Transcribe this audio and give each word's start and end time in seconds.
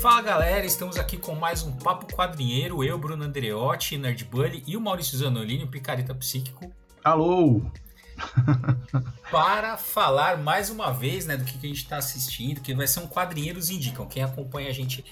Fala 0.00 0.22
galera, 0.22 0.64
estamos 0.64 0.96
aqui 0.96 1.18
com 1.18 1.34
mais 1.34 1.62
um 1.62 1.72
Papo 1.72 2.06
Quadrinheiro. 2.06 2.82
Eu, 2.82 2.96
Bruno 2.96 3.22
Andreotti, 3.22 3.98
Nerd 3.98 4.24
Bully 4.24 4.64
e 4.66 4.74
o 4.74 4.80
Maurício 4.80 5.18
Zanolini, 5.18 5.64
o 5.64 5.68
Picareta 5.68 6.14
Psíquico. 6.14 6.72
Alô! 7.04 7.60
para 9.30 9.76
falar 9.76 10.38
mais 10.38 10.70
uma 10.70 10.90
vez 10.90 11.26
né, 11.26 11.36
do 11.36 11.44
que 11.44 11.54
a 11.54 11.68
gente 11.68 11.82
está 11.82 11.98
assistindo, 11.98 12.62
que 12.62 12.74
vai 12.74 12.86
ser 12.86 13.00
um 13.00 13.06
Quadrinheiros 13.06 13.68
Indicam. 13.68 14.06
Quem 14.06 14.22
acompanha 14.22 14.70
a 14.70 14.72
gente 14.72 15.04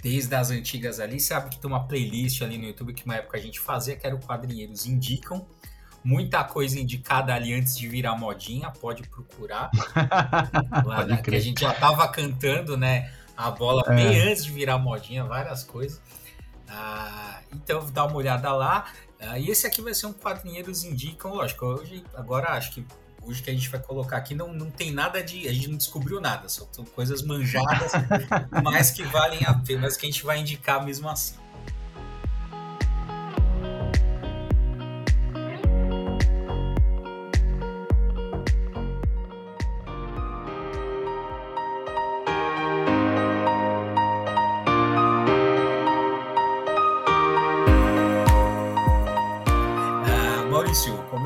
desde 0.00 0.32
as 0.32 0.52
antigas 0.52 1.00
ali 1.00 1.18
sabe 1.18 1.50
que 1.50 1.58
tem 1.58 1.68
uma 1.68 1.88
playlist 1.88 2.40
ali 2.42 2.56
no 2.56 2.66
YouTube 2.66 2.94
que 2.94 3.04
uma 3.04 3.16
época 3.16 3.36
a 3.36 3.40
gente 3.40 3.58
fazia, 3.58 3.96
que 3.96 4.06
era 4.06 4.14
o 4.14 4.20
Quadrinheiros 4.20 4.86
Indicam. 4.86 5.44
Muita 6.04 6.44
coisa 6.44 6.78
indicada 6.78 7.34
ali 7.34 7.52
antes 7.52 7.76
de 7.76 7.88
virar 7.88 8.16
modinha, 8.16 8.70
pode 8.70 9.02
procurar. 9.08 9.72
Lá, 10.86 10.98
pode 10.98 11.10
né, 11.10 11.16
que 11.20 11.34
a 11.34 11.40
gente 11.40 11.62
já 11.62 11.74
tava 11.74 12.06
cantando, 12.06 12.76
né? 12.76 13.10
A 13.40 13.50
bola 13.50 13.82
é. 13.86 13.94
bem 13.94 14.20
antes 14.20 14.44
de 14.44 14.50
virar 14.50 14.78
modinha, 14.78 15.24
várias 15.24 15.64
coisas. 15.64 16.00
Ah, 16.68 17.40
então 17.52 17.84
dá 17.90 18.04
uma 18.04 18.16
olhada 18.16 18.52
lá. 18.52 18.86
Ah, 19.18 19.38
e 19.38 19.50
esse 19.50 19.66
aqui 19.66 19.80
vai 19.80 19.94
ser 19.94 20.06
um 20.06 20.12
quadrinheiros 20.12 20.84
indicam, 20.84 21.34
lógico. 21.34 21.64
Hoje, 21.64 22.04
agora 22.14 22.50
acho 22.50 22.72
que 22.72 22.84
hoje 23.22 23.42
que 23.42 23.50
a 23.50 23.52
gente 23.52 23.68
vai 23.68 23.80
colocar 23.80 24.18
aqui 24.18 24.34
não, 24.34 24.52
não 24.52 24.70
tem 24.70 24.92
nada 24.92 25.22
de. 25.22 25.48
A 25.48 25.52
gente 25.52 25.68
não 25.68 25.76
descobriu 25.76 26.20
nada, 26.20 26.48
só 26.48 26.68
são 26.70 26.84
coisas 26.84 27.22
manjadas, 27.22 27.92
mas 28.62 28.90
que 28.90 29.02
valem 29.04 29.40
a 29.44 29.54
pena, 29.54 29.82
mas 29.82 29.96
que 29.96 30.06
a 30.06 30.10
gente 30.10 30.24
vai 30.24 30.38
indicar 30.38 30.84
mesmo 30.84 31.08
assim. 31.08 31.34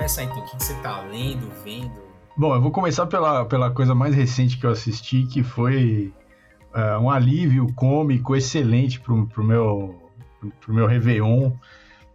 Começar 0.05 0.22
então. 0.22 0.38
O 0.38 0.44
que, 0.44 0.62
você 0.62 0.74
tá 0.74 1.00
lendo, 1.00 1.50
vendo? 1.64 1.91
Bom, 2.36 2.55
eu 2.55 2.60
vou 2.60 2.70
começar 2.70 3.06
pela, 3.06 3.47
pela 3.47 3.70
coisa 3.70 3.94
mais 3.94 4.14
recente 4.14 4.58
que 4.58 4.66
eu 4.66 4.70
assisti, 4.70 5.24
que 5.24 5.42
foi 5.42 6.12
uh, 6.74 7.00
um 7.00 7.08
alívio 7.08 7.72
cômico 7.74 8.36
excelente 8.36 9.00
pro, 9.00 9.27
pro, 9.27 9.42
meu, 9.42 10.12
pro 10.60 10.75
meu 10.75 10.86
Réveillon. 10.86 11.52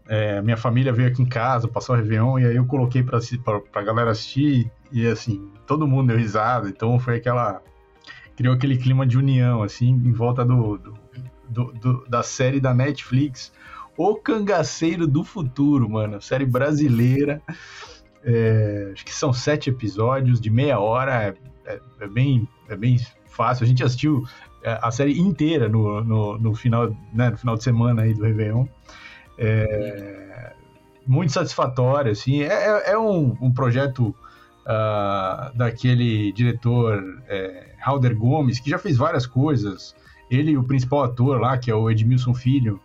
É, 0.07 0.39
minha 0.41 0.57
família 0.57 0.93
veio 0.93 1.07
aqui 1.07 1.23
em 1.23 1.25
casa, 1.25 1.67
passou 1.67 1.95
o 1.95 1.97
Réveillon, 1.97 2.37
e 2.37 2.45
aí 2.45 2.55
eu 2.57 2.65
coloquei 2.65 3.01
pra, 3.01 3.19
pra, 3.43 3.59
pra 3.59 3.81
galera 3.81 4.11
assistir, 4.11 4.69
e 4.91 5.07
assim, 5.07 5.51
todo 5.65 5.87
mundo 5.87 6.09
deu 6.09 6.17
risada, 6.17 6.69
então 6.69 6.99
foi 6.99 7.15
aquela. 7.15 7.59
criou 8.35 8.53
aquele 8.53 8.77
clima 8.77 9.05
de 9.05 9.17
união, 9.17 9.63
assim, 9.63 9.89
em 9.89 10.11
volta 10.11 10.45
do, 10.45 10.77
do, 10.77 10.93
do, 11.49 11.71
do 11.73 12.05
da 12.07 12.21
série 12.21 12.59
da 12.59 12.71
Netflix 12.71 13.51
o 13.99 14.15
Cangaceiro 14.15 15.05
do 15.05 15.25
Futuro, 15.25 15.89
mano. 15.89 16.21
Série 16.21 16.45
brasileira. 16.45 17.41
É, 18.23 18.91
acho 18.93 19.03
que 19.03 19.13
são 19.13 19.33
sete 19.33 19.69
episódios 19.69 20.39
de 20.39 20.49
meia 20.49 20.79
hora. 20.79 21.21
É, 21.21 21.35
é, 21.65 21.81
é, 21.99 22.07
bem, 22.07 22.47
é 22.69 22.77
bem 22.77 22.97
fácil. 23.27 23.65
A 23.65 23.67
gente 23.67 23.83
assistiu 23.83 24.23
é, 24.63 24.79
a 24.81 24.89
série 24.89 25.19
inteira 25.19 25.67
no, 25.67 26.01
no, 26.01 26.39
no 26.39 26.55
final, 26.55 26.95
né, 27.13 27.31
no 27.31 27.37
final 27.37 27.57
de 27.57 27.63
semana 27.65 28.03
aí 28.03 28.13
do 28.13 28.23
Réveillon. 28.23 28.67
É, 29.37 30.53
muito 31.05 31.33
satisfatório, 31.33 32.13
assim. 32.13 32.41
É, 32.41 32.53
é, 32.53 32.91
é 32.91 32.97
um, 32.97 33.35
um, 33.41 33.51
projeto 33.51 34.15
uh, 34.65 35.57
daquele 35.57 36.31
diretor 36.31 37.21
é, 37.27 37.73
Halder 37.81 38.15
Gomes, 38.15 38.61
que 38.61 38.69
já 38.69 38.79
fez 38.79 38.95
várias 38.95 39.27
coisas. 39.27 39.93
Ele, 40.31 40.55
o 40.55 40.63
principal 40.63 41.03
ator 41.03 41.37
lá, 41.37 41.57
que 41.57 41.69
é 41.69 41.75
o 41.75 41.89
Edmilson 41.89 42.33
Filho, 42.33 42.79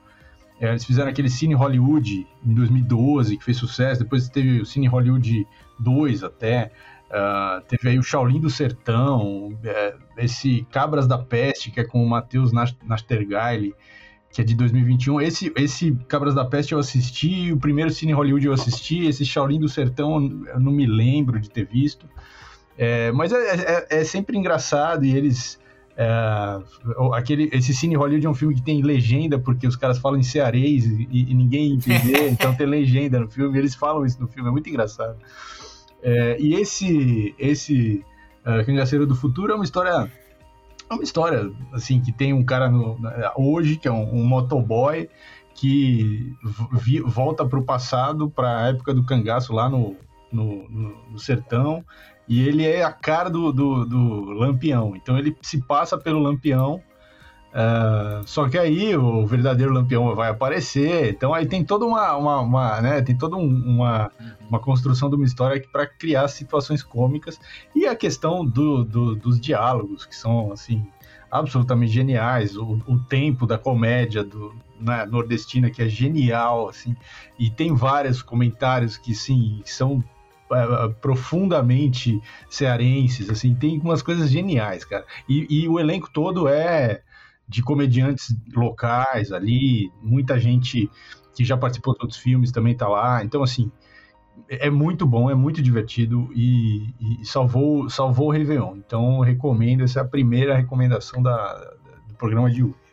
é, 0.61 0.69
eles 0.71 0.85
fizeram 0.85 1.11
aquele 1.11 1.29
Cine 1.29 1.55
Hollywood 1.55 2.27
em 2.45 2.55
2012, 2.55 3.37
que 3.37 3.45
fez 3.45 3.57
sucesso. 3.57 4.03
Depois 4.03 4.29
teve 4.29 4.61
o 4.61 4.67
Cine 4.67 4.87
Hollywood 4.87 5.47
2 5.79 6.23
até. 6.23 6.71
Uh, 7.11 7.61
teve 7.69 7.91
aí 7.91 7.99
o 7.99 8.03
Shaolin 8.03 8.41
do 8.41 8.51
Sertão, 8.51 9.57
é, 9.63 9.95
esse 10.17 10.67
Cabras 10.71 11.07
da 11.07 11.19
Peste, 11.19 11.71
que 11.71 11.79
é 11.79 11.85
com 11.85 12.05
o 12.05 12.09
Matheus 12.09 12.51
Nastergaile, 12.83 13.75
que 14.33 14.41
é 14.41 14.45
de 14.45 14.55
2021. 14.55 15.21
Esse, 15.21 15.53
esse 15.57 15.93
Cabras 16.09 16.35
da 16.35 16.45
Peste 16.45 16.73
eu 16.73 16.79
assisti, 16.79 17.53
o 17.53 17.57
primeiro 17.57 17.91
Cine 17.91 18.13
Hollywood 18.13 18.47
eu 18.47 18.53
assisti, 18.53 19.07
esse 19.07 19.25
Shaolin 19.25 19.61
do 19.61 19.69
Sertão 19.69 20.45
eu 20.47 20.59
não 20.59 20.73
me 20.73 20.87
lembro 20.87 21.39
de 21.39 21.51
ter 21.51 21.67
visto. 21.67 22.09
É, 22.77 23.13
mas 23.13 23.33
é, 23.33 23.37
é, 23.39 24.01
é 24.01 24.05
sempre 24.05 24.37
engraçado 24.37 25.05
e 25.05 25.17
eles 25.17 25.61
é, 25.97 26.61
aquele, 27.13 27.49
esse 27.53 27.73
Cine 27.73 27.95
Hollywood 27.95 28.27
é 28.27 28.31
um 28.31 28.35
filme 28.35 28.55
que 28.55 28.63
tem 28.63 28.83
legenda, 28.83 29.39
porque 29.39 29.67
os 29.67 29.77
caras 29.77 29.99
falam 29.99 30.19
em 30.19 30.23
cearês 30.23 30.85
e, 30.85 31.09
e 31.11 31.35
ninguém 31.35 31.75
entende, 31.75 32.13
então 32.31 32.55
tem 32.55 32.67
legenda 32.67 33.21
no 33.21 33.29
filme, 33.29 33.59
eles 33.59 33.75
falam 33.75 34.05
isso 34.05 34.21
no 34.21 34.27
filme, 34.27 34.49
é 34.49 34.53
muito 34.53 34.69
engraçado. 34.69 35.17
É, 36.03 36.37
e 36.39 36.55
esse, 36.55 37.35
esse 37.39 38.05
uh, 38.45 38.65
Cangaceiro 38.67 39.07
do 39.07 39.15
Futuro 39.15 39.53
é 39.53 39.55
uma 39.55 39.65
história. 39.65 40.11
É 40.91 40.93
uma 40.93 41.03
história, 41.03 41.51
assim, 41.73 41.99
que 42.01 42.13
tem 42.13 42.35
um 42.35 42.45
cara 42.45 42.69
no, 42.69 42.99
hoje, 43.37 43.77
que 43.77 43.89
é 43.89 43.93
um, 43.93 44.17
um 44.17 44.23
motoboy, 44.23 45.09
que 45.55 46.35
vi, 46.73 47.01
volta 47.01 47.47
para 47.47 47.59
o 47.59 47.65
passado, 47.65 48.29
para 48.29 48.65
a 48.65 48.69
época 48.69 48.93
do 48.93 49.03
cangaço 49.03 49.55
lá 49.55 49.67
no, 49.67 49.97
no, 50.31 50.69
no, 50.69 51.11
no 51.13 51.19
sertão, 51.19 51.83
e 52.29 52.47
ele 52.47 52.65
é 52.65 52.83
a 52.83 52.93
cara 52.93 53.29
do, 53.29 53.53
do, 53.53 53.85
do 53.85 54.25
Lampião. 54.33 54.97
Então 54.97 55.19
ele 55.19 55.37
se 55.43 55.61
passa 55.61 55.99
pelo 55.99 56.21
Lampião. 56.21 56.83
Uh, 57.55 58.27
só 58.27 58.49
que 58.49 58.59
aí 58.59 58.97
o 58.97 59.25
verdadeiro 59.27 59.73
Lampião 59.73 60.15
vai 60.15 60.31
aparecer. 60.31 61.11
Então 61.11 61.33
aí 61.33 61.47
tem 61.47 61.63
toda 61.65 61.85
uma, 61.85 62.17
uma, 62.17 62.41
uma 62.41 62.81
né, 62.81 63.03
tem 63.03 63.17
toda 63.17 63.37
um, 63.37 63.47
uma, 63.47 64.11
uma 64.49 64.59
construção 64.59 65.09
de 65.09 65.17
uma 65.17 65.25
história 65.25 65.63
para 65.71 65.87
criar 65.87 66.27
situações 66.29 66.83
cômicas 66.83 67.39
e 67.75 67.87
a 67.87 67.95
questão 67.95 68.45
do, 68.45 68.85
do, 68.85 69.15
dos 69.15 69.41
diálogos 69.41 70.05
que 70.05 70.17
são 70.17 70.51
assim 70.51 70.85
absolutamente 71.31 71.93
geniais. 71.93 72.57
O, 72.57 72.81
o 72.87 72.99
tempo 72.99 73.47
da 73.47 73.59
comédia 73.59 74.25
do, 74.25 74.53
né, 74.81 75.07
nordestina 75.07 75.71
que 75.71 75.83
é 75.83 75.89
genial 75.89 76.69
assim 76.69 76.97
e 77.39 77.51
tem 77.51 77.73
vários 77.73 78.21
comentários 78.21 78.97
que 78.97 79.15
sim 79.15 79.63
são 79.65 80.03
uh, 80.55 80.95
profundamente 80.95 82.21
cearenses, 82.49 83.29
assim, 83.29 83.55
tem 83.55 83.81
umas 83.81 84.03
coisas 84.03 84.31
geniais, 84.31 84.85
cara. 84.85 85.05
E, 85.29 85.47
e, 85.49 85.69
o 85.69 85.79
elenco 85.79 86.11
todo 86.13 86.49
é 86.49 87.03
de 87.49 87.63
comediantes 87.63 88.35
locais 88.55 89.33
ali, 89.33 89.93
muita 90.03 90.39
gente 90.39 90.91
que 91.35 91.45
já 91.45 91.57
participou 91.57 91.95
de 91.95 92.03
outros 92.03 92.19
filmes 92.19 92.53
também 92.53 92.77
tá 92.77 92.89
lá. 92.89 93.23
Então, 93.25 93.43
assim, 93.43 93.71
é 94.49 94.71
muito 94.71 95.07
bom, 95.07 95.31
é 95.31 95.35
muito 95.35 95.61
divertido 95.61 96.31
e, 96.35 96.95
e 97.01 97.25
salvou, 97.25 97.89
salvou 97.91 98.29
o 98.29 98.31
Réveillon. 98.31 98.77
Então, 98.77 99.21
recomendo, 99.21 99.85
essa 99.85 100.01
é 100.01 100.03
a 100.03 100.07
primeira 100.07 100.57
recomendação 100.57 101.23
da, 101.23 101.55
do 102.09 102.15
programa 102.15 102.51
de 102.51 102.63
hoje. 102.63 102.84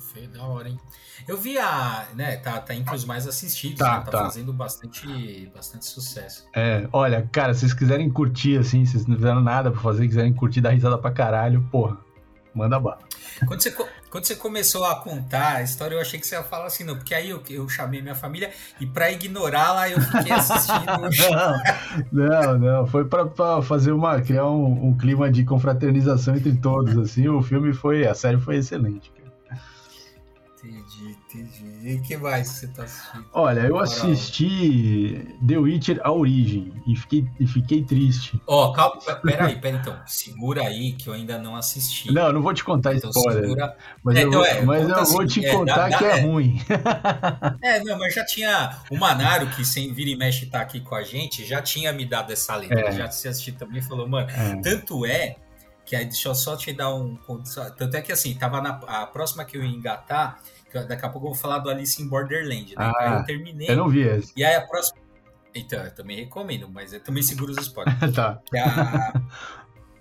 Feio, 0.00 0.28
da 0.28 0.42
hora, 0.42 0.68
hein? 0.68 0.78
Eu 1.26 1.36
vi 1.36 1.58
a, 1.58 2.06
né, 2.14 2.36
tá, 2.36 2.60
tá 2.60 2.74
entre 2.74 2.94
os 2.94 3.04
mais 3.04 3.26
assistidos, 3.26 3.78
tá, 3.78 3.98
né? 3.98 4.04
tá, 4.04 4.10
tá, 4.10 4.18
fazendo 4.24 4.52
bastante, 4.52 5.50
bastante 5.54 5.84
sucesso. 5.86 6.46
É, 6.54 6.88
olha, 6.92 7.28
cara, 7.32 7.54
se 7.54 7.60
vocês 7.60 7.74
quiserem 7.74 8.10
curtir, 8.10 8.58
assim, 8.58 8.84
se 8.84 8.92
vocês 8.92 9.06
não 9.06 9.16
tiveram 9.16 9.40
nada 9.40 9.70
pra 9.70 9.80
fazer, 9.80 10.06
quiserem 10.06 10.32
curtir, 10.32 10.60
dar 10.60 10.70
risada 10.70 10.98
pra 10.98 11.10
caralho, 11.10 11.62
porra, 11.70 11.98
manda 12.54 12.80
bala. 12.80 12.98
Quando 13.46 13.60
você, 13.60 13.70
quando 14.08 14.24
você 14.24 14.34
começou 14.34 14.84
a 14.84 14.96
contar 14.96 15.56
a 15.56 15.62
história, 15.62 15.94
eu 15.94 16.00
achei 16.00 16.18
que 16.18 16.26
você 16.26 16.36
ia 16.36 16.42
falar 16.42 16.66
assim, 16.66 16.84
não, 16.84 16.96
porque 16.96 17.14
aí 17.14 17.28
eu, 17.28 17.42
eu 17.50 17.68
chamei 17.68 18.00
minha 18.00 18.14
família 18.14 18.50
e 18.80 18.86
para 18.86 19.10
ignorá-la 19.12 19.90
eu 19.90 20.00
fiquei 20.00 20.32
assistindo. 20.32 20.86
não, 22.10 22.58
não, 22.58 22.86
foi 22.86 23.04
para 23.04 23.60
fazer 23.62 23.92
uma 23.92 24.20
criar 24.22 24.46
um, 24.46 24.88
um, 24.88 24.96
clima 24.96 25.30
de 25.30 25.44
confraternização 25.44 26.34
entre 26.34 26.56
todos, 26.56 26.96
assim. 26.96 27.28
O 27.28 27.42
filme 27.42 27.74
foi, 27.74 28.06
a 28.06 28.14
série 28.14 28.38
foi 28.38 28.56
excelente. 28.56 29.10
Entendi. 29.10 29.25
E 31.86 31.94
o 31.94 32.02
que 32.02 32.16
mais 32.16 32.48
você 32.48 32.66
tá 32.66 32.82
assistindo? 32.82 33.24
Olha, 33.32 33.60
eu 33.60 33.78
assisti 33.78 35.24
The 35.46 35.56
Witcher 35.56 36.00
A 36.02 36.10
Origem 36.10 36.72
e 36.84 36.96
fiquei, 36.96 37.24
e 37.38 37.46
fiquei 37.46 37.84
triste. 37.84 38.42
Ó, 38.44 38.66
oh, 38.66 38.72
calma, 38.72 39.00
peraí, 39.22 39.54
peraí 39.60 39.78
então. 39.78 39.96
Segura 40.04 40.62
aí 40.62 40.94
que 40.94 41.08
eu 41.08 41.12
ainda 41.12 41.38
não 41.38 41.54
assisti. 41.54 42.12
Não, 42.12 42.32
não 42.32 42.42
vou 42.42 42.52
te 42.52 42.64
contar 42.64 42.96
então, 42.96 43.10
spoiler. 43.10 43.44
Segura... 43.44 43.76
Mas, 44.02 44.16
é, 44.16 44.24
eu, 44.24 44.28
então, 44.30 44.44
é, 44.44 44.62
mas 44.62 44.88
eu 44.88 44.96
assim, 44.96 45.12
vou 45.12 45.26
te 45.28 45.46
é, 45.46 45.52
contar 45.52 45.88
dá, 45.88 45.96
que 45.96 46.04
é, 46.04 46.08
é 46.08 46.20
ruim. 46.22 46.60
É, 47.62 47.84
não, 47.84 47.96
mas 47.96 48.12
já 48.12 48.24
tinha. 48.24 48.80
O 48.90 48.98
Manaro, 48.98 49.46
que 49.50 49.64
sem 49.64 49.92
vira 49.92 50.10
e 50.10 50.16
mexe 50.16 50.46
tá 50.46 50.62
aqui 50.62 50.80
com 50.80 50.96
a 50.96 51.04
gente, 51.04 51.44
já 51.44 51.62
tinha 51.62 51.92
me 51.92 52.04
dado 52.04 52.32
essa 52.32 52.56
lenda. 52.56 52.80
É. 52.80 52.90
Já 52.90 53.08
se 53.12 53.28
assistir 53.28 53.52
também 53.52 53.80
falou, 53.80 54.08
mano, 54.08 54.28
é. 54.28 54.56
tanto 54.60 55.06
é 55.06 55.36
que 55.84 55.94
aí 55.94 56.04
deixa 56.04 56.28
eu 56.28 56.34
só 56.34 56.56
te 56.56 56.72
dar 56.72 56.92
um. 56.92 57.16
Tanto 57.78 57.96
é 57.96 58.02
que 58.02 58.10
assim, 58.10 58.34
tava 58.34 58.60
na 58.60 58.70
a 58.88 59.06
próxima 59.06 59.44
que 59.44 59.56
eu 59.56 59.62
ia 59.62 59.70
engatar 59.70 60.40
Daqui 60.72 61.06
a 61.06 61.08
pouco 61.08 61.28
eu 61.28 61.32
vou 61.32 61.34
falar 61.34 61.58
do 61.58 61.70
Alice 61.70 62.02
in 62.02 62.08
Borderland, 62.08 62.74
né? 62.74 62.74
Ah, 62.76 62.92
aí 62.98 63.18
eu 63.18 63.24
terminei. 63.24 63.70
Eu 63.70 63.76
não 63.76 63.88
vi 63.88 64.00
esse. 64.00 64.32
E 64.36 64.44
aí 64.44 64.54
a 64.54 64.66
próxima. 64.66 64.98
Então, 65.54 65.82
eu 65.82 65.94
também 65.94 66.18
recomendo, 66.18 66.68
mas 66.68 66.92
eu 66.92 67.00
também 67.00 67.22
seguro 67.22 67.52
os 67.52 67.58
spoilers. 67.58 67.96
tá. 68.14 68.40
A... 68.54 69.20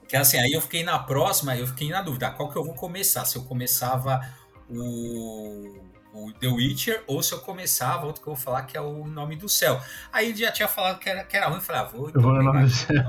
Que 0.07 0.15
assim, 0.15 0.37
aí 0.37 0.51
eu 0.51 0.61
fiquei 0.61 0.83
na 0.83 0.99
próxima, 0.99 1.55
eu 1.55 1.65
fiquei 1.65 1.89
na 1.89 2.01
dúvida, 2.01 2.29
qual 2.31 2.49
que 2.49 2.57
eu 2.57 2.63
vou 2.63 2.75
começar? 2.75 3.25
Se 3.25 3.37
eu 3.37 3.43
começava 3.43 4.21
o, 4.69 5.79
o 6.13 6.31
The 6.33 6.47
Witcher 6.47 7.03
ou 7.07 7.23
se 7.23 7.33
eu 7.33 7.39
começava 7.39 8.05
outro 8.05 8.21
que 8.21 8.27
eu 8.27 8.35
vou 8.35 8.41
falar 8.41 8.63
que 8.63 8.77
é 8.77 8.81
o 8.81 9.05
Nome 9.07 9.35
do 9.35 9.49
Céu. 9.49 9.79
Aí 10.13 10.29
ele 10.29 10.37
já 10.37 10.51
tinha 10.51 10.67
falado 10.67 10.99
que 10.99 11.09
era, 11.09 11.23
que 11.23 11.35
era 11.35 11.47
ruim, 11.47 11.57
eu 11.57 11.61
falei, 11.61 11.81
ah, 11.81 11.85
vou. 11.85 12.11
Eu 12.13 12.21
vou 12.21 12.33
no 12.33 12.43
Nome 12.43 12.63
do 12.63 12.69
Céu. 12.69 13.03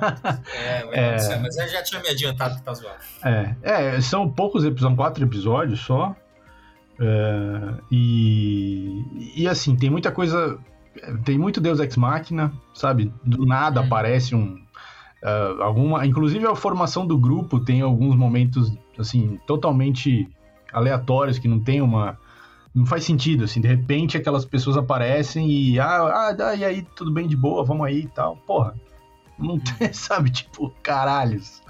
É, 0.54 1.14
é... 1.14 1.18
Céu, 1.18 1.40
mas 1.40 1.56
eu 1.56 1.68
já 1.68 1.82
tinha 1.82 2.00
me 2.00 2.08
adiantado 2.08 2.56
que 2.56 2.62
tá 2.62 2.72
zoado. 2.72 2.98
É, 3.24 3.54
é 3.62 4.00
são 4.00 4.30
poucos 4.30 4.64
episódios, 4.64 4.80
são 4.80 4.96
quatro 4.96 5.24
episódios 5.24 5.80
só. 5.80 6.16
É, 6.98 7.74
e, 7.90 9.32
e 9.36 9.48
assim, 9.48 9.76
tem 9.76 9.90
muita 9.90 10.10
coisa. 10.10 10.58
Tem 11.24 11.38
muito 11.38 11.60
Deus 11.60 11.78
Ex 11.78 11.96
Machina, 11.96 12.52
sabe? 12.72 13.12
Do 13.22 13.44
nada 13.44 13.80
hum. 13.80 13.84
aparece 13.84 14.34
um, 14.34 14.58
Uh, 15.22 15.62
alguma, 15.62 16.06
inclusive 16.06 16.46
a 16.46 16.54
formação 16.54 17.06
do 17.06 17.16
grupo 17.16 17.58
tem 17.58 17.80
alguns 17.80 18.14
momentos 18.14 18.70
assim 18.98 19.40
totalmente 19.46 20.28
aleatórios 20.70 21.38
que 21.38 21.48
não 21.48 21.58
tem 21.58 21.80
uma 21.80 22.18
não 22.74 22.84
faz 22.84 23.02
sentido 23.02 23.44
assim 23.44 23.60
de 23.60 23.66
repente 23.66 24.18
aquelas 24.18 24.44
pessoas 24.44 24.76
aparecem 24.76 25.50
e 25.50 25.80
ah, 25.80 26.34
ah 26.38 26.54
e 26.54 26.64
aí 26.64 26.86
tudo 26.94 27.10
bem 27.10 27.26
de 27.26 27.34
boa 27.34 27.64
vamos 27.64 27.86
aí 27.86 28.02
e 28.02 28.08
tal 28.08 28.36
porra 28.46 28.74
não 29.38 29.58
tem 29.58 29.92
sabe 29.94 30.30
tipo 30.30 30.70
caralhos 30.82 31.62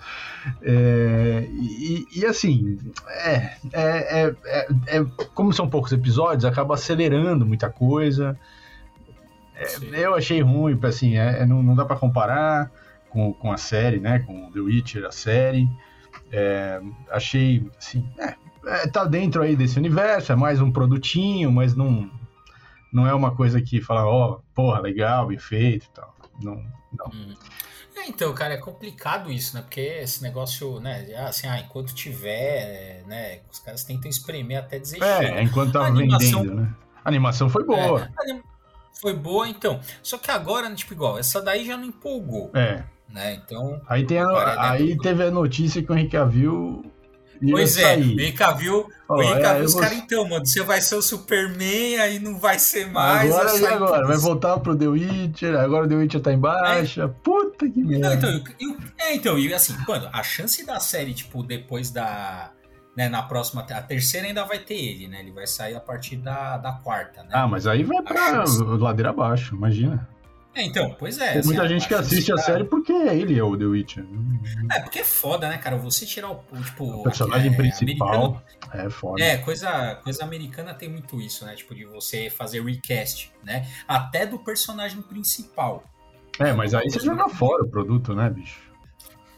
é, 0.63 1.49
e, 1.51 2.07
e, 2.15 2.25
assim 2.25 2.79
é, 3.09 3.57
é, 3.73 4.23
é, 4.23 4.37
é, 4.45 4.67
é 4.99 5.05
como 5.35 5.53
são 5.53 5.69
poucos 5.69 5.91
episódios 5.93 6.45
acaba 6.45 6.75
acelerando 6.75 7.45
muita 7.45 7.69
coisa 7.69 8.39
é, 9.55 10.05
eu 10.05 10.15
achei 10.15 10.41
ruim 10.41 10.79
assim 10.83 11.17
é, 11.17 11.45
não, 11.45 11.63
não 11.63 11.75
dá 11.75 11.85
para 11.85 11.97
comparar 11.97 12.71
com, 13.17 13.33
com 13.33 13.51
a 13.51 13.57
série, 13.57 13.99
né? 13.99 14.19
Com 14.19 14.51
The 14.51 14.61
Witcher, 14.61 15.07
a 15.07 15.11
série. 15.11 15.67
Achei, 17.11 17.67
assim, 17.79 18.07
tá 18.93 19.07
dentro 19.07 19.43
aí 19.43 19.57
desse 19.57 19.79
universo, 19.79 20.33
é 20.33 20.37
mais 20.37 20.61
um 20.61 20.71
produtinho, 20.71 21.51
mas 21.51 21.75
não, 21.75 22.11
não 22.93 23.07
é 23.07 23.15
uma 23.15 23.35
coisa 23.35 23.63
que 23.63 23.81
fala, 23.81 24.05
ó, 24.05 24.33
oh, 24.33 24.41
porra, 24.55 24.81
legal, 24.81 25.29
bem 25.29 25.39
feito 25.39 25.87
e 25.87 25.91
tal. 25.91 26.15
Não, 26.43 26.63
não. 26.93 27.07
Hum. 27.07 27.35
É, 27.97 28.09
então, 28.09 28.33
cara, 28.35 28.55
é 28.55 28.59
complicado 28.59 29.33
isso, 29.33 29.57
né? 29.57 29.63
Porque 29.63 29.81
esse 29.81 30.23
negócio, 30.23 30.79
né? 30.81 31.07
Assim, 31.27 31.47
ah, 31.47 31.59
enquanto 31.59 31.95
tiver, 31.95 33.03
né? 33.07 33.41
Os 33.51 33.59
caras 33.59 33.85
tentam 33.85 34.11
espremer 34.11 34.59
até 34.59 34.79
dizer 34.79 35.03
É, 35.03 35.43
enquanto 35.43 35.73
tá 35.73 35.87
animação... 35.87 36.43
vendendo, 36.43 36.61
né? 36.61 36.75
A 37.03 37.09
animação 37.09 37.49
foi 37.49 37.65
boa. 37.65 38.11
É, 38.29 38.41
foi 39.01 39.15
boa, 39.15 39.49
então. 39.49 39.81
Só 40.03 40.19
que 40.19 40.31
agora, 40.31 40.73
tipo, 40.75 40.93
igual, 40.93 41.19
essa 41.19 41.41
daí 41.41 41.65
já 41.65 41.77
não 41.77 41.87
empolgou. 41.87 42.51
É. 42.55 42.85
Né? 43.09 43.35
Então. 43.35 43.81
Aí, 43.89 44.05
tem 44.05 44.19
a, 44.19 44.73
aí 44.73 44.99
teve 44.99 45.25
a 45.25 45.31
notícia 45.31 45.83
que 45.83 45.91
o 45.91 45.95
Henrique 45.95 46.13
Cavill. 46.13 46.85
Pois 47.41 47.77
é, 47.77 47.97
o 47.97 48.01
Henrique 48.01 48.33
Cavill, 48.33 48.89
oh, 49.09 49.23
é, 49.23 49.63
os 49.63 49.73
vou... 49.73 49.83
caras, 49.83 49.99
então, 49.99 50.29
mano, 50.29 50.45
você 50.45 50.63
vai 50.63 50.81
ser 50.81 50.95
o 50.97 51.03
Superman, 51.03 51.99
aí 51.99 52.19
não 52.19 52.39
vai 52.39 52.59
ser 52.59 52.91
mais. 52.91 53.31
Agora 53.35 53.59
e 53.59 53.67
agora? 53.67 54.07
Vai 54.07 54.17
voltar 54.17 54.59
pro 54.61 54.77
The 54.77 54.87
Witcher, 54.87 55.59
agora 55.59 55.87
o 55.87 55.89
The 55.89 55.95
Witcher 55.95 56.21
tá 56.21 56.33
em 56.33 56.39
baixa. 56.39 57.05
É. 57.05 57.09
Puta 57.09 57.69
que 57.69 57.83
merda. 57.83 58.15
Então, 58.15 58.31
eu, 58.31 58.43
eu, 58.61 58.77
é, 58.99 59.15
então, 59.15 59.39
e 59.39 59.53
assim, 59.53 59.75
mano, 59.87 60.09
a 60.13 60.23
chance 60.23 60.65
da 60.65 60.81
série, 60.81 61.15
tipo, 61.15 61.43
depois 61.43 61.91
da. 61.91 62.53
Né, 62.97 63.11
na 63.11 63.23
próxima, 63.23 63.61
a 63.61 63.83
terceira 63.83 64.27
ainda 64.27 64.43
vai 64.45 64.59
ter 64.59 64.75
ele, 64.75 65.07
né? 65.07 65.21
Ele 65.21 65.31
vai 65.31 65.47
sair 65.47 65.75
a 65.75 65.81
partir 65.81 66.17
da, 66.17 66.57
da 66.57 66.73
quarta, 66.73 67.23
né? 67.25 67.29
Ah, 67.31 67.47
mas 67.47 67.67
aí 67.67 67.85
vai 67.85 68.01
pra 68.01 68.43
ladeira 68.79 69.11
abaixo, 69.11 69.55
imagina. 69.55 70.09
É, 70.57 70.63
então, 70.63 70.97
pois 70.99 71.19
é. 71.19 71.35
Tem 71.35 71.45
muita 71.45 71.65
assim, 71.65 71.75
gente 71.75 71.87
que 71.87 71.95
assiste 71.95 72.33
a 72.33 72.39
série 72.39 72.65
porque 72.65 72.91
ele 72.91 73.39
é 73.39 73.45
o 73.45 73.55
The 73.55 73.67
Witcher. 73.67 74.07
É, 74.73 74.81
porque 74.81 75.01
é 75.01 75.05
foda, 75.05 75.51
né, 75.51 75.59
cara? 75.59 75.77
Você 75.77 76.07
tirar 76.07 76.31
o, 76.31 76.43
tipo, 76.65 76.85
o 76.85 77.03
personagem 77.03 77.53
é, 77.53 77.55
principal 77.55 78.43
é 78.73 78.89
foda. 78.89 79.23
É, 79.23 79.37
coisa, 79.37 79.97
coisa 79.97 80.25
americana 80.25 80.73
tem 80.73 80.89
muito 80.89 81.21
isso, 81.21 81.45
né? 81.45 81.55
Tipo, 81.55 81.75
de 81.75 81.85
você 81.85 82.31
fazer 82.31 82.65
recast, 82.65 83.31
né? 83.45 83.69
Até 83.87 84.25
do 84.25 84.39
personagem 84.39 85.03
principal. 85.03 85.85
É, 86.39 86.55
mas 86.55 86.73
aí 86.73 86.91
você 86.91 87.01
joga 87.01 87.29
fora 87.29 87.63
o 87.63 87.69
produto, 87.69 88.15
né, 88.15 88.31
bicho? 88.31 88.59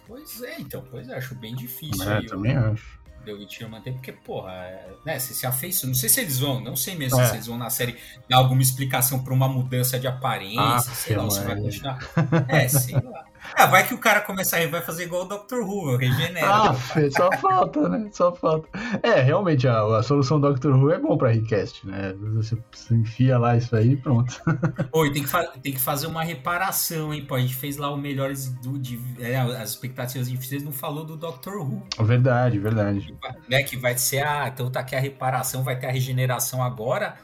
Pois 0.06 0.41
é, 0.41 0.61
então, 0.61 0.85
pois 0.88 1.09
é, 1.09 1.17
acho 1.17 1.35
bem 1.35 1.56
difícil. 1.56 2.09
É, 2.09 2.25
também 2.26 2.56
acho. 2.56 2.98
The 3.25 3.32
Witcher 3.32 3.69
manter, 3.69 3.93
porque, 3.93 4.12
porra, 4.12 4.53
é, 4.53 4.91
né, 5.05 5.19
se 5.19 5.35
se 5.35 5.47
afeiçoa, 5.47 5.88
não 5.88 5.94
sei 5.94 6.09
se 6.09 6.20
eles 6.20 6.38
vão, 6.38 6.61
não 6.61 6.76
sei 6.76 6.94
mesmo 6.94 7.20
é. 7.20 7.26
se 7.26 7.35
eles 7.35 7.47
vão 7.47 7.59
na 7.59 7.70
série 7.70 7.97
dar 8.29 8.38
alguma 8.38 8.62
explicação 8.62 9.23
para 9.23 9.35
uma 9.35 9.49
mudança 9.49 9.99
de 9.99 10.06
aparência, 10.06 10.61
ah, 10.61 10.81
sei 10.81 11.17
lá, 11.17 11.31
se 11.31 11.41
vai 11.41 11.56
continuar. 11.56 11.99
É, 12.49 12.69
sei 12.69 12.94
lá. 12.94 13.27
Ah, 13.56 13.67
vai 13.67 13.87
que 13.87 13.95
o 13.95 13.99
cara 13.99 14.21
começa 14.21 14.56
a 14.56 14.67
vai 14.67 14.83
fazer 14.83 15.05
igual 15.05 15.25
o 15.25 15.29
Dr. 15.29 15.61
Who, 15.61 15.97
regenera. 15.97 16.47
Ah, 16.47 16.75
só 17.11 17.31
falta, 17.39 17.89
né? 17.89 18.09
Só 18.12 18.35
falta. 18.35 18.69
É, 19.03 19.21
realmente, 19.21 19.67
a, 19.67 19.99
a 19.99 20.03
solução 20.03 20.41
do 20.41 20.53
Dr. 20.53 20.71
Who 20.71 20.91
é 20.91 20.99
bom 20.99 21.17
pra 21.17 21.31
request, 21.31 21.87
né? 21.87 22.15
Você, 22.35 22.59
você 22.71 22.95
enfia 22.95 23.39
lá 23.39 23.56
isso 23.56 23.75
aí 23.75 23.93
e 23.93 23.97
pronto. 23.97 24.41
Oi, 24.93 25.12
tem 25.12 25.25
que, 25.25 25.61
tem 25.61 25.73
que 25.73 25.81
fazer 25.81 26.06
uma 26.06 26.23
reparação, 26.23 27.12
hein? 27.12 27.25
Pô, 27.25 27.35
a 27.35 27.41
gente 27.41 27.55
fez 27.55 27.77
lá 27.77 27.91
o 27.91 27.97
melhores 27.97 28.49
do, 28.49 28.79
de, 28.79 29.00
é, 29.21 29.37
as 29.39 29.71
expectativas 29.71 30.29
de 30.29 30.39
não 30.65 30.73
falou 30.73 31.05
do 31.05 31.17
Dr. 31.17 31.56
Who. 31.56 31.83
Verdade, 32.00 32.59
verdade. 32.59 33.15
Né, 33.49 33.62
que 33.62 33.77
vai 33.77 33.97
ser, 33.97 34.25
ah, 34.25 34.50
então 34.53 34.71
tá 34.71 34.81
aqui 34.81 34.95
a 34.95 35.00
reparação, 35.00 35.62
vai 35.62 35.79
ter 35.79 35.87
a 35.87 35.91
regeneração 35.91 36.62
agora, 36.62 37.17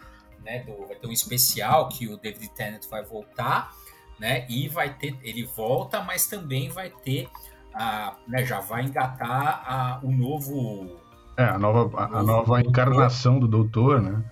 né? 0.44 0.61
Do, 0.61 0.87
vai 0.87 0.97
ter 0.97 1.06
um 1.06 1.12
especial 1.12 1.88
que 1.88 2.06
o 2.06 2.17
David 2.17 2.49
Tennant 2.55 2.85
vai 2.88 3.03
voltar 3.03 3.73
né? 4.19 4.46
E 4.49 4.69
vai 4.69 4.94
ter, 4.94 5.16
ele 5.22 5.44
volta, 5.44 6.00
mas 6.02 6.26
também 6.26 6.69
vai 6.69 6.90
ter, 6.90 7.28
a, 7.72 8.16
né, 8.26 8.44
já 8.44 8.61
vai 8.61 8.84
engatar 8.84 9.64
a, 9.66 10.00
o 10.02 10.11
novo. 10.11 10.96
É, 11.37 11.44
a 11.44 11.58
nova, 11.58 12.00
a, 12.00 12.19
a 12.19 12.22
nova 12.22 12.61
encarnação 12.61 13.38
do 13.40 13.49
doutor, 13.49 14.00
né? 14.00 14.25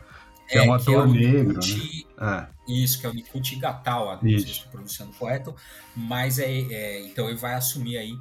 Que 0.48 0.58
é, 0.58 0.64
é 0.64 0.68
um 0.68 0.74
ator 0.74 1.08
é 1.08 1.10
negro. 1.10 1.58
né? 1.58 2.48
é. 2.48 2.52
Isso, 2.68 3.00
que 3.00 3.06
é 3.06 3.10
o 3.10 3.12
Nikut 3.12 3.56
Gatawa, 3.56 4.14
não 4.14 4.20
sei 4.20 4.38
se 4.38 4.46
estou 4.46 4.70
pronunciando 4.70 5.12
correto, 5.14 5.54
mas 5.96 6.38
é, 6.38 6.46
é, 6.48 7.06
então 7.06 7.28
ele 7.28 7.38
vai 7.38 7.54
assumir 7.54 7.98
aí 7.98 8.16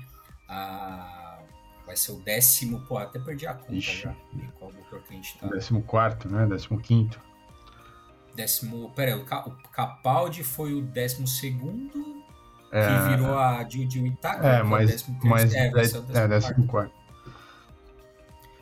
a. 0.50 1.40
Vai 1.86 1.96
ser 1.96 2.14
o 2.14 2.20
décimo, 2.22 2.80
pô, 2.88 2.98
até 2.98 3.20
perdi 3.20 3.46
a 3.46 3.54
conta 3.54 3.76
Ixi. 3.76 4.04
já. 4.04 4.16
Qual 4.58 4.72
doutor 4.72 5.02
que 5.02 5.14
a 5.14 5.16
gente 5.16 5.38
tá. 5.38 5.48
Décimo 5.48 5.84
quarto, 5.84 6.30
né? 6.30 6.46
Décimo 6.48 6.80
quinto. 6.80 7.20
Décimo. 8.36 8.92
Pera 8.92 9.16
aí, 9.16 9.20
o 9.20 9.26
Capaldi 9.72 10.44
foi 10.44 10.74
o 10.74 10.82
décimo 10.82 11.28
segundo. 11.28 12.22
É... 12.72 12.88
Que 12.88 13.10
virou 13.10 13.38
a 13.38 13.68
Jiu 13.68 14.06
Itaca. 14.06 14.48
É, 14.48 14.64
mas. 14.64 14.90
É, 14.90 14.94
décimo 14.94 15.20
mas 15.24 15.54
é, 15.54 15.68
é, 15.68 16.18
é 16.24 16.28
décimo 16.28 16.68
quarto. 16.68 16.94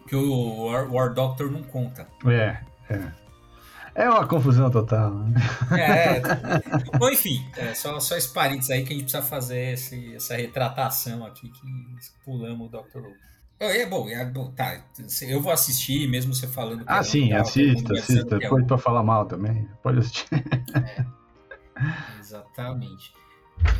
Que 0.07 0.15
o 0.15 0.65
War, 0.65 0.91
War 0.91 1.13
Doctor 1.13 1.51
não 1.51 1.61
conta. 1.61 2.07
É, 2.25 2.57
é. 2.89 3.11
É 3.95 4.09
uma 4.09 4.25
confusão 4.25 4.71
total. 4.71 5.13
Né? 5.13 5.41
É, 5.77 6.17
é. 6.17 6.97
Bom, 6.97 7.09
enfim, 7.09 7.45
é, 7.57 7.73
só, 7.73 7.99
só 7.99 8.15
esse 8.15 8.31
parênteses 8.33 8.71
aí 8.71 8.83
que 8.83 8.93
a 8.93 8.95
gente 8.95 9.03
precisa 9.03 9.21
fazer 9.21 9.73
esse, 9.73 10.15
essa 10.15 10.35
retratação 10.35 11.25
aqui 11.25 11.49
que 11.49 11.67
pulamos 12.23 12.67
o 12.67 12.69
Dr. 12.69 12.99
Who. 12.99 13.28
É 13.59 13.85
bom, 13.85 14.07
é 14.07 14.23
bom, 14.23 14.51
tá. 14.51 14.79
Eu 15.21 15.41
vou 15.41 15.51
assistir, 15.51 16.07
mesmo 16.07 16.33
você 16.33 16.47
falando. 16.47 16.83
ah, 16.87 17.03
sim, 17.03 17.33
assista, 17.33 17.93
assista. 17.93 18.39
Pode 18.47 18.65
para 18.65 18.77
falar 18.77 19.03
mal 19.03 19.25
também. 19.25 19.67
Pode 19.83 19.99
assistir. 19.99 20.27
É, 20.31 22.19
exatamente. 22.19 23.13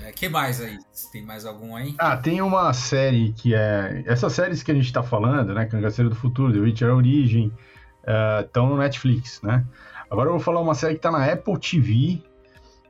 É, 0.03 0.11
que 0.11 0.27
mais 0.27 0.61
aí? 0.61 0.77
Tem 1.11 1.23
mais 1.23 1.45
algum 1.45 1.75
aí? 1.75 1.95
Ah, 1.97 2.17
tem 2.17 2.41
uma 2.41 2.73
série 2.73 3.31
que 3.33 3.55
é. 3.55 4.03
Essas 4.05 4.33
séries 4.33 4.61
que 4.61 4.71
a 4.71 4.75
gente 4.75 4.91
tá 4.91 5.01
falando, 5.01 5.53
né? 5.53 5.65
Cangaceiro 5.65 6.09
do 6.09 6.15
Futuro, 6.15 6.51
The 6.51 6.59
Witcher 6.59 6.93
Origem, 6.93 7.51
estão 8.45 8.65
uh, 8.65 8.69
no 8.69 8.77
Netflix, 8.77 9.41
né? 9.41 9.65
Agora 10.09 10.27
eu 10.27 10.33
vou 10.33 10.41
falar 10.41 10.59
uma 10.59 10.73
série 10.73 10.95
que 10.95 11.01
tá 11.01 11.11
na 11.11 11.31
Apple 11.31 11.59
TV, 11.59 12.21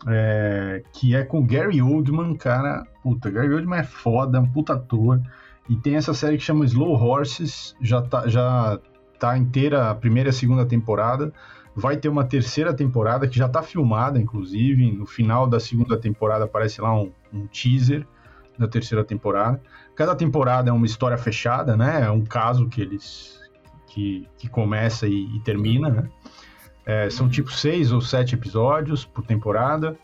é, 0.08 0.84
que 0.94 1.14
é 1.14 1.24
com 1.24 1.46
Gary 1.46 1.82
Oldman, 1.82 2.36
cara. 2.36 2.86
Puta, 3.04 3.30
Gary 3.30 3.54
Oldman 3.54 3.80
é 3.80 3.84
foda, 3.84 4.40
um 4.40 4.50
puta 4.50 4.74
ator. 4.74 5.22
E 5.70 5.76
tem 5.76 5.96
essa 5.96 6.16
série 6.16 6.38
que 6.38 6.44
chama 6.44 6.66
Slow 6.66 6.94
Horses, 6.94 7.76
já 7.80 8.02
tá, 8.02 8.28
já 8.28 8.80
tá 9.20 9.38
inteira 9.38 9.92
a 9.92 9.96
primeira 9.96 10.30
e 10.30 10.32
a 10.32 10.34
segunda 10.34 10.66
temporada. 10.66 11.32
Vai 11.76 11.96
ter 11.96 12.10
uma 12.10 12.24
terceira 12.24 12.74
temporada 12.74 13.28
que 13.28 13.38
já 13.38 13.48
tá 13.48 13.62
filmada, 13.62 14.20
inclusive. 14.20 14.92
No 14.92 15.06
final 15.06 15.48
da 15.48 15.60
segunda 15.60 15.96
temporada 15.96 16.46
aparece 16.46 16.82
lá 16.82 17.00
um, 17.00 17.12
um 17.32 17.46
teaser 17.46 18.06
da 18.58 18.68
terceira 18.68 19.04
temporada. 19.04 19.62
Cada 19.96 20.16
temporada 20.16 20.72
é 20.72 20.74
uma 20.74 20.88
história 20.88 21.18
fechada, 21.18 21.78
né? 21.78 22.02
É 22.04 22.10
um 22.10 22.26
caso 22.26 22.68
que 22.68 22.82
eles 22.82 23.40
que, 23.88 24.28
que 24.38 24.50
começa 24.50 25.08
e, 25.08 25.36
e 25.36 25.40
termina, 25.42 25.90
né? 25.90 26.10
É, 26.86 27.10
são 27.10 27.30
tipo 27.30 27.52
seis 27.52 27.92
ou 27.92 28.02
sete 28.02 28.34
episódios 28.34 29.06
por 29.06 29.24
temporada. 29.24 29.96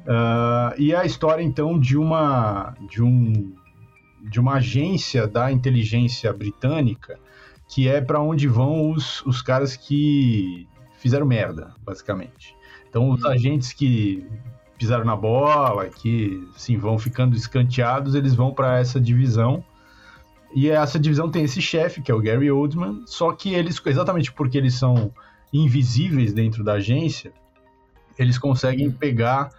Uh, 0.00 0.72
e 0.78 0.92
é 0.92 0.96
a 0.96 1.04
história 1.04 1.42
então 1.42 1.78
de 1.78 1.98
uma 1.98 2.74
de 2.88 3.02
um 3.02 3.52
de 4.22 4.40
uma 4.40 4.54
agência 4.54 5.26
da 5.26 5.50
inteligência 5.50 6.32
britânica 6.32 7.18
que 7.68 7.88
é 7.88 8.00
para 8.00 8.20
onde 8.20 8.48
vão 8.48 8.90
os, 8.90 9.24
os 9.24 9.40
caras 9.40 9.76
que 9.76 10.66
fizeram 10.98 11.24
merda, 11.24 11.72
basicamente. 11.84 12.56
Então, 12.88 13.08
os 13.10 13.22
hum. 13.22 13.28
agentes 13.28 13.72
que 13.72 14.26
pisaram 14.76 15.04
na 15.04 15.14
bola, 15.14 15.88
que 15.88 16.42
assim, 16.56 16.76
vão 16.76 16.98
ficando 16.98 17.36
escanteados, 17.36 18.14
eles 18.14 18.34
vão 18.34 18.52
para 18.52 18.78
essa 18.78 18.98
divisão 18.98 19.62
E 20.52 20.68
essa 20.68 20.98
divisão 20.98 21.30
tem 21.30 21.44
esse 21.44 21.62
chefe, 21.62 22.02
que 22.02 22.10
é 22.10 22.14
o 22.14 22.20
Gary 22.20 22.50
Oldman, 22.50 23.02
só 23.06 23.32
que 23.32 23.54
eles, 23.54 23.80
exatamente 23.86 24.32
porque 24.32 24.58
eles 24.58 24.74
são 24.74 25.12
invisíveis 25.52 26.32
dentro 26.32 26.64
da 26.64 26.74
agência, 26.74 27.32
eles 28.18 28.36
conseguem 28.36 28.88
uhum. 28.88 28.92
pegar 28.92 29.50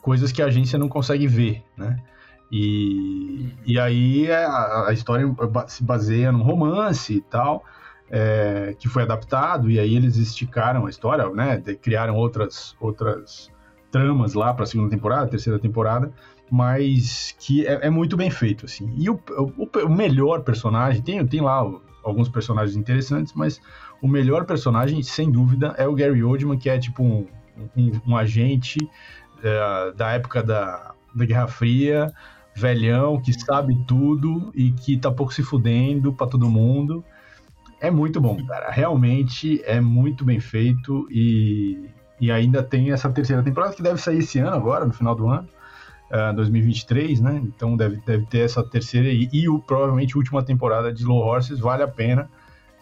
coisas 0.00 0.32
que 0.32 0.42
a 0.42 0.46
agência 0.46 0.78
não 0.78 0.88
consegue 0.88 1.26
ver, 1.28 1.62
né? 1.76 2.02
E, 2.52 3.50
e 3.64 3.80
aí 3.80 4.26
é, 4.26 4.44
a, 4.44 4.88
a 4.88 4.92
história 4.92 5.26
se 5.68 5.82
baseia 5.82 6.30
num 6.30 6.42
romance 6.42 7.14
e 7.14 7.20
tal, 7.22 7.64
é, 8.10 8.76
que 8.78 8.90
foi 8.90 9.04
adaptado, 9.04 9.70
e 9.70 9.80
aí 9.80 9.96
eles 9.96 10.18
esticaram 10.18 10.84
a 10.84 10.90
história, 10.90 11.26
né? 11.30 11.58
Criaram 11.80 12.14
outras, 12.14 12.76
outras 12.78 13.50
tramas 13.90 14.34
lá 14.34 14.52
para 14.52 14.64
a 14.64 14.66
segunda 14.66 14.90
temporada, 14.90 15.28
terceira 15.28 15.58
temporada, 15.58 16.12
mas 16.50 17.34
que 17.40 17.66
é, 17.66 17.86
é, 17.86 17.90
muito 17.90 18.18
bem 18.18 18.30
feito, 18.30 18.66
assim. 18.66 18.92
E 18.98 19.08
o, 19.08 19.18
o, 19.38 19.66
o, 19.86 19.88
melhor 19.88 20.42
personagem, 20.42 21.00
tem, 21.00 21.26
tem 21.26 21.40
lá 21.40 21.66
alguns 22.04 22.28
personagens 22.28 22.76
interessantes, 22.76 23.32
mas 23.32 23.62
o 24.02 24.06
melhor 24.06 24.44
personagem, 24.44 25.02
sem 25.02 25.30
dúvida, 25.30 25.74
é 25.78 25.88
o 25.88 25.94
Gary 25.94 26.22
Oldman, 26.22 26.58
que 26.58 26.68
é 26.68 26.78
tipo 26.78 27.02
um, 27.02 27.26
um, 27.74 27.92
um 28.08 28.16
agente 28.16 28.78
é, 29.42 29.92
da 29.92 30.10
época 30.10 30.42
da, 30.42 30.92
da 31.14 31.24
Guerra 31.24 31.48
Fria, 31.48 32.12
velhão, 32.54 33.20
que 33.20 33.32
sabe 33.32 33.76
tudo 33.86 34.52
e 34.54 34.72
que 34.72 34.96
tá 34.96 35.10
pouco 35.10 35.32
se 35.32 35.42
fudendo 35.42 36.12
para 36.12 36.26
todo 36.26 36.50
mundo. 36.50 37.04
É 37.80 37.90
muito 37.90 38.20
bom, 38.20 38.36
cara. 38.46 38.70
Realmente 38.70 39.62
é 39.64 39.80
muito 39.80 40.24
bem 40.24 40.38
feito 40.38 41.08
e, 41.10 41.88
e 42.20 42.30
ainda 42.30 42.62
tem 42.62 42.92
essa 42.92 43.10
terceira 43.10 43.42
temporada 43.42 43.74
que 43.74 43.82
deve 43.82 44.00
sair 44.00 44.18
esse 44.18 44.38
ano 44.38 44.54
agora, 44.54 44.84
no 44.84 44.92
final 44.92 45.14
do 45.14 45.28
ano 45.28 45.48
uh, 46.12 46.28
ah, 46.28 46.32
2023, 46.32 47.20
né? 47.20 47.42
Então 47.44 47.76
deve, 47.76 47.96
deve 48.04 48.26
ter 48.26 48.40
essa 48.40 48.62
terceira 48.62 49.08
e, 49.08 49.28
e 49.32 49.48
o, 49.48 49.58
provavelmente 49.58 50.16
última 50.16 50.42
temporada 50.42 50.92
de 50.92 51.00
Slow 51.00 51.18
Horses, 51.18 51.58
vale 51.58 51.82
a 51.82 51.88
pena. 51.88 52.30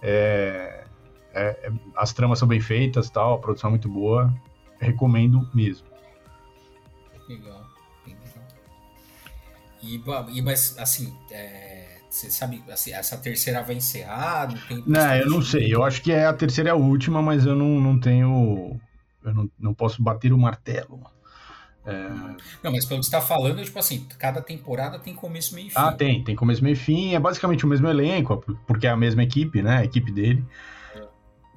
É, 0.03 0.85
é, 1.33 1.43
é, 1.43 1.73
as 1.97 2.13
tramas 2.13 2.39
são 2.39 2.49
bem 2.49 2.61
feitas, 2.61 3.09
tal, 3.09 3.35
a 3.35 3.39
produção 3.39 3.69
é 3.69 3.71
muito 3.71 3.89
boa, 3.89 4.35
recomendo 4.81 5.49
mesmo. 5.55 5.87
Legal, 7.29 7.53
legal. 7.53 7.70
E, 9.83 10.03
e 10.35 10.43
mas 10.43 10.77
assim, 10.79 11.15
é, 11.31 12.01
você 12.11 12.29
sabe, 12.29 12.63
assim, 12.69 12.93
essa 12.93 13.17
terceira 13.17 13.63
vai 13.63 13.77
encerrar? 13.77 14.49
Não, 14.49 14.59
tem 14.67 14.83
não 14.85 15.15
eu 15.15 15.31
não 15.31 15.43
sei. 15.43 15.73
Eu 15.73 15.85
acho 15.85 16.03
que 16.03 16.11
é 16.11 16.27
a 16.27 16.33
terceira 16.33 16.71
é 16.71 16.73
a 16.73 16.77
última, 16.77 17.23
mas 17.23 17.47
eu 17.47 17.55
não, 17.55 17.81
não 17.81 18.01
tenho. 18.01 18.81
Eu 19.25 19.33
não, 19.33 19.51
não 19.59 19.73
posso 19.73 20.03
bater 20.03 20.33
o 20.33 20.39
martelo. 20.39 21.01
É... 21.87 22.09
Não, 22.63 22.73
mas 22.73 22.85
pelo 22.85 23.01
que 23.01 23.07
você 23.07 23.17
está 23.17 23.21
falando, 23.21 23.63
tipo 23.65 23.79
assim, 23.79 24.07
cada 24.19 24.43
temporada 24.43 24.99
tem 24.99 25.15
começo, 25.15 25.55
meio 25.55 25.69
e 25.69 25.71
fim. 25.71 25.77
Ah, 25.79 25.93
tem, 25.93 26.25
tem 26.25 26.35
começo, 26.35 26.65
meio 26.65 26.75
e 26.75 26.77
fim. 26.77 27.15
É 27.15 27.21
basicamente 27.21 27.65
o 27.65 27.69
mesmo 27.69 27.89
elenco, 27.89 28.45
porque 28.67 28.89
é 28.89 28.91
a 28.91 28.97
mesma 28.97 29.23
equipe, 29.23 29.63
né? 29.63 29.79
A 29.79 29.85
equipe 29.85 30.11
dele. 30.11 30.45
É. 30.97 31.03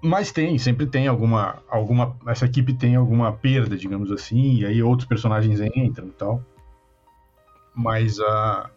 Mas 0.04 0.32
tem, 0.32 0.60
sempre 0.60 0.86
tem 0.86 1.08
alguma, 1.08 1.64
alguma. 1.68 2.16
Essa 2.28 2.46
equipe 2.46 2.74
tem 2.74 2.96
alguma 2.96 3.34
perda, 3.34 3.76
digamos 3.76 4.12
assim, 4.12 4.58
e 4.58 4.66
aí 4.68 4.84
outros 4.84 5.08
personagens 5.08 5.60
entram 5.60 6.08
e 6.08 6.12
tal. 6.12 6.46
Mas 7.74 8.20
uh, 8.20 8.70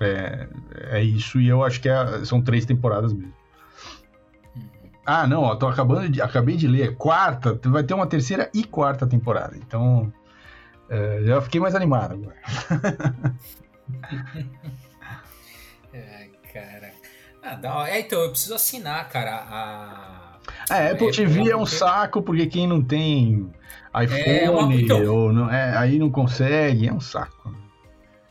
é, 0.00 0.48
é 0.92 1.02
isso, 1.02 1.40
e 1.40 1.48
eu 1.48 1.62
acho 1.62 1.80
que 1.80 1.88
é, 1.88 2.24
são 2.24 2.40
três 2.40 2.64
temporadas 2.64 3.12
mesmo. 3.12 3.34
Uhum. 4.56 4.68
Ah, 5.04 5.26
não, 5.26 5.42
ó, 5.42 5.54
tô 5.54 5.66
acabando 5.68 6.08
de, 6.08 6.22
acabei 6.22 6.56
de 6.56 6.66
ler, 6.66 6.96
quarta, 6.96 7.58
vai 7.64 7.82
ter 7.82 7.94
uma 7.94 8.06
terceira 8.06 8.50
e 8.54 8.64
quarta 8.64 9.06
temporada. 9.06 9.56
Então, 9.56 10.10
é, 10.88 11.22
já 11.24 11.40
fiquei 11.42 11.60
mais 11.60 11.74
animado 11.74 12.14
agora. 12.14 12.36
é, 15.92 16.28
cara. 16.52 16.92
Ah, 17.42 17.88
é, 17.88 18.00
então, 18.00 18.20
eu 18.20 18.30
preciso 18.30 18.54
assinar, 18.54 19.08
cara, 19.08 19.44
a. 19.48 20.38
É, 20.70 20.92
Apple 20.92 21.10
TV 21.10 21.50
é 21.50 21.56
um 21.56 21.66
saco, 21.66 22.22
porque 22.22 22.46
quem 22.46 22.66
não 22.66 22.82
tem 22.82 23.50
iPhone 23.94 24.22
é, 24.22 24.50
uma... 24.50 24.74
então... 24.74 25.14
ou 25.14 25.32
não, 25.32 25.50
é, 25.50 25.76
aí 25.76 25.98
não 25.98 26.10
consegue, 26.10 26.88
é 26.88 26.92
um 26.92 27.00
saco. 27.00 27.54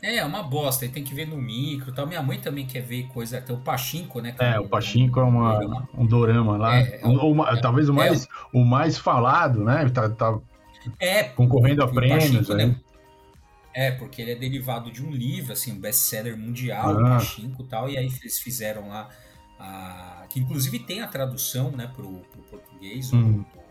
É, 0.02 0.16
é 0.16 0.24
uma 0.24 0.42
bosta, 0.42 0.84
aí 0.84 0.90
tem 0.90 1.04
que 1.04 1.14
ver 1.14 1.26
no 1.26 1.36
micro 1.36 1.92
tal. 1.92 2.06
Minha 2.06 2.22
mãe 2.22 2.38
também 2.38 2.66
quer 2.66 2.80
ver 2.80 3.06
coisa, 3.08 3.40
tem 3.40 3.54
o 3.54 3.58
Pachinko, 3.58 4.20
né? 4.20 4.34
É, 4.38 4.58
o 4.58 4.68
Pachinko 4.68 5.20
é 5.20 5.24
uma, 5.24 5.88
um 5.94 6.06
dorama 6.06 6.56
lá. 6.56 6.78
É, 6.78 7.00
é 7.02 7.06
um, 7.06 7.18
uma, 7.18 7.50
é, 7.50 7.60
talvez 7.60 7.88
o 7.88 7.94
mais, 7.94 8.26
o 8.52 8.64
mais 8.64 8.98
falado, 8.98 9.62
né? 9.62 9.88
Tá, 9.90 10.08
tá 10.08 10.38
é, 10.98 11.24
concorrendo 11.24 11.82
a 11.84 11.88
prêmios. 11.88 12.48
Né? 12.48 12.74
É, 13.74 13.90
porque 13.92 14.22
ele 14.22 14.32
é 14.32 14.34
derivado 14.36 14.90
de 14.90 15.04
um 15.04 15.10
livro, 15.10 15.52
assim, 15.52 15.72
um 15.72 15.80
best-seller 15.80 16.36
mundial, 16.36 16.98
ah. 16.98 17.18
Pachinko 17.18 17.62
e 17.62 17.66
tal, 17.66 17.88
e 17.88 17.96
aí 17.96 18.06
eles 18.06 18.40
fizeram 18.40 18.88
lá, 18.88 19.08
a, 19.58 20.24
que 20.28 20.40
inclusive 20.40 20.78
tem 20.80 21.02
a 21.02 21.06
tradução, 21.06 21.70
né, 21.70 21.90
pro, 21.94 22.20
pro 22.32 22.42
português, 22.42 23.12
hum. 23.12 23.44
o, 23.54 23.58
o 23.58 23.69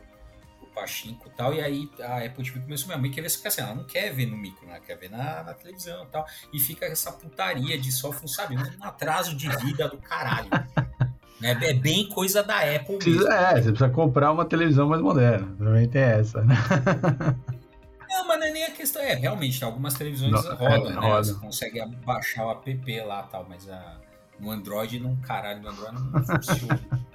Pachinko 0.70 1.28
e 1.28 1.32
tal, 1.32 1.54
e 1.54 1.62
aí 1.62 1.90
a 2.00 2.26
Apple 2.26 2.44
TV 2.44 2.60
começou, 2.60 2.88
minha 2.88 2.98
mãe 2.98 3.12
quer 3.12 3.22
ver, 3.22 3.28
assim, 3.28 3.62
ela 3.62 3.76
não 3.76 3.84
quer 3.84 4.14
ver 4.14 4.26
no 4.26 4.38
micro, 4.38 4.66
né, 4.66 4.74
ela 4.74 4.82
quer 4.82 4.98
ver 4.98 5.10
na, 5.10 5.44
na 5.44 5.54
televisão 5.54 6.04
e 6.04 6.08
tal, 6.08 6.26
e 6.54 6.60
fica 6.60 6.86
essa 6.86 7.12
putaria 7.12 7.78
de 7.78 7.92
só, 7.92 8.12
sabe, 8.28 8.56
um 8.58 8.84
atraso 8.84 9.36
de 9.36 9.50
vida 9.58 9.88
do 9.88 9.98
caralho. 9.98 10.50
Né? 11.40 11.58
É 11.62 11.74
bem 11.74 12.10
coisa 12.10 12.44
da 12.44 12.58
Apple. 12.60 12.98
Precisa, 12.98 13.34
é, 13.34 13.54
você 13.54 13.70
precisa 13.70 13.90
comprar 13.90 14.30
uma 14.30 14.44
televisão 14.44 14.90
mais 14.90 15.02
moderna. 15.02 15.56
Também 15.58 15.88
tem 15.88 16.02
essa, 16.02 16.42
né? 16.44 16.54
Não, 18.10 18.28
mas 18.28 18.40
não 18.40 18.48
é 18.48 18.52
nem 18.52 18.66
a 18.66 18.72
questão. 18.72 19.02
É, 19.02 19.14
realmente, 19.14 19.64
algumas 19.64 19.94
televisões 19.94 20.32
não, 20.32 20.42
rodam, 20.42 20.88
é, 20.88 20.90
né? 20.90 20.96
Roda. 20.96 21.24
Você 21.24 21.34
consegue 21.36 21.86
baixar 22.04 22.48
o 22.48 22.52
app 22.52 23.02
lá 23.02 23.24
tal, 23.24 23.46
mas 23.48 23.70
a, 23.70 23.98
no 24.40 24.50
Android 24.50 25.00
não, 25.00 25.16
caralho, 25.18 25.62
no 25.62 25.70
Android 25.70 25.94
não 25.94 26.26
funciona. 26.26 26.80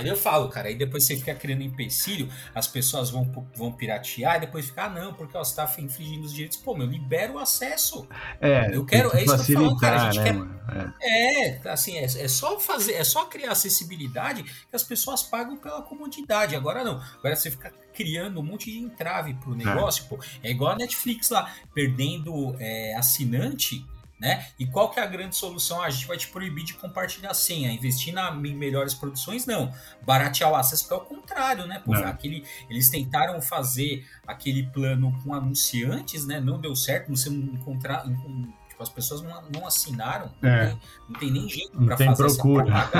Aí 0.00 0.08
eu 0.08 0.16
falo, 0.16 0.48
cara, 0.48 0.68
aí 0.68 0.74
depois 0.74 1.04
você 1.04 1.16
fica 1.16 1.34
criando 1.34 1.62
empecilho, 1.62 2.28
as 2.54 2.66
pessoas 2.66 3.10
vão, 3.10 3.24
vão 3.54 3.72
piratear 3.72 4.36
e 4.36 4.40
depois 4.40 4.66
fica, 4.66 4.84
ah, 4.84 4.90
não, 4.90 5.14
porque 5.14 5.36
ó, 5.36 5.44
você 5.44 5.56
tá 5.56 5.70
infringindo 5.78 6.26
os 6.26 6.32
direitos. 6.32 6.56
Pô, 6.56 6.74
meu, 6.74 6.86
libera 6.86 7.32
o 7.32 7.38
acesso. 7.38 8.08
É, 8.40 8.74
eu 8.74 8.84
quero, 8.84 9.14
é 9.16 9.24
isso 9.24 9.44
que 9.44 9.52
eu 9.52 9.56
tô 9.56 9.62
falando, 9.62 9.80
cara. 9.80 10.02
A 10.02 10.10
gente 10.10 10.32
né, 10.32 10.32
quer. 10.32 11.00
É. 11.02 11.48
é, 11.48 11.70
assim, 11.70 11.96
é, 11.96 12.04
é 12.04 12.28
só 12.28 12.58
fazer, 12.60 12.94
é 12.94 13.04
só 13.04 13.24
criar 13.24 13.52
acessibilidade 13.52 14.42
que 14.42 14.76
as 14.76 14.82
pessoas 14.82 15.22
pagam 15.22 15.56
pela 15.56 15.82
comodidade. 15.82 16.54
Agora 16.54 16.84
não. 16.84 17.00
Agora 17.18 17.34
você 17.36 17.50
fica 17.50 17.72
criando 17.92 18.40
um 18.40 18.42
monte 18.42 18.70
de 18.70 18.78
entrave 18.78 19.34
pro 19.34 19.52
é. 19.54 19.56
negócio, 19.56 20.04
é. 20.04 20.08
pô. 20.08 20.18
É 20.42 20.50
igual 20.50 20.72
a 20.72 20.76
Netflix 20.76 21.30
lá, 21.30 21.52
perdendo 21.74 22.56
é, 22.58 22.94
assinante 22.94 23.84
né? 24.20 24.46
E 24.58 24.66
qual 24.66 24.90
que 24.90 25.00
é 25.00 25.02
a 25.02 25.06
grande 25.06 25.34
solução? 25.34 25.80
Ah, 25.80 25.86
a 25.86 25.90
gente 25.90 26.06
vai 26.06 26.18
te 26.18 26.28
proibir 26.28 26.62
de 26.62 26.74
compartilhar 26.74 27.32
senha, 27.32 27.72
investir 27.72 28.12
na, 28.12 28.30
em 28.30 28.54
melhores 28.54 28.92
produções? 28.92 29.46
Não. 29.46 29.72
Baratear 30.02 30.50
o 30.50 30.56
acesso, 30.56 30.86
que 30.86 30.92
é 30.92 30.96
o 30.96 31.00
contrário, 31.00 31.66
né? 31.66 31.80
Pô, 31.82 31.94
aquele, 31.94 32.44
eles 32.68 32.90
tentaram 32.90 33.40
fazer 33.40 34.06
aquele 34.26 34.64
plano 34.64 35.18
com 35.24 35.32
anunciantes, 35.32 36.26
né? 36.26 36.38
Não 36.38 36.60
deu 36.60 36.76
certo, 36.76 37.10
não 37.10 37.54
encontrar. 37.54 38.04
Tipo, 38.68 38.82
as 38.82 38.90
pessoas 38.90 39.22
não, 39.22 39.42
não 39.54 39.66
assinaram, 39.66 40.30
é. 40.42 40.50
não, 40.50 40.66
tem, 40.66 40.80
não, 41.08 41.20
tem, 41.20 41.30
nem 41.30 41.48
jeito 41.48 41.82
para 41.82 41.96
fazer 41.96 42.16
procura. 42.16 42.90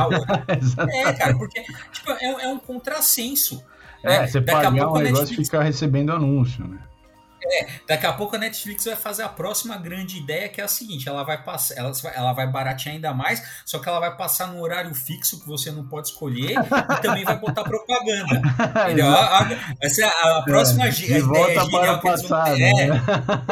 essa 0.48 0.86
É, 0.88 1.12
cara, 1.12 1.36
porque 1.36 1.62
tipo, 1.92 2.12
é, 2.12 2.44
é 2.44 2.48
um 2.48 2.58
contrassenso. 2.58 3.62
É, 4.02 4.20
né? 4.20 4.26
você 4.26 4.40
Daqui 4.40 4.62
pagar 4.62 4.90
um 4.90 4.98
negócio 4.98 5.34
e 5.34 5.44
ficar 5.44 5.62
recebendo 5.62 6.12
anúncio, 6.12 6.66
né? 6.66 6.78
É, 7.42 7.68
daqui 7.86 8.06
a 8.06 8.12
pouco 8.12 8.36
a 8.36 8.38
Netflix 8.38 8.84
vai 8.84 8.96
fazer 8.96 9.22
a 9.22 9.28
próxima 9.28 9.76
grande 9.76 10.18
ideia, 10.18 10.48
que 10.48 10.60
é 10.60 10.64
a 10.64 10.68
seguinte: 10.68 11.08
ela 11.08 11.22
vai 11.22 11.42
passar, 11.42 11.74
ela, 11.76 11.92
ela 12.14 12.32
vai 12.32 12.46
baratear 12.46 12.94
ainda 12.94 13.14
mais, 13.14 13.42
só 13.64 13.78
que 13.78 13.88
ela 13.88 13.98
vai 13.98 14.16
passar 14.16 14.48
no 14.48 14.60
horário 14.60 14.94
fixo 14.94 15.40
que 15.40 15.46
você 15.46 15.70
não 15.70 15.86
pode 15.86 16.08
escolher 16.08 16.54
e 16.58 17.02
também 17.02 17.24
vai 17.24 17.38
botar 17.38 17.64
propaganda. 17.64 18.42
entendeu? 18.84 19.10
vai 19.10 19.88
ser 19.88 20.04
a, 20.04 20.38
a 20.38 20.42
próxima 20.42 20.86
é, 20.86 20.90
ideia 20.90 21.24
volta 21.24 21.70
para 21.70 21.92
o 21.94 22.00
passado, 22.00 22.54
é, 22.54 22.86
né? 22.86 23.02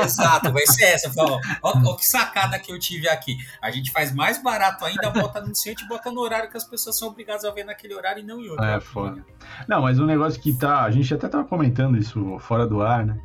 Exato, 0.05 0.53
vai 0.53 0.67
ser 0.67 0.85
essa. 0.85 1.11
Fala, 1.13 1.39
ó, 1.63 1.71
ó, 1.71 1.83
ó, 1.85 1.97
que 1.97 2.07
sacada 2.07 2.59
que 2.59 2.73
eu 2.73 2.79
tive 2.79 3.09
aqui. 3.09 3.37
A 3.61 3.71
gente 3.71 3.91
faz 3.91 4.15
mais 4.15 4.43
barato 4.43 4.85
ainda, 4.85 5.11
bota 5.11 5.39
anunciante 5.39 5.85
e 5.85 5.89
bota 5.89 6.11
no 6.11 6.21
horário 6.21 6.51
que 6.51 6.57
as 6.57 6.65
pessoas 6.65 6.99
são 6.99 7.09
obrigadas 7.09 7.45
a 7.45 7.51
ver 7.51 7.65
naquele 7.65 7.95
horário 7.95 8.21
e 8.21 8.27
não 8.27 8.41
em 8.41 8.49
outro. 8.49 8.65
É, 8.65 8.81
foda. 8.81 9.25
Não, 9.67 9.83
mas 9.83 9.99
um 9.99 10.07
negócio 10.07 10.41
que 10.41 10.53
tá. 10.53 10.83
A 10.83 10.91
gente 10.91 11.13
até 11.13 11.29
tava 11.29 11.45
comentando 11.45 11.97
isso 11.97 12.39
fora 12.41 12.67
do 12.67 12.83
ar, 12.83 13.05
né? 13.05 13.19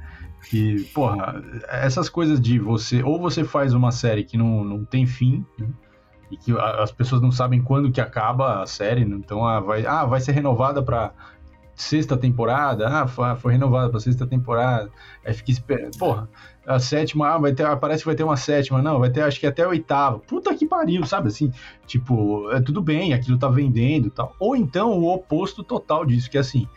Que, 0.50 0.84
porra, 0.94 1.42
essas 1.70 2.10
coisas 2.10 2.40
de 2.40 2.60
você. 2.60 3.02
Ou 3.04 3.20
você 3.20 3.44
faz 3.44 3.74
uma 3.74 3.92
série 3.92 4.24
que 4.24 4.38
não, 4.38 4.64
não 4.64 4.86
tem 4.86 5.06
fim, 5.06 5.46
né? 5.58 5.68
E 6.30 6.38
que 6.38 6.52
as 6.60 6.92
pessoas 6.92 7.22
não 7.22 7.32
sabem 7.32 7.62
quando 7.62 7.92
que 7.92 8.02
acaba 8.02 8.64
a 8.64 8.66
série, 8.66 9.06
né? 9.06 9.16
então 9.16 9.46
ah, 9.46 9.60
vai, 9.60 9.86
ah, 9.86 10.04
vai 10.04 10.20
ser 10.20 10.32
renovada 10.32 10.82
para 10.82 11.14
sexta 11.76 12.18
temporada, 12.18 12.88
ah, 12.88 13.08
foi, 13.08 13.52
renovada 13.52 13.90
para 13.90 14.00
sexta 14.00 14.26
temporada, 14.26 14.90
aí 15.26 15.34
fica 15.34 15.52
esperando, 15.52 15.98
porra, 15.98 16.30
a 16.66 16.80
sétima, 16.80 17.30
ah, 17.30 17.38
vai 17.38 17.54
ter, 17.54 17.66
ah, 17.66 17.76
parece 17.76 18.04
que 18.04 18.08
vai 18.08 18.16
ter 18.16 18.24
uma 18.24 18.38
sétima, 18.38 18.82
não, 18.82 19.00
vai 19.00 19.10
ter 19.10 19.22
acho 19.22 19.40
que 19.40 19.48
até 19.48 19.64
a 19.64 19.68
oitava, 19.68 20.20
puta 20.20 20.54
que 20.56 20.66
pariu, 20.66 21.06
sabe 21.06 21.28
assim, 21.28 21.52
tipo, 21.86 22.50
é 22.52 22.62
tudo 22.62 22.82
bem, 22.82 23.14
aquilo 23.14 23.38
tá 23.38 23.50
vendendo 23.50 24.10
tal, 24.10 24.36
ou 24.40 24.56
então 24.56 24.92
o 24.92 25.14
oposto 25.14 25.64
total 25.64 26.06
disso, 26.06 26.30
que 26.30 26.38
é 26.38 26.42
assim, 26.42 26.68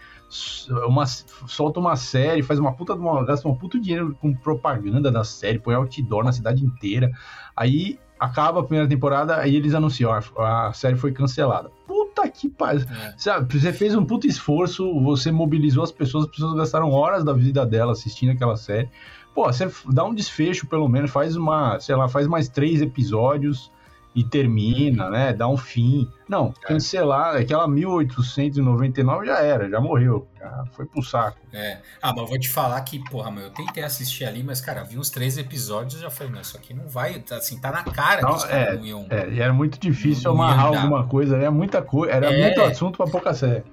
uma, 0.87 1.06
solta 1.06 1.80
uma 1.80 1.97
série, 1.97 2.42
faz 2.42 2.59
uma 2.59 2.73
puta, 2.75 2.95
uma, 2.95 3.25
gasta 3.25 3.47
uma 3.47 3.56
puta 3.56 3.78
dinheiro 3.78 4.16
com 4.21 4.35
propaganda 4.35 5.11
da 5.11 5.25
série, 5.25 5.59
põe 5.59 5.75
outdoor 5.75 6.25
na 6.25 6.33
cidade 6.33 6.64
inteira. 6.64 7.11
Aí 7.56 7.99
acaba 8.18 8.61
a 8.61 8.62
primeira 8.62 8.88
temporada 8.88 9.47
e 9.47 9.54
eles 9.54 9.75
anunciam, 9.75 10.12
a, 10.12 10.68
a 10.68 10.73
série 10.73 10.97
foi 10.97 11.12
cancelada. 11.12 11.71
Puta 11.87 12.28
que 12.28 12.49
pariu. 12.49 12.83
É. 12.83 13.14
Você 13.16 13.73
fez 13.73 13.95
um 13.95 14.04
puta 14.04 14.26
esforço, 14.26 15.00
você 15.00 15.30
mobilizou 15.30 15.85
as 15.85 15.92
pessoas, 15.92 16.25
as 16.25 16.30
pessoas 16.30 16.56
gastaram 16.56 16.90
horas 16.90 17.25
da 17.25 17.33
vida 17.33 17.64
dela 17.64 17.92
assistindo 17.92 18.33
aquela 18.33 18.56
série. 18.56 18.88
Pô, 19.35 19.45
você 19.45 19.71
dá 19.92 20.02
um 20.04 20.14
desfecho, 20.14 20.66
pelo 20.66 20.88
menos, 20.88 21.11
faz 21.11 21.37
uma, 21.37 21.78
sei 21.78 21.95
lá, 21.95 22.09
faz 22.09 22.26
mais 22.26 22.49
três 22.49 22.80
episódios 22.80 23.71
e 24.17 24.25
termina, 24.25 25.11
né? 25.11 25.35
Dá 25.35 25.47
um 25.47 25.59
fim. 25.59 26.11
Não, 26.27 26.55
é. 26.65 26.67
cancelar, 26.67 27.37
aquela 27.37 27.69
1899 27.69 29.27
já 29.27 29.41
era, 29.41 29.69
já 29.69 29.79
morreu, 29.79 30.27
já 30.41 30.65
foi 30.73 30.87
pro 30.87 31.03
saco. 31.03 31.37
É. 31.53 31.79
Ah, 32.01 32.13
mas 32.13 32.23
eu 32.23 32.27
vou 32.27 32.39
te 32.39 32.49
falar 32.49 32.81
que, 32.81 32.99
porra, 33.11 33.31
mano, 33.31 33.49
eu 33.49 33.51
tentei 33.51 33.85
assistir 33.85 34.25
ali, 34.25 34.43
mas, 34.43 34.59
cara, 34.63 34.83
vi 34.83 34.99
uns 34.99 35.11
três 35.11 35.37
episódios 35.37 36.01
e 36.01 36.03
já 36.03 36.09
falei, 36.09 36.33
não, 36.33 36.41
isso 36.41 36.57
aqui 36.57 36.73
não 36.73 36.89
vai, 36.89 37.23
assim, 37.31 37.61
tá 37.61 37.71
na 37.71 37.85
cara 37.85 38.23
não, 38.23 38.39
que 38.39 38.47
é, 38.51 38.75
não 38.75 38.87
iam. 38.87 39.07
É, 39.11 39.29
e 39.29 39.41
era 39.41 39.53
muito 39.53 39.79
difícil 39.79 40.31
amarrar 40.31 40.69
alguma 40.69 41.07
coisa, 41.07 41.37
era 41.37 41.51
muita 41.51 41.83
coisa, 41.83 42.15
era 42.15 42.33
é. 42.33 42.41
muito 42.41 42.63
assunto 42.63 42.97
pra 42.97 43.07
pouca 43.07 43.35
série. 43.35 43.65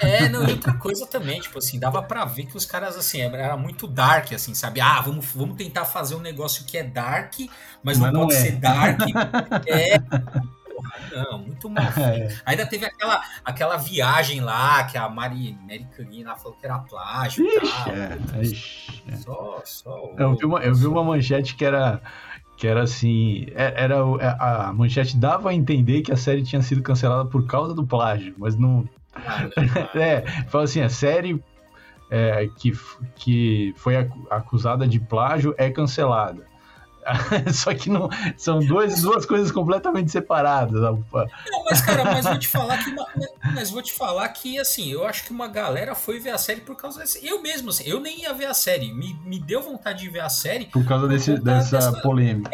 É, 0.00 0.28
não, 0.28 0.46
e 0.46 0.52
outra 0.52 0.74
coisa 0.74 1.06
também, 1.06 1.40
tipo 1.40 1.58
assim, 1.58 1.78
dava 1.78 2.02
para 2.02 2.24
ver 2.24 2.46
que 2.46 2.56
os 2.56 2.64
caras, 2.64 2.96
assim, 2.96 3.20
era 3.20 3.56
muito 3.56 3.86
dark, 3.86 4.32
assim, 4.32 4.54
sabe? 4.54 4.80
Ah, 4.80 5.00
vamos, 5.00 5.26
vamos 5.34 5.56
tentar 5.56 5.84
fazer 5.84 6.14
um 6.14 6.20
negócio 6.20 6.64
que 6.64 6.78
é 6.78 6.82
dark, 6.82 7.34
mas, 7.82 7.98
mas 7.98 8.12
não, 8.12 8.12
não, 8.12 8.20
pode 8.22 8.34
é. 8.34 8.40
ser 8.40 8.52
dark. 8.56 9.00
é. 9.66 9.96
Não, 11.14 11.38
muito 11.38 11.68
mal. 11.68 11.86
É. 11.96 12.28
Ainda 12.44 12.66
teve 12.66 12.84
aquela, 12.84 13.22
aquela 13.44 13.76
viagem 13.76 14.40
lá 14.40 14.84
que 14.84 14.98
a 14.98 15.08
Mari, 15.08 15.58
Mary 15.62 15.86
falou 16.38 16.56
que 16.58 16.66
era 16.66 16.78
plágio 16.78 17.46
ixi, 17.46 17.60
tal. 17.84 17.94
É, 17.94 18.42
ixi, 18.42 19.02
é. 19.08 19.16
Só, 19.16 19.62
só. 19.64 20.14
Eu 20.18 20.36
vi, 20.36 20.44
uma, 20.44 20.60
eu 20.60 20.74
vi 20.74 20.86
uma 20.86 21.02
manchete 21.02 21.54
que 21.54 21.64
era 21.64 22.00
que 22.56 22.66
era 22.66 22.82
assim, 22.82 23.46
é, 23.54 23.84
era 23.84 23.96
a 24.38 24.72
manchete 24.72 25.16
dava 25.16 25.50
a 25.50 25.54
entender 25.54 26.02
que 26.02 26.12
a 26.12 26.16
série 26.16 26.42
tinha 26.42 26.62
sido 26.62 26.82
cancelada 26.82 27.28
por 27.28 27.46
causa 27.46 27.74
do 27.74 27.86
plágio, 27.86 28.34
mas 28.38 28.56
não 28.56 28.88
é, 29.94 30.22
fala 30.48 30.64
assim, 30.64 30.80
a 30.80 30.88
série 30.88 31.42
é, 32.10 32.48
que, 32.56 32.72
que 33.14 33.74
foi 33.76 33.96
acusada 34.30 34.86
de 34.86 34.98
plágio 34.98 35.54
é 35.58 35.70
cancelada. 35.70 36.44
Só 37.52 37.74
que 37.74 37.88
não 37.88 38.08
são 38.36 38.58
dois, 38.60 39.00
duas 39.02 39.24
coisas 39.24 39.50
completamente 39.50 40.10
separadas. 40.10 40.80
Não, 40.80 41.04
mas 41.64 41.80
cara, 41.80 42.04
mas 42.04 42.24
vou 42.24 42.38
te 42.38 42.48
falar 42.48 42.78
que 42.78 42.90
uma, 42.90 43.06
mas 43.54 43.70
vou 43.70 43.82
te 43.82 43.92
falar 43.92 44.28
que 44.28 44.58
assim, 44.58 44.90
eu 44.90 45.06
acho 45.06 45.24
que 45.24 45.30
uma 45.30 45.48
galera 45.48 45.94
foi 45.94 46.18
ver 46.18 46.30
a 46.30 46.38
série 46.38 46.60
por 46.60 46.76
causa 46.76 47.00
dessa. 47.00 47.18
Eu 47.24 47.42
mesmo, 47.42 47.70
assim, 47.70 47.84
eu 47.86 48.00
nem 48.00 48.22
ia 48.22 48.32
ver 48.32 48.46
a 48.46 48.54
série. 48.54 48.92
Me, 48.92 49.14
me 49.24 49.38
deu 49.38 49.62
vontade 49.62 50.00
de 50.00 50.08
ver 50.08 50.20
a 50.20 50.28
série 50.28 50.66
por 50.66 50.84
causa 50.84 51.06
desse, 51.08 51.32
por 51.32 51.40
dessa, 51.42 51.76
dessa 51.76 52.00
polêmica. 52.00 52.50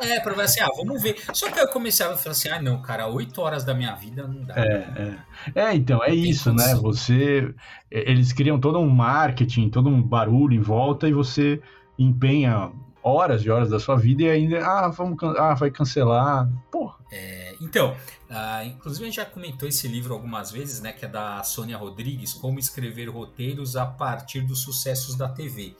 É, 0.00 0.14
é 0.14 0.20
para 0.20 0.34
ver 0.34 0.42
assim, 0.42 0.60
ah, 0.60 0.70
vamos 0.76 1.02
ver. 1.02 1.16
Só 1.32 1.50
que 1.50 1.60
eu 1.60 1.68
comecei 1.68 2.06
a 2.06 2.16
falar 2.16 2.32
assim, 2.32 2.48
ah, 2.48 2.60
não, 2.60 2.80
cara, 2.80 3.06
oito 3.08 3.40
horas 3.40 3.64
da 3.64 3.74
minha 3.74 3.94
vida 3.94 4.26
não 4.26 4.44
dá. 4.44 4.54
É, 4.56 5.16
é. 5.54 5.62
é 5.62 5.74
então 5.74 6.02
é 6.02 6.14
isso, 6.14 6.52
né? 6.52 6.74
Você, 6.76 7.54
eles 7.90 8.32
criam 8.32 8.58
todo 8.58 8.78
um 8.78 8.88
marketing, 8.88 9.68
todo 9.68 9.88
um 9.88 10.02
barulho 10.02 10.54
em 10.54 10.60
volta 10.60 11.08
e 11.08 11.12
você 11.12 11.60
empenha 11.98 12.70
horas 13.02 13.44
e 13.44 13.50
horas 13.50 13.70
da 13.70 13.80
sua 13.80 13.96
vida 13.96 14.22
e 14.22 14.30
ainda, 14.30 14.64
ah, 14.64 14.88
vamos, 14.88 15.18
ah, 15.22 15.54
vai 15.54 15.70
cancelar. 15.70 16.48
Porra. 16.70 16.98
É, 17.10 17.54
então, 17.60 17.92
uh, 18.30 18.64
inclusive 18.64 19.04
a 19.04 19.06
gente 19.06 19.16
já 19.16 19.26
comentou 19.26 19.68
esse 19.68 19.88
livro 19.88 20.14
algumas 20.14 20.50
vezes, 20.50 20.80
né, 20.80 20.92
que 20.92 21.04
é 21.04 21.08
da 21.08 21.42
Sônia 21.42 21.76
Rodrigues, 21.76 22.32
Como 22.32 22.58
Escrever 22.58 23.08
Roteiros 23.10 23.76
a 23.76 23.86
Partir 23.86 24.42
dos 24.42 24.60
Sucessos 24.60 25.16
da 25.16 25.28
TV. 25.28 25.76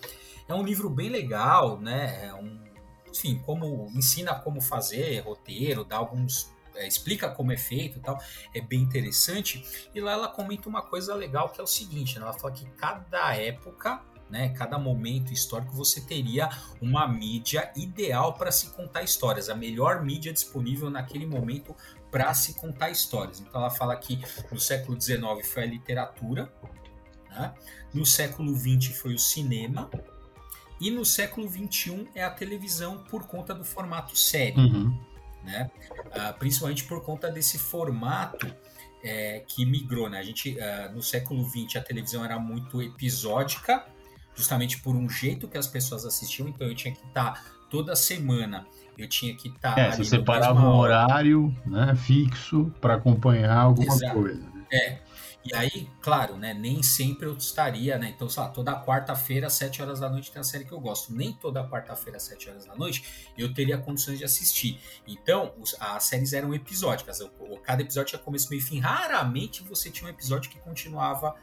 É 0.49 0.55
um 0.55 0.63
livro 0.63 0.91
bem 0.91 1.09
legal, 1.09 1.81
né, 1.81 2.27
é 2.27 2.35
um, 2.35 2.59
enfim, 3.11 3.41
como 3.45 3.91
ensina 3.95 4.35
como 4.35 4.61
fazer 4.61 5.21
roteiro, 5.21 5.85
dá 5.85 5.97
alguns 5.97 6.53
é, 6.75 6.89
explica 6.89 7.29
como 7.29 7.53
é 7.53 7.57
feito 7.57 7.99
e 7.99 8.01
tal, 8.01 8.19
é 8.55 8.61
bem 8.61 8.81
interessante. 8.81 9.91
E 9.95 10.01
lá 10.01 10.13
ela 10.13 10.29
comenta 10.29 10.69
uma 10.69 10.83
coisa 10.83 11.15
legal 11.15 11.51
que 11.51 11.61
é 11.61 11.65
o 11.65 11.67
seguinte: 11.67 12.19
né? 12.19 12.25
ela 12.25 12.33
fala 12.33 12.53
que 12.53 12.65
cada 12.71 13.35
época 13.37 14.03
né, 14.33 14.49
cada 14.49 14.79
momento 14.79 15.31
histórico 15.31 15.77
você 15.77 16.01
teria 16.01 16.49
uma 16.81 17.07
mídia 17.07 17.71
ideal 17.77 18.33
para 18.33 18.51
se 18.51 18.71
contar 18.71 19.03
histórias, 19.03 19.51
a 19.51 19.55
melhor 19.55 20.03
mídia 20.03 20.33
disponível 20.33 20.89
naquele 20.89 21.27
momento 21.27 21.77
para 22.11 22.33
se 22.33 22.55
contar 22.55 22.89
histórias. 22.89 23.41
Então 23.41 23.61
ela 23.61 23.69
fala 23.69 23.95
que 23.95 24.19
no 24.51 24.59
século 24.59 24.99
XIX 24.99 25.47
foi 25.47 25.65
a 25.65 25.67
literatura, 25.67 26.51
né? 27.29 27.53
no 27.93 28.07
século 28.07 28.57
XX 28.57 28.97
foi 28.97 29.13
o 29.13 29.19
cinema 29.19 29.91
e 30.81 30.91
no 30.91 31.05
século 31.05 31.47
XXI 31.47 32.09
é 32.15 32.25
a 32.25 32.31
televisão 32.31 33.05
por 33.11 33.27
conta 33.27 33.53
do 33.53 33.67
formato 33.67 34.17
série, 34.17 34.59
uhum. 34.59 34.99
né? 35.45 35.71
Uh, 36.07 36.39
principalmente 36.39 36.85
por 36.85 37.03
conta 37.03 37.31
desse 37.31 37.59
formato 37.59 38.51
é, 39.05 39.45
que 39.47 39.67
migrou, 39.67 40.09
né? 40.09 40.19
A 40.19 40.23
gente 40.23 40.57
uh, 40.57 40.93
no 40.95 41.03
século 41.03 41.45
XX 41.45 41.77
a 41.77 41.83
televisão 41.83 42.25
era 42.25 42.39
muito 42.39 42.81
episódica 42.81 43.92
justamente 44.35 44.81
por 44.81 44.95
um 44.95 45.09
jeito 45.09 45.49
que 45.49 45.59
as 45.59 45.67
pessoas 45.67 46.05
assistiam, 46.05 46.49
então 46.49 46.67
eu 46.67 46.75
tinha 46.75 46.95
que 46.95 47.05
estar 47.07 47.33
tá, 47.33 47.45
toda 47.71 47.95
semana, 47.97 48.67
eu 48.97 49.09
tinha 49.09 49.35
que 49.35 49.49
estar. 49.49 49.75
Tá 49.75 49.81
é, 49.81 49.91
você 49.93 50.05
separava 50.05 50.61
um 50.61 50.77
horário 50.77 51.55
né, 51.65 51.95
fixo 51.95 52.73
para 52.81 52.95
acompanhar 52.95 53.57
alguma 53.57 53.95
Exato. 53.95 54.15
coisa. 54.15 54.41
Né? 54.41 54.67
É. 54.73 54.99
E 55.45 55.53
aí, 55.57 55.89
claro, 56.01 56.37
né, 56.37 56.55
nem 56.55 56.85
sempre 56.85 57.27
eu 57.27 57.37
estaria, 57.37 57.99
né? 57.99 58.13
Então, 58.15 58.29
sei 58.29 58.43
lá, 58.45 58.49
toda 58.49 58.81
quarta-feira, 58.81 59.49
às 59.49 59.55
7 59.55 59.83
horas 59.83 59.99
da 59.99 60.09
noite, 60.09 60.31
tem 60.31 60.39
a 60.39 60.45
série 60.45 60.65
que 60.65 60.71
eu 60.71 60.79
gosto. 60.79 61.13
Nem 61.13 61.33
toda 61.33 61.67
quarta-feira, 61.69 62.17
às 62.17 62.23
7 62.23 62.49
horas 62.49 62.65
da 62.65 62.77
noite, 62.77 63.05
eu 63.37 63.53
teria 63.53 63.77
condições 63.77 64.19
de 64.19 64.25
assistir. 64.25 64.81
Então, 65.07 65.53
os, 65.59 65.75
as 65.81 66.05
séries 66.05 66.33
eram 66.33 66.55
episódicas. 66.55 67.21
cada 67.65 67.83
episódio 67.83 68.11
tinha 68.11 68.23
começo, 68.23 68.49
meio 68.51 68.61
e 68.61 68.63
fim. 68.63 68.79
Raramente 68.79 69.65
você 69.65 69.91
tinha 69.91 70.07
um 70.07 70.11
episódio 70.11 70.49
que 70.49 70.61
continuava 70.61 71.35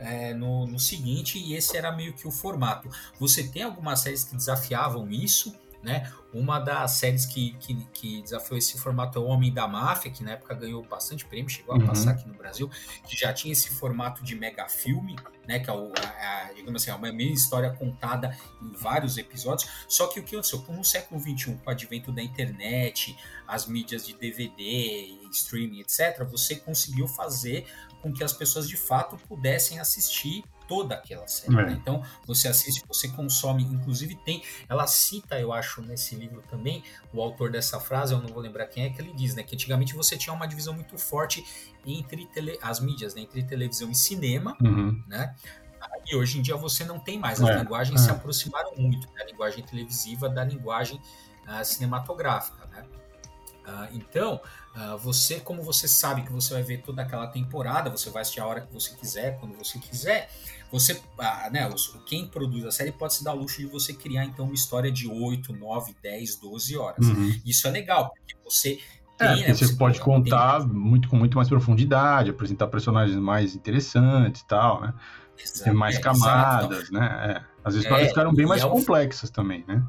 é, 0.00 0.32
no, 0.34 0.66
no 0.66 0.78
seguinte, 0.78 1.38
e 1.38 1.54
esse 1.54 1.76
era 1.76 1.92
meio 1.92 2.14
que 2.14 2.26
o 2.26 2.30
formato. 2.30 2.88
Você 3.18 3.44
tem 3.44 3.62
algumas 3.62 4.00
séries 4.00 4.24
que 4.24 4.34
desafiavam 4.34 5.10
isso, 5.10 5.54
né? 5.82 6.10
Uma 6.32 6.60
das 6.60 6.92
séries 6.92 7.26
que, 7.26 7.56
que, 7.58 7.74
que, 7.92 8.22
desafiou 8.22 8.56
esse 8.56 8.78
formato 8.78 9.18
é 9.18 9.22
o 9.22 9.24
Homem 9.24 9.52
da 9.52 9.66
Máfia, 9.66 10.10
que 10.10 10.22
na 10.22 10.32
época 10.32 10.54
ganhou 10.54 10.82
bastante 10.82 11.24
prêmio, 11.24 11.50
chegou 11.50 11.74
a 11.74 11.78
uhum. 11.78 11.86
passar 11.86 12.12
aqui 12.12 12.28
no 12.28 12.34
Brasil, 12.34 12.70
que 13.06 13.16
já 13.16 13.32
tinha 13.32 13.52
esse 13.52 13.70
formato 13.70 14.22
de 14.22 14.34
mega 14.36 14.68
filme, 14.68 15.16
né? 15.48 15.58
Que 15.58 15.70
é, 15.70 15.72
o, 15.72 15.92
a, 15.92 16.48
a, 16.48 16.52
digamos 16.52 16.82
assim, 16.82 16.90
é 16.90 16.94
uma 16.94 17.12
mesma 17.12 17.34
história 17.34 17.70
contada 17.70 18.36
em 18.62 18.72
vários 18.72 19.16
episódios. 19.18 19.70
Só 19.88 20.06
que 20.06 20.20
o 20.20 20.22
que 20.22 20.36
aconteceu? 20.36 20.64
No 20.68 20.84
século 20.84 21.20
XXI, 21.20 21.54
com 21.56 21.68
o 21.68 21.70
advento 21.70 22.12
da 22.12 22.22
internet, 22.22 23.16
as 23.48 23.66
mídias 23.66 24.06
de 24.06 24.14
DVD, 24.14 25.18
streaming, 25.32 25.80
etc., 25.80 26.24
você 26.30 26.56
conseguiu 26.56 27.08
fazer 27.08 27.66
com 28.02 28.12
que 28.12 28.24
as 28.24 28.32
pessoas 28.32 28.68
de 28.68 28.76
fato 28.76 29.16
pudessem 29.28 29.78
assistir 29.78 30.44
toda 30.70 30.94
aquela 30.94 31.26
série. 31.26 31.52
É. 31.52 31.66
Né? 31.66 31.78
Então, 31.80 32.00
você 32.24 32.46
assiste, 32.46 32.84
você 32.86 33.08
consome, 33.08 33.64
inclusive 33.64 34.14
tem, 34.14 34.40
ela 34.68 34.86
cita, 34.86 35.38
eu 35.38 35.52
acho, 35.52 35.82
nesse 35.82 36.14
livro 36.14 36.42
também, 36.48 36.84
o 37.12 37.20
autor 37.20 37.50
dessa 37.50 37.80
frase, 37.80 38.14
eu 38.14 38.22
não 38.22 38.28
vou 38.28 38.40
lembrar 38.40 38.66
quem 38.66 38.84
é, 38.84 38.90
que 38.90 39.02
ele 39.02 39.12
diz, 39.12 39.34
né, 39.34 39.42
que 39.42 39.56
antigamente 39.56 39.96
você 39.96 40.16
tinha 40.16 40.32
uma 40.32 40.46
divisão 40.46 40.72
muito 40.72 40.96
forte 40.96 41.44
entre 41.84 42.24
tele, 42.26 42.56
as 42.62 42.78
mídias, 42.78 43.16
né, 43.16 43.22
entre 43.22 43.42
televisão 43.42 43.90
e 43.90 43.96
cinema, 43.96 44.56
uhum. 44.62 45.02
né, 45.08 45.34
e 46.06 46.14
hoje 46.14 46.38
em 46.38 46.42
dia 46.42 46.56
você 46.56 46.84
não 46.84 47.00
tem 47.00 47.18
mais, 47.18 47.40
as 47.40 47.48
é. 47.48 47.58
linguagens 47.58 48.00
é. 48.00 48.04
se 48.04 48.10
aproximaram 48.10 48.72
muito 48.76 49.12
da 49.12 49.24
linguagem 49.24 49.64
televisiva 49.64 50.28
da 50.28 50.44
linguagem 50.44 51.00
uh, 51.48 51.64
cinematográfica, 51.64 52.64
né. 52.66 52.84
Uh, 53.66 53.88
então, 53.92 54.40
Uh, 54.74 54.96
você, 54.98 55.40
como 55.40 55.62
você 55.62 55.88
sabe 55.88 56.22
que 56.22 56.32
você 56.32 56.54
vai 56.54 56.62
ver 56.62 56.82
toda 56.82 57.02
aquela 57.02 57.26
temporada, 57.26 57.90
você 57.90 58.08
vai 58.08 58.22
assistir 58.22 58.40
a 58.40 58.46
hora 58.46 58.60
que 58.60 58.72
você 58.72 58.94
quiser, 58.94 59.36
quando 59.40 59.56
você 59.56 59.78
quiser, 59.80 60.30
você, 60.70 60.92
uh, 60.92 61.50
né, 61.50 61.68
quem 62.06 62.28
produz 62.28 62.64
a 62.64 62.70
série 62.70 62.92
pode 62.92 63.14
se 63.14 63.24
dar 63.24 63.34
o 63.34 63.38
luxo 63.38 63.58
de 63.58 63.66
você 63.66 63.92
criar 63.92 64.24
então 64.24 64.44
uma 64.44 64.54
história 64.54 64.90
de 64.90 65.08
8, 65.08 65.52
9, 65.52 65.96
10, 66.00 66.36
12 66.36 66.76
horas. 66.76 67.04
Uhum. 67.04 67.40
Isso 67.44 67.66
é 67.66 67.70
legal, 67.70 68.12
porque 68.14 68.36
você 68.44 68.78
é, 69.18 69.34
tem, 69.34 69.42
né, 69.42 69.54
você, 69.54 69.66
você, 69.66 69.74
pode 69.74 70.00
contar 70.00 70.60
tem... 70.60 70.68
muito 70.68 71.08
com 71.08 71.16
muito 71.16 71.36
mais 71.36 71.48
profundidade, 71.48 72.30
apresentar 72.30 72.68
personagens 72.68 73.18
mais 73.18 73.56
interessantes 73.56 74.42
e 74.42 74.46
tal, 74.46 74.80
né? 74.80 74.94
Exato, 75.42 75.64
Tem 75.64 75.72
mais 75.72 75.96
é, 75.96 76.00
camadas, 76.00 76.78
exato. 76.78 76.92
né? 76.92 77.36
É. 77.36 77.50
As 77.64 77.74
histórias 77.74 78.08
ficaram 78.08 78.32
bem 78.32 78.46
mais 78.46 78.62
é 78.62 78.68
complexas 78.68 79.30
também, 79.30 79.64
né? 79.66 79.82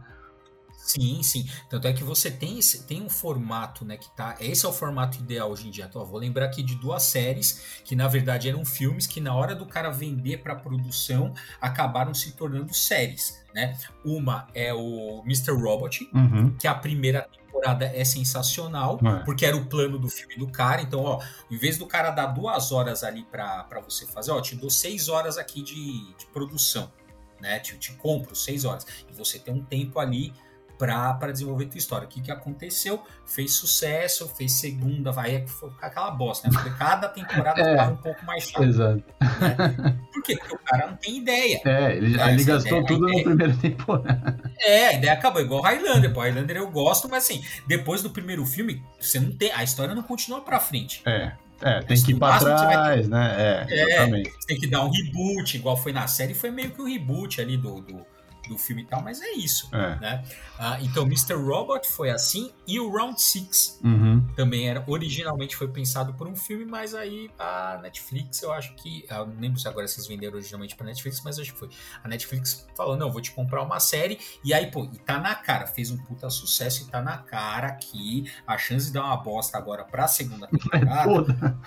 Sim, 0.83 1.21
sim. 1.23 1.47
Tanto 1.69 1.87
é 1.87 1.93
que 1.93 2.03
você 2.03 2.29
tem, 2.29 2.59
tem 2.87 3.01
um 3.01 3.09
formato, 3.09 3.85
né, 3.85 3.97
que 3.97 4.09
tá. 4.15 4.35
Esse 4.39 4.65
é 4.65 4.69
o 4.69 4.73
formato 4.73 5.19
ideal 5.19 5.51
hoje 5.51 5.67
em 5.67 5.71
dia. 5.71 5.85
Então, 5.85 6.03
vou 6.03 6.19
lembrar 6.19 6.45
aqui 6.45 6.63
de 6.63 6.75
duas 6.75 7.03
séries 7.03 7.81
que, 7.85 7.95
na 7.95 8.07
verdade, 8.07 8.49
eram 8.49 8.65
filmes 8.65 9.05
que, 9.05 9.21
na 9.21 9.33
hora 9.33 9.55
do 9.55 9.65
cara 9.65 9.89
vender 9.89 10.37
para 10.37 10.55
produção, 10.55 11.33
acabaram 11.61 12.13
se 12.13 12.31
tornando 12.33 12.73
séries. 12.73 13.41
Né? 13.53 13.77
Uma 14.03 14.47
é 14.53 14.73
o 14.73 15.21
Mr. 15.25 15.51
Robot, 15.51 16.09
uhum. 16.13 16.55
que 16.57 16.67
a 16.67 16.73
primeira 16.73 17.21
temporada 17.21 17.85
é 17.85 18.03
sensacional, 18.03 18.99
é. 19.03 19.23
porque 19.23 19.45
era 19.45 19.55
o 19.55 19.65
plano 19.65 19.99
do 19.99 20.09
filme 20.09 20.35
do 20.37 20.47
cara. 20.47 20.81
Então, 20.81 21.01
ó, 21.03 21.21
em 21.49 21.57
vez 21.57 21.77
do 21.77 21.85
cara 21.85 22.11
dar 22.11 22.27
duas 22.27 22.71
horas 22.71 23.03
ali 23.03 23.23
para 23.23 23.81
você 23.85 24.05
fazer, 24.07 24.31
ó, 24.31 24.41
te 24.41 24.55
dou 24.55 24.69
seis 24.69 25.09
horas 25.09 25.37
aqui 25.37 25.61
de, 25.61 26.15
de 26.15 26.25
produção, 26.33 26.91
né? 27.39 27.59
Te, 27.59 27.77
te 27.77 27.93
compro 27.93 28.35
seis 28.35 28.65
horas. 28.65 28.85
E 29.09 29.13
você 29.13 29.37
tem 29.37 29.53
um 29.53 29.63
tempo 29.63 29.99
ali 29.99 30.33
para 30.87 31.31
desenvolver 31.31 31.65
tua 31.65 31.77
história. 31.77 32.05
O 32.05 32.09
que, 32.09 32.21
que 32.21 32.31
aconteceu? 32.31 33.03
Fez 33.25 33.53
sucesso, 33.53 34.27
fez 34.29 34.53
segunda, 34.53 35.11
vai 35.11 35.45
foi 35.47 35.71
aquela 35.81 36.11
bosta, 36.11 36.47
né? 36.47 36.53
Porque 36.53 36.77
cada 36.77 37.07
temporada 37.07 37.61
é, 37.61 37.71
ficava 37.71 37.91
um 37.91 37.97
pouco 37.97 38.25
mais 38.25 38.43
chato. 38.43 38.63
Exato. 38.63 39.03
Né? 39.19 39.97
Por 40.11 40.23
quê? 40.23 40.35
Porque 40.37 40.55
o 40.55 40.59
cara 40.59 40.87
não 40.87 40.97
tem 40.97 41.17
ideia. 41.17 41.61
É, 41.65 41.95
ele, 41.95 42.19
é, 42.19 42.33
ele 42.33 42.43
gastou 42.43 42.81
ideia, 42.81 42.87
tudo 42.87 43.07
na 43.07 43.23
primeira 43.23 43.53
temporada. 43.53 44.51
É, 44.59 44.87
a 44.87 44.93
ideia 44.93 45.13
acabou, 45.13 45.41
igual 45.41 45.61
Highlander. 45.61 46.13
Pô, 46.13 46.21
Highlander 46.21 46.57
eu 46.57 46.69
gosto, 46.71 47.07
mas 47.07 47.25
assim, 47.25 47.43
depois 47.67 48.01
do 48.01 48.09
primeiro 48.09 48.45
filme, 48.45 48.83
você 48.99 49.19
não 49.19 49.31
tem. 49.31 49.51
A 49.51 49.63
história 49.63 49.93
não 49.93 50.03
continua 50.03 50.41
pra 50.41 50.59
frente. 50.59 51.01
É. 51.05 51.33
É, 51.63 51.79
tem 51.81 52.01
que 52.01 52.11
ir 52.11 52.15
pra 52.15 52.39
trás, 52.39 53.01
ter... 53.01 53.07
né? 53.07 53.35
É, 53.37 53.65
é, 53.69 53.83
exatamente. 53.83 54.31
tem 54.47 54.59
que 54.59 54.67
dar 54.67 54.83
um 54.83 54.89
reboot, 54.89 55.55
igual 55.55 55.77
foi 55.77 55.93
na 55.93 56.07
série, 56.07 56.33
foi 56.33 56.49
meio 56.49 56.71
que 56.71 56.81
um 56.81 56.85
reboot 56.85 57.39
ali 57.39 57.55
do, 57.55 57.81
do 57.81 58.03
do 58.47 58.57
filme 58.57 58.83
e 58.83 58.85
tal, 58.85 59.01
mas 59.01 59.21
é 59.21 59.31
isso. 59.31 59.69
É. 59.73 59.95
Né? 59.99 60.23
Ah, 60.57 60.77
então, 60.81 61.03
Mr. 61.05 61.33
Robot 61.33 61.87
foi 61.87 62.09
assim, 62.09 62.51
e 62.67 62.79
o 62.79 62.89
Round 62.89 63.21
Six 63.21 63.79
uhum. 63.83 64.25
também 64.35 64.69
era. 64.69 64.83
Originalmente 64.87 65.55
foi 65.55 65.67
pensado 65.67 66.13
por 66.13 66.27
um 66.27 66.35
filme, 66.35 66.65
mas 66.65 66.93
aí 66.93 67.29
a 67.37 67.79
Netflix, 67.81 68.41
eu 68.41 68.51
acho 68.51 68.75
que. 68.75 69.05
Eu 69.09 69.27
não 69.27 69.39
lembro 69.39 69.59
se 69.59 69.67
agora 69.67 69.87
vocês 69.87 70.07
venderam 70.07 70.35
originalmente 70.35 70.75
pra 70.75 70.85
Netflix, 70.85 71.21
mas 71.23 71.39
acho 71.39 71.53
que 71.53 71.59
foi. 71.59 71.69
A 72.03 72.07
Netflix 72.07 72.67
falou: 72.75 72.95
não, 72.95 73.11
vou 73.11 73.21
te 73.21 73.31
comprar 73.31 73.63
uma 73.63 73.79
série, 73.79 74.19
e 74.43 74.53
aí, 74.53 74.69
pô, 74.69 74.87
e 74.91 74.97
tá 74.97 75.19
na 75.19 75.35
cara, 75.35 75.67
fez 75.67 75.91
um 75.91 75.97
puta 75.97 76.29
sucesso, 76.29 76.83
e 76.83 76.91
tá 76.91 77.01
na 77.01 77.17
cara 77.17 77.71
que 77.73 78.31
a 78.45 78.57
chance 78.57 78.87
de 78.87 78.93
dar 78.93 79.05
uma 79.05 79.17
bosta 79.17 79.57
agora 79.57 79.83
pra 79.83 80.07
segunda 80.07 80.47
temporada. 80.47 81.57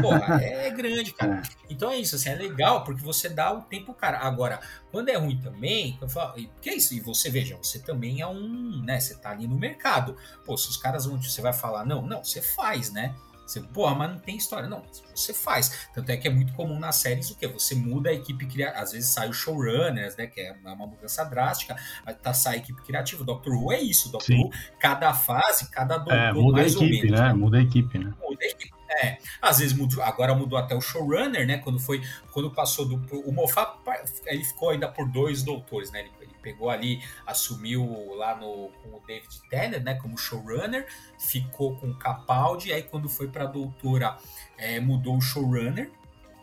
porra, 0.00 0.42
é 0.42 0.70
grande, 0.70 1.12
cara. 1.12 1.42
É. 1.42 1.42
Então 1.68 1.90
é 1.90 1.96
isso, 1.96 2.16
assim, 2.16 2.30
é 2.30 2.34
legal 2.34 2.84
porque 2.84 3.02
você 3.02 3.28
dá 3.28 3.52
o 3.52 3.62
tempo, 3.62 3.92
cara. 3.92 4.18
Agora, 4.18 4.60
quando 4.90 5.08
é 5.10 5.16
ruim 5.16 5.38
também, 5.38 5.85
eu 6.00 6.08
falo, 6.08 6.32
porque 6.32 6.70
é 6.70 6.76
isso, 6.76 6.94
e 6.94 7.00
você 7.00 7.30
veja, 7.30 7.56
você 7.56 7.78
também 7.78 8.20
é 8.20 8.26
um, 8.26 8.82
né? 8.84 8.98
Você 8.98 9.14
tá 9.16 9.30
ali 9.30 9.46
no 9.46 9.58
mercado. 9.58 10.16
Pô, 10.44 10.56
se 10.56 10.68
os 10.68 10.76
caras 10.76 11.06
vão, 11.06 11.20
você 11.20 11.40
vai 11.40 11.52
falar, 11.52 11.84
não, 11.84 12.02
não, 12.02 12.24
você 12.24 12.40
faz, 12.40 12.90
né? 12.92 13.14
Você, 13.46 13.60
porra, 13.60 13.94
mas 13.94 14.10
não 14.10 14.18
tem 14.18 14.36
história. 14.36 14.68
Não, 14.68 14.82
você 15.14 15.32
faz. 15.32 15.88
Tanto 15.94 16.10
é 16.10 16.16
que 16.16 16.26
é 16.26 16.30
muito 16.30 16.52
comum 16.54 16.78
nas 16.80 16.96
séries 16.96 17.30
o 17.30 17.36
quê? 17.36 17.46
Você 17.46 17.76
muda 17.76 18.10
a 18.10 18.12
equipe 18.12 18.44
criativa. 18.44 18.82
Às 18.82 18.90
vezes 18.90 19.08
sai 19.10 19.28
o 19.28 19.32
showrunners, 19.32 20.16
né? 20.16 20.26
Que 20.26 20.40
é 20.40 20.52
uma 20.64 20.74
mudança 20.74 21.24
drástica. 21.24 21.76
Tá, 22.20 22.34
sai 22.34 22.54
a 22.54 22.56
equipe 22.58 22.82
criativa. 22.82 23.22
Doctor 23.22 23.54
Who 23.54 23.72
é 23.72 23.80
isso. 23.80 24.10
Doctor 24.10 24.34
Sim. 24.34 24.42
Who, 24.42 24.50
cada 24.80 25.14
fase, 25.14 25.70
cada 25.70 25.96
doutor, 25.96 26.14
é, 26.14 26.32
muda 26.32 26.60
mais 26.60 26.74
a 26.74 26.78
equipe, 26.78 26.96
ou 26.96 27.02
menos. 27.04 27.20
Né? 27.20 27.32
Muda 27.32 27.58
a 27.58 27.62
equipe, 27.62 27.98
né? 27.98 28.14
Muda 28.20 28.38
a 28.42 28.46
equipe. 28.48 28.75
É, 28.88 29.18
às 29.42 29.58
vezes 29.58 29.76
mudou, 29.76 30.02
agora 30.02 30.34
mudou 30.34 30.58
até 30.58 30.74
o 30.74 30.80
showrunner, 30.80 31.46
né? 31.46 31.58
Quando 31.58 31.78
foi, 31.78 32.02
quando 32.32 32.50
passou 32.50 32.86
do 32.86 32.96
o 33.18 33.32
Moffat, 33.32 33.78
ele 34.26 34.44
ficou 34.44 34.70
ainda 34.70 34.88
por 34.88 35.08
dois 35.08 35.42
doutores, 35.42 35.90
né? 35.90 36.00
Ele, 36.00 36.10
ele, 36.20 36.32
pegou 36.42 36.70
ali, 36.70 37.02
assumiu 37.26 38.14
lá 38.14 38.36
no 38.36 38.70
com 38.80 38.96
o 38.96 39.02
David 39.04 39.40
Tennant, 39.50 39.82
né? 39.82 39.94
Como 39.94 40.16
showrunner, 40.16 40.86
ficou 41.18 41.76
com 41.76 41.88
o 41.90 41.94
Capaldi, 41.94 42.72
aí 42.72 42.84
quando 42.84 43.08
foi 43.08 43.26
para 43.26 43.46
doutora 43.46 44.16
é, 44.56 44.78
mudou 44.78 45.16
o 45.16 45.20
showrunner, 45.20 45.90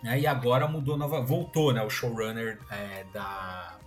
né? 0.03 0.19
E 0.19 0.27
agora 0.27 0.67
mudou 0.67 0.97
nova, 0.97 1.21
voltou, 1.21 1.71
né? 1.71 1.82
O 1.82 1.89
showrunner 1.89 2.60
é, 2.69 3.06
da 3.13 3.77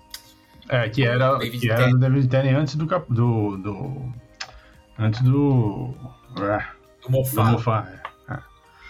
é 0.68 0.88
que 0.88 1.04
era 1.04 1.36
David 1.36 1.60
que 1.60 1.70
era 1.70 1.88
do 1.90 1.98
David 1.98 2.28
Tennant 2.28 2.56
antes 2.56 2.74
do 2.74 2.86
do, 2.86 3.56
do 3.58 4.12
antes 4.98 5.20
do 5.20 5.94
do 7.02 7.10
Moffat. 7.10 7.34
Do 7.34 7.52
Moffat 7.52 7.88
é. 7.88 8.05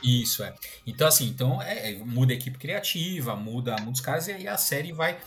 Isso, 0.02 0.42
é. 0.42 0.54
Então, 0.87 1.06
assim, 1.06 1.26
então 1.26 1.61
é, 1.62 1.92
é, 1.92 1.98
muda 1.98 2.32
a 2.32 2.37
equipe 2.37 2.59
criativa, 2.59 3.35
muda 3.35 3.76
muitos 3.80 4.00
caras, 4.00 4.28
e 4.28 4.32
aí 4.32 4.48
a 4.48 4.56
série 4.56 4.92
vai 4.92 5.18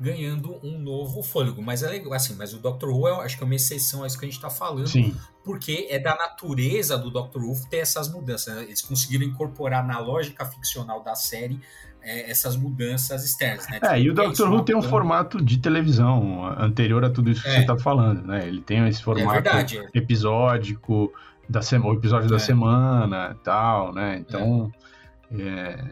ganhando 0.00 0.58
um 0.62 0.78
novo 0.78 1.22
fôlego. 1.22 1.62
Mas 1.62 1.82
é 1.82 1.88
legal, 1.88 2.12
assim, 2.12 2.34
mas 2.36 2.54
o 2.54 2.58
Doctor 2.58 2.90
Who, 2.90 3.08
eu 3.08 3.20
acho 3.20 3.36
que 3.36 3.42
é 3.42 3.46
uma 3.46 3.54
exceção 3.54 4.04
a 4.04 4.06
isso 4.06 4.18
que 4.18 4.24
a 4.24 4.28
gente 4.28 4.36
está 4.36 4.50
falando, 4.50 4.86
Sim. 4.86 5.14
porque 5.44 5.88
é 5.90 5.98
da 5.98 6.14
natureza 6.14 6.96
do 6.96 7.10
Doctor 7.10 7.42
Who 7.42 7.56
ter 7.68 7.78
essas 7.78 8.10
mudanças. 8.10 8.54
Né? 8.54 8.62
Eles 8.64 8.82
conseguiram 8.82 9.24
incorporar 9.24 9.86
na 9.86 9.98
lógica 9.98 10.44
ficcional 10.44 11.02
da 11.02 11.14
série 11.14 11.60
é, 12.00 12.30
essas 12.30 12.56
mudanças 12.56 13.24
externas. 13.24 13.68
Né? 13.68 13.80
É, 13.82 14.00
e 14.00 14.08
o 14.08 14.14
tipo, 14.14 14.26
Doctor 14.26 14.52
Who 14.52 14.62
tem 14.62 14.76
um 14.76 14.82
formato 14.82 15.42
de 15.42 15.58
televisão 15.58 16.46
anterior 16.58 17.04
a 17.04 17.10
tudo 17.10 17.30
isso 17.30 17.42
que 17.42 17.48
é. 17.48 17.54
você 17.54 17.60
está 17.60 17.76
falando, 17.76 18.26
né? 18.26 18.46
Ele 18.46 18.60
tem 18.60 18.86
esse 18.88 19.02
formato 19.02 19.48
é 19.48 19.98
episódico 19.98 21.12
da 21.48 21.62
semana, 21.62 21.90
o 21.90 21.96
episódio 21.96 22.26
é. 22.26 22.30
da 22.30 22.38
semana 22.38 23.36
tal, 23.42 23.92
né? 23.92 24.18
Então, 24.18 24.70
é. 24.74 24.88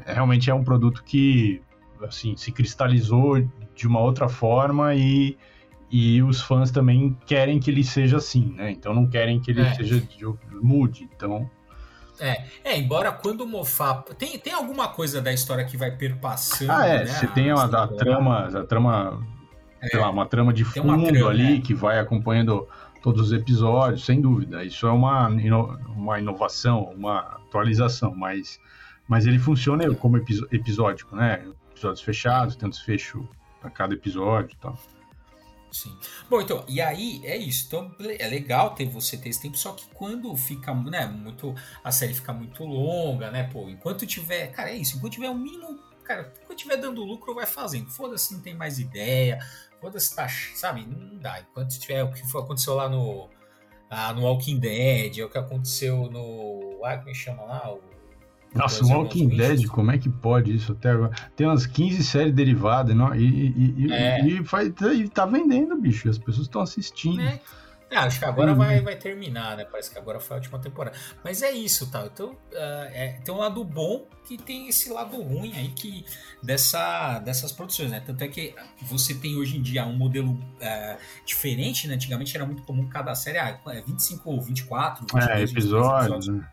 É, 0.07 0.12
realmente 0.14 0.51
é 0.51 0.55
um 0.55 0.64
produto 0.64 1.03
que, 1.05 1.62
assim, 2.03 2.37
se 2.37 2.53
cristalizou 2.53 3.40
de 3.75 3.87
uma 3.87 4.01
outra 4.01 4.29
forma 4.29 4.95
e, 4.95 5.37
e 5.90 6.23
os 6.23 6.40
fãs 6.40 6.71
também 6.71 7.16
querem 7.27 7.59
que 7.59 7.71
ele 7.71 7.85
seja 7.85 8.16
assim, 8.16 8.55
né? 8.57 8.71
Então 8.71 8.95
não 8.95 9.07
querem 9.07 9.40
que 9.40 9.51
ele 9.51 9.62
é. 9.62 9.75
seja 9.75 10.01
de, 10.01 10.27
mude, 10.61 11.09
então... 11.14 11.49
É, 12.19 12.45
é, 12.64 12.79
embora 12.79 13.12
quando 13.12 13.42
o 13.42 13.47
Moffat... 13.47 14.14
Tem, 14.14 14.38
tem 14.38 14.55
alguma 14.55 14.88
coisa 14.88 15.21
da 15.21 15.31
história 15.35 15.66
que 15.66 15.77
vai 15.77 15.90
perpassando, 15.90 16.73
Ah, 16.73 16.87
é, 16.87 16.99
né? 17.01 17.07
você 17.07 17.27
tem 17.27 17.51
a, 17.51 17.62
a, 17.62 17.88
trama, 17.88 18.47
a 18.47 18.64
trama, 18.64 19.23
sei 19.83 20.01
lá, 20.01 20.09
uma 20.09 20.25
trama 20.25 20.51
de 20.51 20.64
fundo 20.64 21.07
trama, 21.09 21.29
ali 21.29 21.61
que 21.61 21.75
vai 21.75 21.99
acompanhando 21.99 22.66
todos 23.07 23.29
os 23.29 23.33
episódios, 23.33 24.05
sem 24.05 24.21
dúvida. 24.21 24.64
Isso 24.64 24.85
é 24.85 24.90
uma, 24.90 25.29
uma 25.29 26.19
inovação, 26.19 26.87
uma 26.87 27.21
atualização, 27.21 28.12
mas, 28.12 28.59
mas 29.07 29.27
ele 29.27 29.38
funciona 29.38 29.88
como 29.95 30.16
episódico, 30.16 31.14
né? 31.14 31.47
Episódios 31.71 32.03
fechados, 32.03 32.57
tem 32.57 32.69
desfecho 32.69 33.25
a 33.62 33.71
cada 33.71 33.95
episódio 33.95 34.55
e 34.55 34.57
tal. 34.57 34.77
Sim. 35.71 35.97
Bom, 36.29 36.40
então, 36.40 36.64
e 36.66 36.81
aí 36.81 37.21
é 37.25 37.37
isso. 37.37 37.66
Então, 37.69 37.95
é 38.19 38.27
legal 38.27 38.75
ter 38.75 38.88
você 38.88 39.16
ter 39.16 39.29
esse 39.29 39.40
tempo, 39.40 39.57
só 39.57 39.71
que 39.71 39.87
quando 39.95 40.35
fica, 40.35 40.75
né, 40.75 41.07
muito. 41.07 41.55
A 41.85 41.92
série 41.92 42.12
fica 42.12 42.33
muito 42.33 42.64
longa, 42.64 43.31
né? 43.31 43.45
Pô, 43.45 43.69
enquanto 43.69 44.05
tiver. 44.05 44.49
Cara, 44.49 44.71
é 44.71 44.79
isso. 44.79 44.97
Enquanto 44.97 45.12
tiver 45.12 45.31
um 45.31 45.38
mínimo. 45.38 45.79
Cara, 46.03 46.33
enquanto 46.42 46.59
tiver 46.59 46.77
dando 46.77 47.05
lucro, 47.05 47.37
vai 47.37 47.47
fazendo. 47.47 47.88
Foda-se, 47.88 48.35
não 48.35 48.40
tem 48.40 48.55
mais 48.55 48.81
ideia 48.81 49.38
Foda-se, 49.87 50.16
tá, 50.16 50.29
sabe? 50.29 50.85
Não 50.85 51.16
dá. 51.18 51.40
Enquanto 51.40 51.79
tiver 51.79 52.03
o 52.03 52.11
que 52.11 52.20
aconteceu 52.37 52.75
lá 52.75 52.88
no, 52.88 53.29
ah, 53.88 54.12
no 54.12 54.22
Walking 54.22 54.59
Dead, 54.59 55.18
é 55.18 55.25
o 55.25 55.29
que 55.29 55.38
aconteceu 55.38 56.11
no. 56.11 56.81
Ah, 56.85 56.96
como 56.96 57.09
é 57.09 57.12
que 57.12 57.14
chama 57.14 57.44
lá? 57.44 57.72
O, 57.72 57.81
nossa, 58.53 58.85
o 58.85 58.88
Walking 58.88 59.29
Dead, 59.29 59.64
como 59.66 59.92
é 59.92 59.99
que 59.99 60.09
pode 60.09 60.57
isso 60.57 60.72
até 60.72 60.90
agora? 60.90 61.12
Tem 61.37 61.46
umas 61.46 61.66
15 61.66 62.03
séries 62.03 62.35
derivadas 62.35 62.96
não? 62.96 63.14
e, 63.14 63.77
e, 63.79 63.92
é. 63.92 64.27
e, 64.27 64.44
faz, 64.44 64.75
e 64.92 65.09
tá 65.09 65.25
vendendo, 65.25 65.81
bicho. 65.81 66.09
As 66.09 66.18
pessoas 66.18 66.49
estão 66.49 66.62
assistindo. 66.62 67.20
É. 67.20 67.40
É, 67.88 67.99
acho 67.99 68.18
que 68.18 68.25
agora 68.25 68.53
vai, 68.53 68.81
vai 68.81 68.96
terminar, 68.96 69.57
né? 69.57 69.64
Parece 69.64 69.90
que 69.90 69.99
agora 69.99 70.18
foi 70.18 70.37
a 70.37 70.38
última 70.38 70.59
temporada. 70.59 70.96
Mas 71.22 71.40
é 71.40 71.53
isso, 71.53 71.88
tá? 71.88 72.05
Então, 72.05 72.31
uh, 72.31 72.88
é, 72.92 73.20
tem 73.25 73.33
um 73.33 73.38
lado 73.38 73.62
bom 73.62 74.07
que 74.25 74.37
tem 74.37 74.68
esse 74.68 74.90
lado 74.90 75.22
ruim 75.22 75.53
aí 75.55 75.68
que 75.68 76.05
dessa, 76.42 77.20
dessas 77.20 77.53
produções, 77.53 77.92
né? 77.92 78.03
Tanto 78.05 78.22
é 78.25 78.29
que 78.29 78.55
você 78.83 79.14
tem 79.14 79.37
hoje 79.37 79.57
em 79.57 79.62
dia 79.62 79.87
um 79.87 79.96
modelo 79.96 80.33
uh, 80.33 80.99
diferente, 81.25 81.87
né? 81.87 81.94
Antigamente 81.94 82.37
era 82.37 82.44
muito 82.44 82.64
comum 82.64 82.88
cada 82.88 83.14
série, 83.14 83.38
ah, 83.38 83.61
25 83.87 84.31
ou 84.31 84.42
24, 84.42 85.03
22, 85.03 85.29
é, 85.29 85.42
episódios, 85.44 86.27
né? 86.27 86.49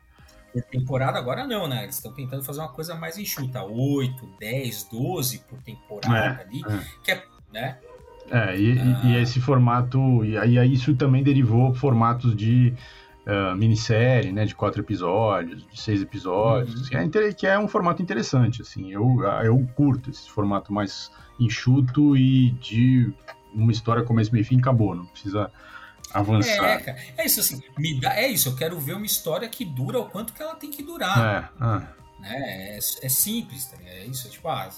por 0.54 0.62
temporada, 0.62 1.18
agora 1.18 1.48
não, 1.48 1.68
né? 1.68 1.84
Eles 1.84 1.96
estão 1.96 2.14
tentando 2.14 2.44
fazer 2.44 2.60
uma 2.60 2.70
coisa 2.70 2.94
mais 2.94 3.18
enxuta, 3.18 3.64
8, 3.64 4.36
10, 4.40 4.84
12 4.84 5.40
por 5.40 5.60
temporada 5.64 6.16
é, 6.16 6.44
ali, 6.44 6.62
é. 6.62 6.86
que 7.04 7.12
é, 7.12 7.24
né? 7.52 7.80
É, 8.30 8.58
e, 8.58 8.80
ah. 8.80 9.02
e, 9.04 9.16
esse 9.18 9.40
formato, 9.40 10.24
e 10.26 10.38
aí 10.38 10.74
isso 10.74 10.96
também 10.96 11.24
derivou 11.24 11.74
formatos 11.74 12.36
de 12.36 12.74
uh, 13.28 13.56
minissérie, 13.56 14.32
né, 14.32 14.46
de 14.46 14.56
quatro 14.56 14.82
episódios, 14.82 15.66
de 15.72 15.80
seis 15.80 16.02
episódios, 16.02 16.90
uhum. 16.90 17.10
que, 17.10 17.18
é, 17.18 17.34
que 17.34 17.48
é 17.48 17.60
um 17.60 17.68
formato 17.68 18.02
interessante, 18.02 18.62
assim, 18.62 18.92
eu, 18.92 19.22
eu 19.44 19.68
curto 19.76 20.10
esse 20.10 20.30
formato 20.30 20.72
mais 20.74 21.12
enxuto 21.40 22.16
e 22.16 22.52
de 22.52 23.12
uma 23.54 23.72
história 23.72 24.04
começo, 24.04 24.32
meio 24.32 24.46
fim, 24.46 24.60
acabou, 24.60 24.96
não 24.96 25.06
precisa 25.06 25.52
avançar. 26.14 26.66
É, 26.66 26.78
cara, 26.78 26.98
é 27.18 27.26
isso 27.26 27.40
assim, 27.40 27.62
me 27.78 28.00
dá, 28.00 28.16
é 28.16 28.28
isso, 28.28 28.50
eu 28.50 28.56
quero 28.56 28.80
ver 28.80 28.94
uma 28.94 29.06
história 29.06 29.48
que 29.48 29.66
dura 29.66 30.00
o 30.00 30.06
quanto 30.06 30.34
que 30.34 30.42
ela 30.42 30.56
tem 30.56 30.70
que 30.70 30.84
durar. 30.84 31.18
É, 31.20 31.50
ah. 31.60 31.88
Né? 32.24 32.30
É, 32.34 32.78
é 32.78 33.10
simples, 33.10 33.66
tá 33.66 33.78
É 33.86 34.06
isso, 34.06 34.30
tipo, 34.30 34.48
ah, 34.48 34.70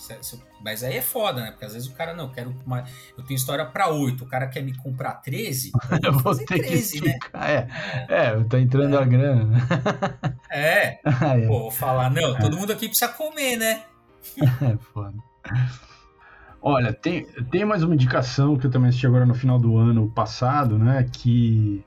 mas 0.61 0.83
aí 0.83 0.97
é 0.97 1.01
foda, 1.01 1.41
né? 1.41 1.51
Porque 1.51 1.65
às 1.65 1.73
vezes 1.73 1.87
o 1.87 1.93
cara, 1.93 2.13
não, 2.13 2.31
quero 2.31 2.55
uma, 2.65 2.83
eu 3.15 3.23
tenho 3.23 3.37
história 3.37 3.63
para 3.65 3.89
oito, 3.89 4.23
o 4.23 4.27
cara 4.27 4.47
quer 4.47 4.63
me 4.63 4.75
comprar 4.75 5.13
13, 5.15 5.71
eu 6.03 6.13
vou 6.13 6.35
ter 6.35 6.45
13, 6.45 7.01
que 7.01 7.07
né? 7.07 7.19
É, 7.33 7.67
é, 8.09 8.43
tá 8.43 8.59
entrando 8.59 8.95
é. 8.95 9.01
a 9.01 9.05
grana. 9.05 9.55
É, 10.49 10.99
ah, 11.03 11.37
é. 11.37 11.47
pô, 11.47 11.59
vou 11.59 11.71
falar, 11.71 12.09
não, 12.09 12.37
todo 12.37 12.55
mundo 12.55 12.71
aqui 12.71 12.87
precisa 12.87 13.09
comer, 13.09 13.57
né? 13.57 13.83
É 14.37 14.77
foda. 14.93 15.17
Olha, 16.61 16.93
tem, 16.93 17.25
tem 17.51 17.65
mais 17.65 17.83
uma 17.83 17.93
indicação 17.93 18.55
que 18.55 18.65
eu 18.65 18.71
também 18.71 18.87
assisti 18.87 19.05
agora 19.05 19.25
no 19.25 19.35
final 19.35 19.59
do 19.59 19.77
ano 19.77 20.09
passado, 20.09 20.79
né? 20.79 21.05
Que 21.11 21.83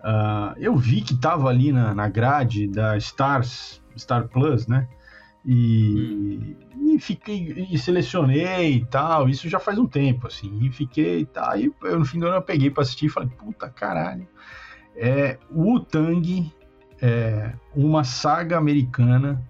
uh, 0.00 0.58
eu 0.58 0.76
vi 0.76 1.00
que 1.00 1.14
tava 1.16 1.48
ali 1.48 1.70
na, 1.70 1.94
na 1.94 2.08
grade 2.08 2.66
da 2.66 2.96
Stars, 2.96 3.80
Star 3.96 4.26
Plus, 4.26 4.66
né? 4.66 4.88
E, 5.44 6.56
e 6.76 6.98
fiquei 6.98 7.66
e 7.70 7.78
selecionei 7.78 8.76
e 8.76 8.84
tal. 8.86 9.28
Isso 9.28 9.48
já 9.48 9.58
faz 9.58 9.78
um 9.78 9.86
tempo, 9.86 10.26
assim. 10.26 10.58
E 10.62 10.70
fiquei. 10.70 11.28
E 11.56 11.72
eu, 11.82 11.98
no 11.98 12.04
fim 12.04 12.18
do 12.18 12.26
ano 12.26 12.36
eu 12.36 12.42
peguei 12.42 12.70
pra 12.70 12.82
assistir 12.82 13.06
e 13.06 13.10
falei, 13.10 13.28
puta 13.28 13.68
caralho. 13.68 14.26
É 14.96 15.38
o 15.50 15.78
Tang, 15.78 16.52
é 17.00 17.52
uma 17.74 18.02
saga 18.02 18.58
americana 18.58 19.42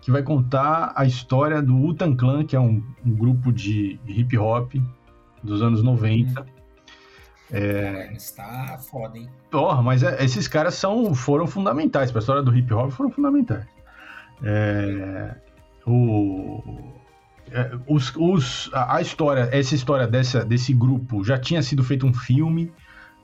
que 0.00 0.10
vai 0.10 0.22
contar 0.22 0.92
a 0.94 1.04
história 1.04 1.62
do 1.62 1.76
Utan 1.76 2.14
Clan, 2.14 2.44
que 2.44 2.54
é 2.54 2.60
um, 2.60 2.82
um 3.04 3.14
grupo 3.14 3.52
de 3.52 3.98
hip 4.06 4.36
hop 4.36 4.74
dos 5.42 5.62
anos 5.62 5.82
90. 5.82 6.44
É... 7.50 8.12
Está 8.12 8.78
foda, 8.78 9.18
hein? 9.18 9.28
Porra, 9.50 9.82
mas 9.82 10.02
é, 10.02 10.22
esses 10.24 10.48
caras 10.48 10.74
são, 10.74 11.14
foram 11.14 11.46
fundamentais 11.46 12.10
para 12.10 12.18
a 12.18 12.22
história 12.22 12.42
do 12.42 12.54
hip 12.54 12.72
hop, 12.72 12.90
foram 12.90 13.10
fundamentais. 13.10 13.73
É, 14.42 15.34
o, 15.86 16.62
é, 17.50 17.70
os, 17.86 18.12
os, 18.16 18.70
a 18.72 19.00
história, 19.00 19.48
essa 19.52 19.74
história 19.74 20.06
dessa, 20.06 20.44
desse 20.44 20.72
grupo 20.72 21.22
já 21.22 21.38
tinha 21.38 21.62
sido 21.62 21.84
feito 21.84 22.06
um 22.06 22.12
filme 22.12 22.72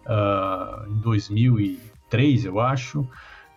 uh, 0.06 0.90
em 0.90 1.00
2003, 1.00 2.44
eu 2.44 2.60
acho 2.60 3.08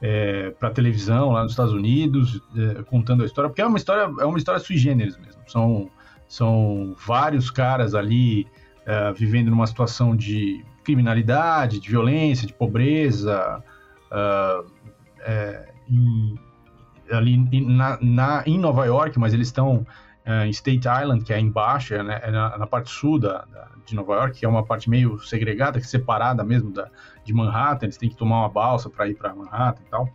é, 0.03 0.49
para 0.59 0.69
televisão 0.69 1.31
lá 1.31 1.43
nos 1.43 1.53
Estados 1.53 1.71
Unidos, 1.71 2.41
é, 2.57 2.83
contando 2.83 3.23
a 3.23 3.25
história, 3.25 3.49
porque 3.49 3.61
é 3.61 3.65
uma 3.65 3.77
história, 3.77 4.11
é 4.19 4.25
uma 4.25 4.37
história 4.37 4.59
sui 4.59 4.77
generis 4.77 5.17
mesmo. 5.17 5.41
São, 5.47 5.89
são 6.27 6.93
vários 7.07 7.49
caras 7.49 7.95
ali 7.95 8.45
é, 8.85 9.13
vivendo 9.13 9.49
numa 9.49 9.65
situação 9.65 10.13
de 10.13 10.61
criminalidade, 10.83 11.79
de 11.79 11.89
violência, 11.89 12.45
de 12.45 12.53
pobreza, 12.53 13.63
uh, 14.11 14.69
em, 15.89 16.37
ali 17.13 17.37
na, 17.61 17.97
na, 18.01 18.43
em 18.45 18.57
Nova 18.57 18.85
York, 18.85 19.17
mas 19.19 19.33
eles 19.33 19.47
estão 19.47 19.85
uh, 20.25 20.45
em 20.45 20.49
State 20.49 20.87
Island, 20.87 21.23
que 21.23 21.33
é 21.33 21.39
embaixo, 21.39 21.93
é, 21.93 22.03
né, 22.03 22.19
é 22.23 22.31
na, 22.31 22.57
na, 22.57 22.67
parte 22.67 22.89
sul 22.89 23.19
da, 23.19 23.45
da, 23.45 23.67
de 23.85 23.95
Nova 23.95 24.13
York, 24.15 24.39
que 24.39 24.45
é 24.45 24.49
uma 24.49 24.63
parte 24.63 24.89
meio 24.89 25.19
segregada, 25.19 25.79
é 25.79 25.81
separada 25.81 26.43
mesmo 26.43 26.71
da, 26.71 26.89
de 27.23 27.33
Manhattan, 27.33 27.85
eles 27.85 27.97
têm 27.97 28.09
que 28.09 28.15
tomar 28.15 28.39
uma 28.39 28.49
balsa 28.49 28.89
para 28.89 29.07
ir 29.07 29.15
para 29.15 29.33
Manhattan 29.33 29.81
e 29.85 29.89
tal. 29.89 30.09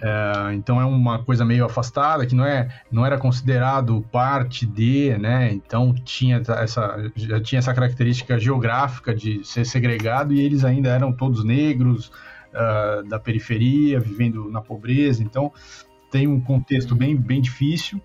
É, 0.00 0.54
então 0.54 0.80
é 0.80 0.84
uma 0.84 1.22
coisa 1.22 1.44
meio 1.44 1.64
afastada 1.64 2.24
que 2.24 2.34
não 2.34 2.46
é 2.46 2.68
não 2.90 3.04
era 3.04 3.18
considerado 3.18 4.02
parte 4.12 4.64
de 4.64 5.14
né 5.18 5.52
então 5.52 5.92
tinha 5.92 6.40
essa 6.48 7.10
já 7.14 7.40
tinha 7.40 7.58
essa 7.58 7.74
característica 7.74 8.38
geográfica 8.38 9.14
de 9.14 9.44
ser 9.44 9.66
segregado 9.66 10.32
e 10.32 10.40
eles 10.40 10.64
ainda 10.64 10.88
eram 10.88 11.12
todos 11.12 11.44
negros 11.44 12.10
uh, 12.52 13.02
da 13.08 13.18
periferia 13.18 13.98
vivendo 14.00 14.50
na 14.50 14.60
pobreza 14.60 15.22
então 15.22 15.52
tem 16.10 16.26
um 16.26 16.40
contexto 16.40 16.94
bem 16.94 17.16
bem 17.16 17.40
difícil 17.40 18.00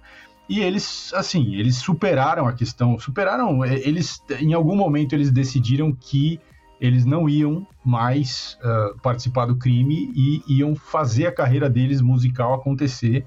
e 0.50 0.62
eles, 0.62 1.12
assim, 1.14 1.56
eles 1.56 1.76
superaram 1.76 2.48
a 2.48 2.54
questão, 2.54 2.98
superaram, 2.98 3.66
eles, 3.66 4.24
em 4.40 4.54
algum 4.54 4.76
momento 4.76 5.14
eles 5.14 5.30
decidiram 5.30 5.92
que 5.92 6.40
eles 6.80 7.06
não 7.06 7.28
iam 7.28 7.68
mais 7.84 8.58
uh, 8.62 8.98
participar 9.00 9.46
do 9.46 9.58
crime 9.58 10.12
e 10.16 10.44
iam 10.48 10.76
fazer 10.76 11.28
a 11.28 11.32
carreira 11.32 11.70
deles 11.70 12.02
musical 12.02 12.54
acontecer. 12.54 13.26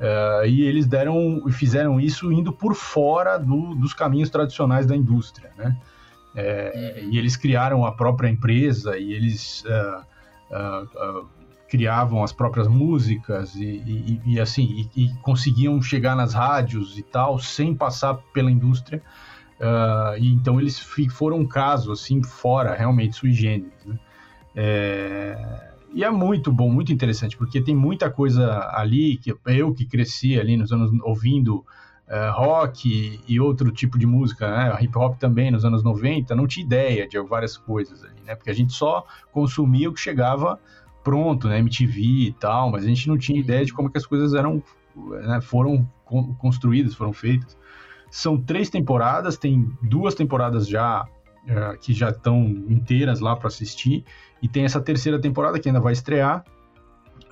Uh, 0.00 0.46
e 0.46 0.62
eles 0.62 0.86
deram, 0.86 1.44
fizeram 1.50 2.00
isso 2.00 2.32
indo 2.32 2.52
por 2.52 2.74
fora 2.74 3.36
do, 3.36 3.74
dos 3.74 3.92
caminhos 3.92 4.30
tradicionais 4.30 4.86
da 4.86 4.96
indústria, 4.96 5.52
né? 5.56 5.76
É, 6.36 7.02
e 7.10 7.18
eles 7.18 7.36
criaram 7.36 7.84
a 7.84 7.90
própria 7.90 8.28
empresa 8.28 8.96
e 8.96 9.12
eles 9.12 9.64
uh, 9.64 10.04
criavam 11.68 12.24
as 12.24 12.32
próprias 12.32 12.66
músicas 12.66 13.54
e, 13.54 13.64
e, 13.64 14.22
e 14.24 14.40
assim 14.40 14.88
e, 14.96 15.04
e, 15.04 15.14
conseguiam 15.18 15.80
chegar 15.82 16.16
nas 16.16 16.32
rádios 16.32 16.98
e 16.98 17.02
tal 17.02 17.38
sem 17.38 17.74
passar 17.74 18.14
pela 18.32 18.50
indústria 18.50 19.02
uh, 19.60 20.18
e 20.18 20.32
então 20.32 20.58
eles 20.58 20.78
foram 21.10 21.40
um 21.40 21.46
caso 21.46 21.92
assim 21.92 22.22
fora 22.22 22.74
realmente 22.74 23.16
sui 23.16 23.32
generis 23.32 23.84
né? 23.84 23.98
é, 24.56 25.68
e 25.92 26.02
é 26.02 26.10
muito 26.10 26.50
bom 26.50 26.70
muito 26.70 26.90
interessante 26.90 27.36
porque 27.36 27.60
tem 27.60 27.76
muita 27.76 28.10
coisa 28.10 28.70
ali 28.72 29.18
que 29.18 29.34
eu 29.46 29.74
que 29.74 29.84
cresci 29.84 30.40
ali 30.40 30.56
nos 30.56 30.72
anos 30.72 30.90
ouvindo 31.02 31.64
uh, 32.08 32.32
rock 32.32 33.20
e 33.26 33.40
outro 33.40 33.70
tipo 33.70 33.98
de 33.98 34.06
música, 34.06 34.50
né? 34.50 34.76
hip 34.80 34.96
hop 34.96 35.18
também 35.18 35.50
nos 35.50 35.64
anos 35.64 35.82
90, 35.82 36.34
não 36.34 36.46
tinha 36.46 36.64
ideia 36.64 37.08
de 37.08 37.18
várias 37.20 37.56
coisas 37.56 38.02
ali, 38.04 38.20
né? 38.26 38.34
Porque 38.34 38.50
a 38.50 38.54
gente 38.54 38.72
só 38.72 39.04
consumia 39.32 39.88
o 39.88 39.92
que 39.92 40.00
chegava 40.00 40.58
pronto, 41.02 41.48
né, 41.48 41.58
MTV 41.60 42.00
e 42.00 42.32
tal, 42.32 42.70
mas 42.70 42.84
a 42.84 42.88
gente 42.88 43.08
não 43.08 43.16
tinha 43.16 43.40
ideia 43.40 43.64
de 43.64 43.72
como 43.72 43.88
que 43.88 43.96
as 43.96 44.04
coisas 44.04 44.34
eram, 44.34 44.62
né, 44.94 45.40
foram 45.40 45.88
construídas, 46.38 46.94
foram 46.94 47.12
feitas. 47.12 47.56
São 48.10 48.38
três 48.38 48.68
temporadas, 48.68 49.38
tem 49.38 49.70
duas 49.82 50.14
temporadas 50.14 50.68
já 50.68 51.06
é, 51.46 51.76
que 51.78 51.94
já 51.94 52.10
estão 52.10 52.42
inteiras 52.68 53.20
lá 53.20 53.34
para 53.34 53.48
assistir 53.48 54.04
e 54.42 54.48
tem 54.48 54.64
essa 54.64 54.80
terceira 54.82 55.18
temporada 55.18 55.58
que 55.58 55.68
ainda 55.68 55.80
vai 55.80 55.94
estrear. 55.94 56.44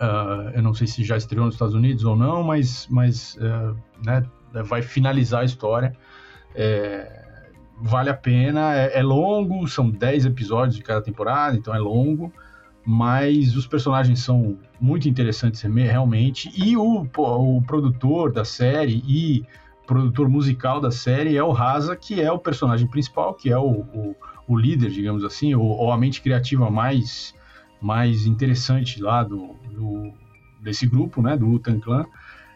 Uh, 0.00 0.50
eu 0.54 0.62
não 0.62 0.74
sei 0.74 0.86
se 0.86 1.04
já 1.04 1.16
estreou 1.16 1.46
nos 1.46 1.54
Estados 1.54 1.74
Unidos 1.74 2.04
ou 2.04 2.16
não, 2.16 2.42
mas, 2.42 2.86
mas 2.90 3.36
uh, 3.36 3.76
né, 4.04 4.22
vai 4.52 4.82
finalizar 4.82 5.42
a 5.42 5.44
história. 5.44 5.96
É, 6.54 7.24
vale 7.80 8.08
a 8.08 8.14
pena, 8.14 8.74
é, 8.74 8.98
é 8.98 9.02
longo, 9.02 9.66
são 9.68 9.90
10 9.90 10.26
episódios 10.26 10.76
de 10.76 10.82
cada 10.82 11.02
temporada, 11.02 11.56
então 11.56 11.74
é 11.74 11.78
longo 11.78 12.32
mas 12.88 13.56
os 13.56 13.66
personagens 13.66 14.20
são 14.20 14.56
muito 14.80 15.08
interessantes 15.08 15.60
realmente 15.60 16.52
e 16.56 16.76
o, 16.76 17.04
o 17.16 17.62
produtor 17.62 18.32
da 18.32 18.44
série 18.44 19.02
e 19.08 19.44
produtor 19.86 20.28
musical 20.28 20.80
da 20.80 20.92
série 20.92 21.36
é 21.36 21.42
o 21.42 21.50
Raza, 21.50 21.96
que 21.96 22.20
é 22.20 22.30
o 22.30 22.38
personagem 22.38 22.86
principal, 22.86 23.34
que 23.34 23.50
é 23.50 23.58
o, 23.58 23.80
o, 23.92 24.16
o 24.46 24.56
líder, 24.56 24.90
digamos 24.90 25.24
assim, 25.24 25.54
ou, 25.54 25.64
ou, 25.64 25.92
a 25.92 25.98
mente 25.98 26.20
criativa 26.20 26.70
mais, 26.70 27.34
mais 27.80 28.24
interessante 28.24 29.00
lá 29.00 29.22
do, 29.22 29.54
do 29.70 30.12
desse 30.60 30.86
grupo, 30.86 31.22
né, 31.22 31.36
do 31.36 31.48
Utan 31.48 31.78
Clan. 31.78 32.04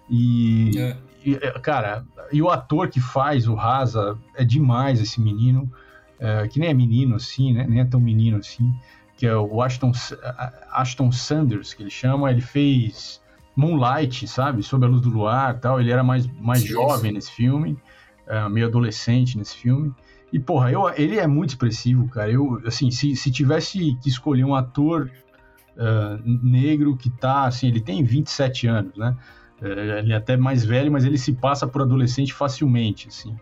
E, 0.08 0.72
é. 0.76 0.96
E, 1.24 1.34
é, 1.34 1.58
cara, 1.58 2.04
e 2.32 2.40
o 2.42 2.50
ator 2.50 2.88
que 2.88 3.00
faz 3.00 3.48
o 3.48 3.54
Raza 3.54 4.18
é 4.36 4.44
demais 4.44 5.00
esse 5.00 5.20
menino, 5.20 5.70
é, 6.18 6.46
que 6.48 6.58
nem 6.58 6.70
é 6.70 6.74
menino 6.74 7.16
assim, 7.16 7.52
né, 7.52 7.66
nem 7.68 7.80
é 7.80 7.84
tão 7.84 8.00
menino 8.00 8.38
assim 8.38 8.74
que 9.20 9.26
é 9.26 9.36
o 9.36 9.60
Ashton, 9.60 9.92
Ashton 10.72 11.12
Sanders, 11.12 11.74
que 11.74 11.82
ele 11.82 11.90
chama, 11.90 12.30
ele 12.30 12.40
fez 12.40 13.20
Moonlight, 13.54 14.26
sabe? 14.26 14.62
Sob 14.62 14.86
a 14.86 14.88
luz 14.88 15.02
do 15.02 15.10
luar 15.10 15.60
tal. 15.60 15.78
Ele 15.78 15.92
era 15.92 16.02
mais, 16.02 16.26
mais 16.40 16.64
jovem 16.64 17.12
nesse 17.12 17.30
filme, 17.30 17.76
uh, 18.26 18.48
meio 18.48 18.66
adolescente 18.66 19.36
nesse 19.36 19.54
filme. 19.54 19.94
E, 20.32 20.38
porra, 20.38 20.72
eu, 20.72 20.88
ele 20.96 21.18
é 21.18 21.26
muito 21.26 21.50
expressivo, 21.50 22.08
cara. 22.08 22.30
Eu, 22.30 22.62
assim, 22.64 22.90
se, 22.90 23.14
se 23.14 23.30
tivesse 23.30 23.94
que 24.02 24.08
escolher 24.08 24.44
um 24.44 24.54
ator 24.54 25.10
uh, 25.76 26.22
negro 26.42 26.96
que 26.96 27.10
tá, 27.10 27.44
assim, 27.44 27.66
ele 27.68 27.82
tem 27.82 28.02
27 28.02 28.68
anos, 28.68 28.96
né? 28.96 29.14
Uh, 29.60 29.98
ele 29.98 30.12
é 30.12 30.16
até 30.16 30.36
mais 30.36 30.64
velho, 30.64 30.90
mas 30.90 31.04
ele 31.04 31.18
se 31.18 31.32
passa 31.32 31.66
por 31.66 31.82
adolescente 31.82 32.32
facilmente, 32.32 33.08
assim. 33.08 33.36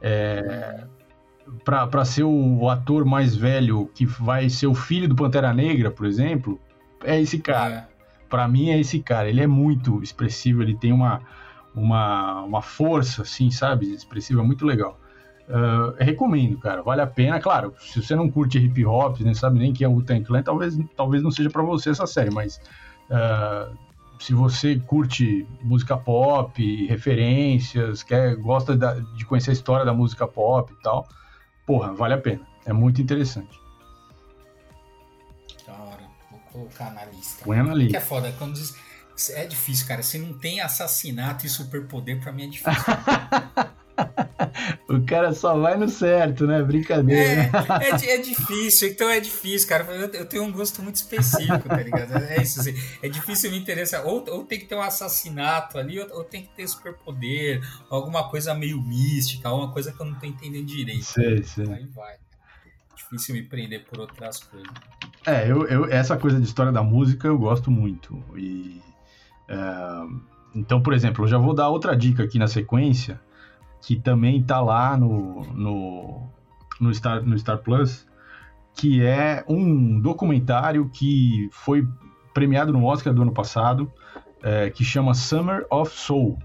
É, 0.00 0.84
para 1.64 2.04
ser 2.04 2.24
o, 2.24 2.68
ator 2.68 3.04
mais 3.04 3.34
velho 3.34 3.90
que 3.94 4.04
vai 4.06 4.48
ser 4.48 4.66
o 4.66 4.74
filho 4.74 5.08
do 5.08 5.14
Pantera 5.14 5.52
Negra, 5.52 5.90
por 5.90 6.06
exemplo, 6.06 6.60
é 7.04 7.20
esse 7.20 7.38
cara. 7.38 7.74
É. 7.74 7.86
Para 8.28 8.48
mim 8.48 8.70
é 8.70 8.80
esse 8.80 9.00
cara. 9.00 9.28
Ele 9.28 9.42
é 9.42 9.46
muito 9.46 10.02
expressivo, 10.02 10.62
ele 10.62 10.74
tem 10.74 10.92
uma, 10.92 11.20
uma, 11.74 12.42
uma 12.42 12.62
força, 12.62 13.22
assim, 13.22 13.50
sabe? 13.50 13.92
Expressiva, 13.92 14.42
muito 14.42 14.64
legal. 14.64 14.98
Uh, 15.48 15.94
recomendo, 15.98 16.56
cara, 16.58 16.82
vale 16.82 17.02
a 17.02 17.06
pena. 17.06 17.38
Claro, 17.40 17.74
se 17.78 18.00
você 18.02 18.14
não 18.14 18.30
curte 18.30 18.58
hip 18.58 18.84
hop, 18.86 19.20
nem 19.20 19.34
sabe 19.34 19.58
nem 19.58 19.72
quem 19.72 19.84
é 19.84 19.88
o 19.88 19.92
Wu-Tang 19.92 20.24
Clan, 20.24 20.42
talvez, 20.42 20.78
talvez 20.96 21.22
não 21.22 21.30
seja 21.30 21.50
para 21.50 21.62
você 21.62 21.90
essa 21.90 22.06
série, 22.06 22.30
mas 22.30 22.60
uh, 23.10 23.76
se 24.22 24.32
você 24.32 24.78
curte 24.78 25.44
música 25.60 25.96
pop, 25.96 26.86
referências, 26.86 28.04
quer, 28.04 28.36
gosta 28.36 28.76
da, 28.76 28.94
de 28.94 29.24
conhecer 29.26 29.50
a 29.50 29.52
história 29.52 29.84
da 29.84 29.92
música 29.92 30.28
pop 30.28 30.72
e 30.72 30.80
tal, 30.80 31.08
porra, 31.66 31.92
vale 31.92 32.14
a 32.14 32.18
pena. 32.18 32.46
É 32.64 32.72
muito 32.72 33.02
interessante. 33.02 33.58
Da 35.66 35.72
hora. 35.72 36.04
Vou 36.30 36.40
colocar 36.52 36.92
na 36.92 37.04
lista. 37.06 37.44
Põe 37.44 37.56
na 37.64 37.74
lista. 37.74 37.90
Que 37.90 37.96
é 37.96 38.00
foda. 38.00 38.32
Quando 38.38 38.54
diz... 38.54 38.76
É 39.30 39.44
difícil, 39.44 39.88
cara. 39.88 40.04
Se 40.04 40.18
não 40.18 40.38
tem 40.38 40.60
assassinato 40.60 41.44
e 41.44 41.48
superpoder, 41.48 42.20
pra 42.20 42.30
mim 42.30 42.44
é 42.44 42.46
difícil. 42.46 42.72
o 44.94 45.04
cara 45.04 45.32
só 45.32 45.58
vai 45.58 45.76
no 45.76 45.88
certo, 45.88 46.46
né? 46.46 46.62
Brincadeira. 46.62 47.50
É, 47.80 48.10
é, 48.10 48.14
é 48.14 48.18
difícil, 48.18 48.88
então 48.88 49.08
é 49.08 49.20
difícil, 49.20 49.68
cara. 49.68 49.84
Eu, 49.84 50.08
eu, 50.08 50.26
tenho 50.26 50.44
um 50.44 50.52
gosto 50.52 50.82
muito 50.82 50.96
específico, 50.96 51.68
tá 51.68 51.76
ligado? 51.76 52.16
É 52.16 52.42
isso, 52.42 52.60
assim, 52.60 52.74
é 53.02 53.08
difícil 53.08 53.50
me 53.50 53.58
interessar. 53.58 54.06
Ou, 54.06 54.24
ou 54.30 54.44
tem 54.44 54.58
que 54.58 54.66
ter 54.66 54.74
um 54.74 54.82
assassinato 54.82 55.78
ali, 55.78 55.98
ou, 55.98 56.18
ou 56.18 56.24
tem 56.24 56.42
que 56.42 56.50
ter 56.54 56.66
superpoder, 56.66 57.60
alguma 57.90 58.28
coisa 58.28 58.54
meio 58.54 58.80
mística, 58.80 59.48
alguma 59.48 59.72
coisa 59.72 59.92
que 59.92 60.00
eu 60.00 60.06
não 60.06 60.14
tô 60.14 60.26
entendendo 60.26 60.66
direito. 60.66 61.04
Sei, 61.04 61.42
sei. 61.42 61.72
Aí 61.72 61.86
vai. 61.86 62.16
Difícil 62.94 63.34
me 63.34 63.42
prender 63.42 63.84
por 63.84 64.00
outras 64.00 64.40
coisas. 64.40 64.68
É, 65.26 65.50
eu, 65.50 65.66
eu, 65.66 65.86
essa 65.86 66.16
coisa 66.16 66.38
de 66.38 66.44
história 66.44 66.72
da 66.72 66.82
música 66.82 67.28
eu 67.28 67.38
gosto 67.38 67.70
muito. 67.70 68.22
E. 68.36 68.80
Uh 69.48 70.32
então, 70.54 70.82
por 70.82 70.92
exemplo, 70.92 71.24
eu 71.24 71.28
já 71.28 71.38
vou 71.38 71.54
dar 71.54 71.68
outra 71.68 71.96
dica 71.96 72.22
aqui 72.22 72.38
na 72.38 72.46
sequência, 72.46 73.20
que 73.82 73.96
também 73.96 74.40
está 74.40 74.60
lá 74.60 74.96
no, 74.96 75.42
no, 75.52 76.22
no, 76.80 76.94
Star, 76.94 77.22
no 77.22 77.36
Star 77.36 77.58
Plus, 77.58 78.06
que 78.74 79.04
é 79.04 79.44
um 79.48 80.00
documentário 80.00 80.88
que 80.88 81.48
foi 81.52 81.86
premiado 82.32 82.72
no 82.72 82.84
Oscar 82.84 83.12
do 83.12 83.22
ano 83.22 83.32
passado, 83.32 83.92
é, 84.42 84.70
que 84.70 84.84
chama 84.84 85.14
Summer 85.14 85.66
of 85.68 85.92
Soul. 85.94 86.38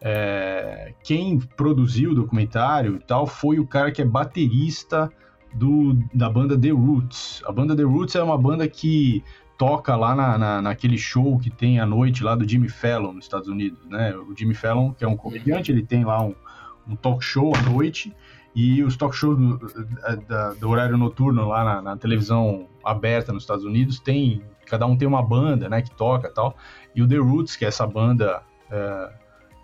É, 0.00 0.94
quem 1.02 1.38
produziu 1.38 2.10
o 2.10 2.14
documentário 2.14 2.96
e 2.96 3.00
tal 3.00 3.26
foi 3.26 3.58
o 3.58 3.66
cara 3.66 3.90
que 3.90 4.02
é 4.02 4.04
baterista 4.04 5.10
do, 5.54 5.94
da 6.12 6.28
banda 6.28 6.58
The 6.58 6.70
Roots. 6.70 7.42
A 7.46 7.52
banda 7.52 7.74
The 7.74 7.82
Roots 7.82 8.14
é 8.14 8.22
uma 8.22 8.36
banda 8.36 8.68
que 8.68 9.24
toca 9.62 9.94
lá 9.94 10.12
na, 10.12 10.36
na, 10.36 10.60
naquele 10.60 10.98
show 10.98 11.38
que 11.38 11.48
tem 11.48 11.78
à 11.78 11.86
noite 11.86 12.24
lá 12.24 12.34
do 12.34 12.48
Jimmy 12.48 12.68
Fallon 12.68 13.12
nos 13.12 13.26
Estados 13.26 13.46
Unidos, 13.46 13.78
né? 13.88 14.12
O 14.16 14.36
Jimmy 14.36 14.54
Fallon, 14.54 14.92
que 14.92 15.04
é 15.04 15.08
um 15.08 15.16
comediante, 15.16 15.70
ele 15.70 15.84
tem 15.84 16.04
lá 16.04 16.20
um, 16.20 16.34
um 16.88 16.96
talk 16.96 17.24
show 17.24 17.54
à 17.54 17.62
noite 17.62 18.12
e 18.56 18.82
os 18.82 18.96
talk 18.96 19.14
shows 19.14 19.38
do, 19.38 19.60
do, 20.58 20.68
horário 20.68 20.98
noturno 20.98 21.46
lá 21.46 21.62
na, 21.62 21.80
na, 21.80 21.96
televisão 21.96 22.66
aberta 22.84 23.32
nos 23.32 23.44
Estados 23.44 23.64
Unidos 23.64 24.00
tem 24.00 24.42
cada 24.66 24.84
um 24.84 24.96
tem 24.96 25.06
uma 25.06 25.22
banda, 25.22 25.68
né, 25.68 25.80
que 25.80 25.92
toca 25.92 26.28
tal. 26.28 26.56
E 26.92 27.00
o 27.00 27.06
The 27.06 27.18
Roots, 27.18 27.54
que 27.54 27.64
é 27.64 27.68
essa 27.68 27.86
banda 27.86 28.42
é, 28.68 29.12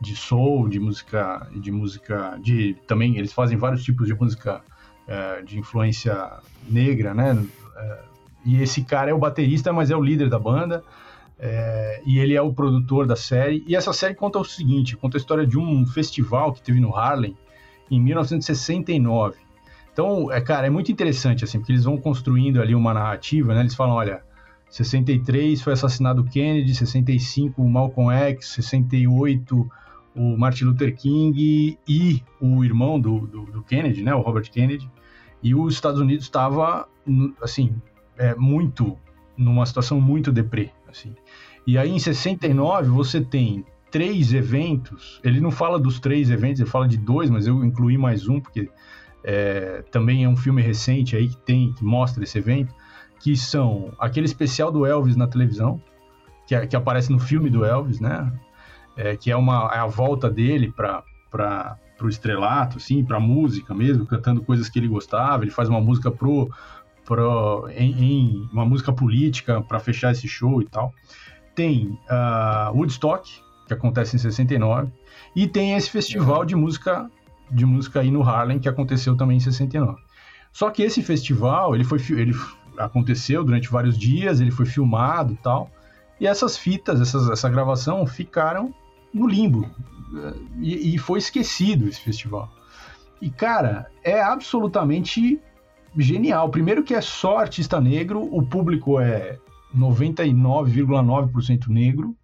de 0.01 0.15
soul, 0.15 0.69
de 0.69 0.79
música, 0.79 1.45
de 1.57 1.73
música, 1.73 2.39
de 2.41 2.77
também 2.87 3.17
eles 3.17 3.33
fazem 3.33 3.59
vários 3.59 3.83
tipos 3.83 4.07
de 4.07 4.15
música 4.15 4.63
é, 5.09 5.43
de 5.43 5.59
influência 5.59 6.39
negra, 6.69 7.13
né? 7.13 7.37
É, 7.77 8.09
e 8.45 8.63
esse 8.63 8.83
cara 8.85 9.11
é 9.11 9.15
o 9.15 9.19
baterista, 9.19 9.73
mas 9.73 9.91
é 9.91 9.97
o 9.97 10.03
líder 10.03 10.29
da 10.29 10.39
banda. 10.39 10.83
É, 11.41 12.03
e 12.05 12.19
ele 12.19 12.35
é 12.35 12.43
o 12.43 12.53
produtor 12.53 13.07
da 13.07 13.15
série. 13.15 13.63
E 13.67 13.77
essa 13.77 13.93
série 13.93 14.15
conta 14.15 14.39
o 14.39 14.45
seguinte: 14.45 14.97
conta 14.97 15.17
a 15.17 15.21
história 15.21 15.47
de 15.47 15.59
um 15.59 15.87
festival 15.87 16.53
que 16.53 16.63
teve 16.63 16.81
no 16.81 16.95
Harlem 16.97 17.37
em 17.91 18.01
1969. 18.01 19.37
Então, 19.93 20.31
é, 20.33 20.41
cara, 20.41 20.67
é 20.67 20.71
muito 20.71 20.93
interessante, 20.93 21.45
assim, 21.45 21.59
porque 21.59 21.73
eles 21.73 21.85
vão 21.85 21.97
construindo 21.97 22.61
ali 22.61 22.75
uma 22.75 22.95
narrativa, 22.95 23.55
né? 23.55 23.61
Eles 23.61 23.75
falam, 23.75 23.95
olha, 23.95 24.23
63 24.71 25.61
foi 25.61 25.73
assassinado 25.73 26.25
Kennedy, 26.25 26.75
65 26.75 27.61
o 27.63 27.69
Malcolm 27.69 28.13
X, 28.13 28.49
68 28.49 29.69
o 30.15 30.37
Martin 30.37 30.65
Luther 30.65 30.95
King 30.97 31.79
e 31.89 32.23
o 32.41 32.65
irmão 32.65 33.01
do, 33.01 33.21
do, 33.21 33.43
do 33.47 33.63
Kennedy, 33.63 34.03
né, 34.03 34.15
o 34.15 34.21
Robert 34.21 34.51
Kennedy. 34.51 34.91
E 35.41 35.55
os 35.55 35.75
Estados 35.75 36.01
Unidos 36.01 36.25
estava, 36.25 36.89
assim, 37.41 37.81
é, 38.19 38.35
muito, 38.35 38.99
numa 39.37 39.65
situação 39.65 40.01
muito 40.01 40.31
deprê, 40.31 40.71
assim. 40.89 41.15
E 41.67 41.79
aí 41.79 41.91
em 41.91 41.99
69 41.99 42.89
você 42.89 43.21
tem 43.21 43.65
três 43.91 44.33
eventos, 44.33 45.21
ele 45.25 45.41
não 45.41 45.51
fala 45.51 45.79
dos 45.79 45.99
três 45.99 46.31
eventos, 46.31 46.61
ele 46.61 46.69
fala 46.69 46.87
de 46.87 46.97
dois, 46.97 47.31
mas 47.31 47.47
eu 47.47 47.65
incluí 47.65 47.97
mais 47.97 48.29
um, 48.29 48.41
porque 48.41 48.69
é, 49.25 49.83
também 49.91 50.25
é 50.25 50.29
um 50.29 50.37
filme 50.37 50.63
recente 50.63 51.17
aí 51.17 51.29
que 51.29 51.37
tem, 51.39 51.73
que 51.73 51.85
mostra 51.85 52.23
esse 52.23 52.39
evento, 52.39 52.75
que 53.21 53.37
são 53.37 53.93
aquele 53.99 54.27
especial 54.27 54.71
do 54.71 54.87
Elvis 54.87 55.17
na 55.17 55.27
televisão, 55.27 55.83
que, 56.47 56.55
é, 56.55 56.67
que 56.67 56.77
aparece 56.77 57.11
no 57.13 57.19
filme 57.19 57.51
do 57.51 57.65
Elvis, 57.65 58.01
né? 58.01 58.33
É, 58.97 59.17
que 59.17 59.31
é, 59.31 59.37
uma, 59.37 59.71
é 59.73 59.79
a 59.79 59.87
volta 59.87 60.29
dele 60.31 60.73
para 60.73 61.05
o 62.01 62.09
estrelato, 62.09 62.79
assim, 62.79 63.05
para 63.05 63.21
música 63.21 63.75
mesmo, 63.75 64.07
cantando 64.07 64.43
coisas 64.43 64.69
que 64.69 64.79
ele 64.79 64.89
gostava. 64.89 65.45
Ele 65.45 65.51
faz 65.51 65.69
uma 65.69 65.81
música 65.81 66.11
pro, 66.11 66.51
pro, 67.09 67.67
em, 67.71 68.05
em 68.05 68.49
uma 68.53 68.67
música 68.67 68.93
política 68.93 69.63
para 69.63 69.81
fechar 69.81 70.13
esse 70.13 70.29
show 70.29 70.61
e 70.61 70.67
tal. 70.67 70.93
Tem 71.55 71.99
uh, 72.11 72.77
Woodstock, 72.77 73.43
que 73.67 73.73
acontece 73.73 74.15
em 74.15 74.19
69, 74.19 74.93
e 75.35 75.47
tem 75.47 75.75
esse 75.75 75.89
festival 75.89 76.45
de 76.45 76.55
música 76.55 77.11
de 77.51 77.65
música 77.65 78.01
aí 78.01 78.11
no 78.11 78.23
Harlem 78.23 78.59
que 78.59 78.69
aconteceu 78.69 79.17
também 79.17 79.39
em 79.39 79.41
69. 79.41 79.99
Só 80.53 80.71
que 80.71 80.83
esse 80.83 81.03
festival, 81.03 81.75
ele 81.75 81.83
foi 81.83 81.99
ele 82.11 82.35
aconteceu 82.77 83.43
durante 83.43 83.71
vários 83.71 83.97
dias, 83.99 84.39
ele 84.39 84.51
foi 84.51 84.67
filmado 84.67 85.33
e 85.33 85.37
tal. 85.37 85.71
E 86.21 86.27
essas 86.27 86.59
fitas, 86.59 87.01
essas, 87.01 87.31
essa 87.31 87.49
gravação 87.49 88.07
ficaram 88.07 88.75
no 89.15 89.27
limbo. 89.27 89.69
E, 90.61 90.95
e, 90.95 90.99
foi 90.99 91.19
esquecido 91.19 91.89
esse 91.89 92.01
festival. 92.01 92.51
E, 93.21 93.31
cara, 93.31 93.91
é 94.03 94.21
absolutamente 94.21 95.41
genial. 95.99 96.49
Primeiro 96.51 96.83
que 96.83 96.95
é 96.95 97.01
só 97.01 97.39
artista 97.39 97.81
negro, 97.81 98.29
o 98.33 98.43
público 98.43 99.01
é 99.01 99.39
99,9% 99.77 101.69
negro. 101.69 102.17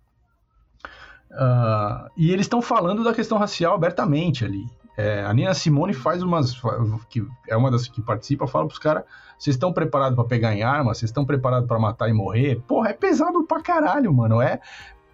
Uh, 1.30 2.08
e 2.16 2.30
eles 2.30 2.46
estão 2.46 2.62
falando 2.62 3.02
da 3.02 3.12
questão 3.12 3.36
racial 3.38 3.74
abertamente 3.74 4.44
ali. 4.44 4.64
É, 4.96 5.24
a 5.24 5.34
Nina 5.34 5.52
Simone 5.54 5.92
faz 5.92 6.22
umas. 6.22 6.54
que 7.10 7.26
é 7.48 7.56
uma 7.56 7.68
das 7.70 7.88
que 7.88 8.00
participa, 8.00 8.46
fala 8.46 8.66
pros 8.66 8.78
caras: 8.78 9.02
vocês 9.36 9.56
estão 9.56 9.72
preparados 9.72 10.14
para 10.14 10.24
pegar 10.24 10.54
em 10.54 10.62
arma? 10.62 10.94
Vocês 10.94 11.10
estão 11.10 11.24
preparados 11.24 11.66
para 11.66 11.78
matar 11.78 12.08
e 12.08 12.12
morrer? 12.12 12.62
Porra, 12.68 12.90
é 12.90 12.92
pesado 12.92 13.42
pra 13.44 13.60
caralho, 13.60 14.12
mano. 14.14 14.40
É, 14.40 14.60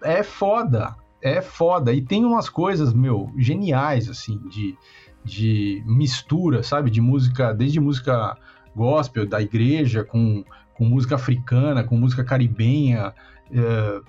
é 0.03 0.21
foda. 0.21 0.95
É 1.19 1.41
foda. 1.41 1.91
E 1.93 2.01
tem 2.01 2.23
umas 2.25 2.47
coisas, 2.49 2.93
meu, 2.93 3.31
geniais, 3.37 4.07
assim, 4.07 4.37
de, 4.49 4.77
de 5.23 5.83
mistura, 5.85 6.63
sabe? 6.63 6.89
De 6.89 7.01
música, 7.01 7.53
desde 7.53 7.79
música 7.79 8.37
gospel 8.75 9.25
da 9.27 9.41
igreja, 9.41 10.03
com, 10.03 10.43
com 10.73 10.85
música 10.85 11.15
africana, 11.15 11.83
com 11.83 11.97
música 11.97 12.23
caribenha, 12.23 13.13
é, 13.51 14.01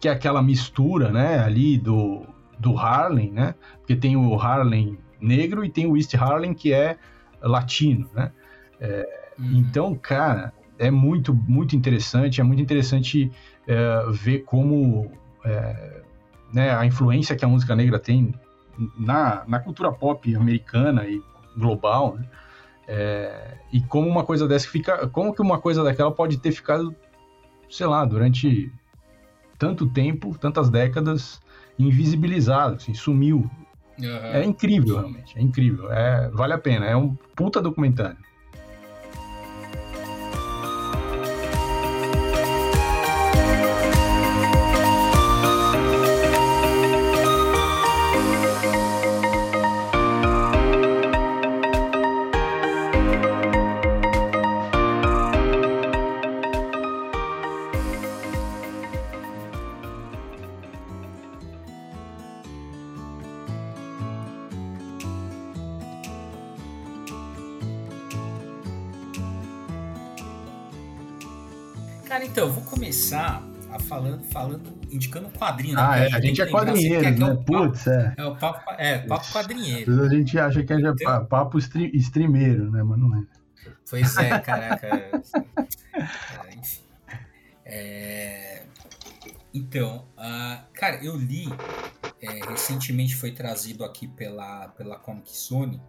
que 0.00 0.08
é 0.08 0.12
aquela 0.12 0.42
mistura, 0.42 1.10
né, 1.10 1.38
ali 1.40 1.78
do, 1.78 2.22
do 2.58 2.76
Harlem, 2.76 3.32
né? 3.32 3.54
Porque 3.78 3.96
tem 3.96 4.16
o 4.16 4.34
Harlem 4.34 4.98
negro 5.20 5.64
e 5.64 5.70
tem 5.70 5.86
o 5.86 5.96
East 5.96 6.14
Harlem 6.14 6.54
que 6.54 6.72
é 6.72 6.96
latino, 7.40 8.08
né? 8.14 8.32
É, 8.80 9.30
uhum. 9.38 9.50
Então, 9.54 9.94
cara, 9.94 10.52
é 10.78 10.90
muito, 10.90 11.34
muito 11.34 11.74
interessante, 11.74 12.40
é 12.40 12.44
muito 12.44 12.62
interessante 12.62 13.30
é, 13.66 14.04
ver 14.12 14.40
como 14.40 15.10
é, 15.44 16.02
né, 16.52 16.70
a 16.70 16.86
influência 16.86 17.34
que 17.36 17.44
a 17.44 17.48
música 17.48 17.74
negra 17.74 17.98
tem 17.98 18.32
na, 18.98 19.44
na 19.46 19.58
cultura 19.58 19.92
pop 19.92 20.34
americana 20.34 21.06
e 21.06 21.22
global, 21.56 22.16
né? 22.16 22.28
É, 22.86 23.58
e 23.70 23.82
como 23.82 24.08
uma 24.08 24.24
coisa 24.24 24.48
dessa 24.48 24.68
fica, 24.68 25.06
como 25.08 25.34
que 25.34 25.42
uma 25.42 25.60
coisa 25.60 25.84
daquela 25.84 26.10
pode 26.10 26.38
ter 26.38 26.52
ficado, 26.52 26.94
sei 27.68 27.86
lá, 27.86 28.04
durante 28.04 28.72
tanto 29.58 29.86
tempo, 29.86 30.38
tantas 30.38 30.70
décadas, 30.70 31.40
invisibilizado, 31.78 32.76
assim, 32.76 32.94
sumiu 32.94 33.50
Uhum. 34.00 34.32
É 34.32 34.44
incrível, 34.44 34.96
realmente. 34.96 35.36
É 35.36 35.42
incrível. 35.42 35.92
É, 35.92 36.28
vale 36.30 36.52
a 36.52 36.58
pena. 36.58 36.86
É 36.86 36.96
um 36.96 37.14
puta 37.34 37.60
documentário. 37.60 38.16
Indicando 74.90 75.28
quadrinho. 75.30 75.74
Né? 75.74 75.82
Ah, 75.82 75.98
é, 75.98 76.12
a 76.12 76.20
gente 76.20 76.40
é 76.40 76.46
quadrinheiro, 76.46 77.04
é 77.04 77.10
né? 77.10 77.38
Putz, 77.46 77.86
é. 77.86 78.14
É 78.16 78.24
o 78.24 78.36
papo, 78.36 78.70
é, 78.78 78.98
papo 78.98 79.32
quadrinheiro. 79.32 80.02
A 80.02 80.08
gente 80.08 80.38
acha 80.38 80.62
que 80.62 80.72
é 80.72 81.20
papo 81.28 81.58
streameiro, 81.58 82.70
né? 82.70 82.82
Mas 82.82 82.98
não 82.98 83.16
é. 83.16 83.22
Pois 83.88 84.16
é, 84.16 84.38
caraca. 84.40 84.86
é, 84.86 85.10
enfim. 86.54 86.82
É... 87.64 88.62
Então, 89.52 90.06
uh, 90.16 90.62
cara, 90.74 91.02
eu 91.02 91.16
li, 91.16 91.48
é, 92.20 92.48
recentemente 92.48 93.16
foi 93.16 93.32
trazido 93.32 93.84
aqui 93.84 94.06
pela, 94.06 94.68
pela 94.68 94.96
Comic 94.96 95.34
Zone, 95.36 95.80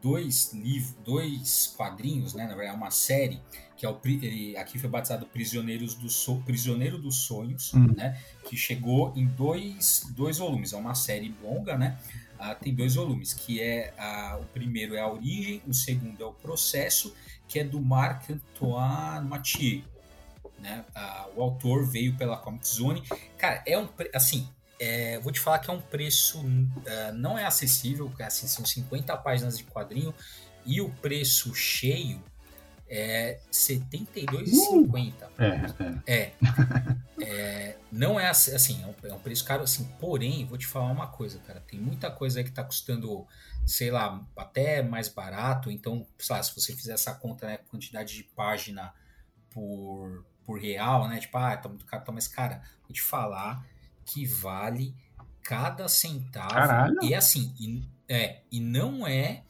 dois 0.00 0.52
livros, 0.52 0.94
dois 1.04 1.74
quadrinhos, 1.76 2.34
né? 2.34 2.46
Na 2.46 2.54
verdade, 2.54 2.76
uma 2.76 2.90
série 2.90 3.40
que 3.76 3.86
é 3.86 3.88
o 3.88 3.98
ele, 4.04 4.54
aqui 4.58 4.78
foi 4.78 4.90
batizado 4.90 5.24
Prisioneiros 5.24 5.94
do 5.94 6.10
so, 6.10 6.36
Prisioneiro 6.44 6.98
dos 6.98 7.16
Sonhos, 7.24 7.72
hum. 7.72 7.86
né? 7.96 8.20
Que 8.46 8.54
chegou 8.54 9.10
em 9.16 9.24
dois, 9.26 10.06
dois 10.10 10.36
volumes. 10.36 10.74
É 10.74 10.76
uma 10.76 10.94
série 10.94 11.34
longa, 11.42 11.78
né? 11.78 11.98
Ah, 12.38 12.54
tem 12.54 12.74
dois 12.74 12.94
volumes, 12.94 13.32
que 13.32 13.60
é 13.60 13.94
ah, 13.98 14.38
o 14.40 14.44
primeiro 14.46 14.94
é 14.94 15.00
a 15.00 15.08
origem, 15.08 15.62
o 15.66 15.72
segundo 15.72 16.22
é 16.22 16.26
o 16.26 16.32
processo, 16.32 17.14
que 17.48 17.58
é 17.58 17.64
do 17.64 17.80
Marc 17.80 18.30
Antoine 18.30 19.26
Mathieu. 19.26 19.82
Né? 20.58 20.84
Ah, 20.94 21.28
o 21.34 21.42
autor 21.42 21.84
veio 21.86 22.14
pela 22.16 22.36
Comic 22.36 22.68
Zone. 22.68 23.02
Cara, 23.38 23.62
é 23.66 23.78
um 23.78 23.88
assim, 24.14 24.46
é, 24.80 25.18
vou 25.18 25.30
te 25.30 25.38
falar 25.38 25.58
que 25.58 25.70
é 25.70 25.72
um 25.74 25.80
preço 25.80 26.40
uh, 26.40 27.12
não 27.14 27.38
é 27.38 27.44
acessível, 27.44 28.10
assim, 28.20 28.46
são 28.48 28.64
50 28.64 29.14
páginas 29.18 29.58
de 29.58 29.64
quadrinho 29.64 30.14
e 30.64 30.80
o 30.80 30.88
preço 30.88 31.54
cheio 31.54 32.22
é 32.88 33.38
R$ 33.44 33.52
72,50. 33.52 35.12
Uh! 35.28 36.02
É, 36.06 36.12
é. 36.12 36.32
é, 37.22 37.76
Não 37.92 38.18
é 38.18 38.28
assim, 38.28 38.82
é 38.82 38.86
um, 38.86 38.94
é 39.10 39.14
um, 39.14 39.18
preço 39.20 39.44
caro 39.44 39.62
assim. 39.62 39.84
Porém, 40.00 40.44
vou 40.46 40.58
te 40.58 40.66
falar 40.66 40.90
uma 40.90 41.06
coisa, 41.06 41.38
cara. 41.40 41.60
Tem 41.60 41.78
muita 41.78 42.10
coisa 42.10 42.40
aí 42.40 42.44
que 42.44 42.50
tá 42.50 42.64
custando, 42.64 43.26
sei 43.64 43.90
lá, 43.90 44.26
até 44.36 44.82
mais 44.82 45.08
barato. 45.08 45.70
Então, 45.70 46.06
sei 46.18 46.34
lá, 46.34 46.42
se 46.42 46.54
você 46.54 46.74
fizer 46.74 46.94
essa 46.94 47.14
conta, 47.14 47.46
né, 47.46 47.58
quantidade 47.68 48.16
de 48.16 48.24
página 48.24 48.92
por, 49.50 50.24
por 50.44 50.58
real, 50.58 51.06
né? 51.06 51.20
Tipo, 51.20 51.38
ah, 51.38 51.56
tá 51.56 51.68
muito 51.68 51.84
caro, 51.84 52.04
tá 52.04 52.10
mais 52.10 52.26
cara. 52.26 52.62
Vou 52.82 52.92
te 52.92 53.02
falar 53.02 53.64
que 54.12 54.26
vale 54.26 54.94
cada 55.42 55.88
centavo. 55.88 56.50
Caralho. 56.50 56.98
E 57.02 57.14
assim, 57.14 57.54
e, 57.58 57.82
é, 58.08 58.42
e 58.50 58.60
não 58.60 59.06
é 59.06 59.44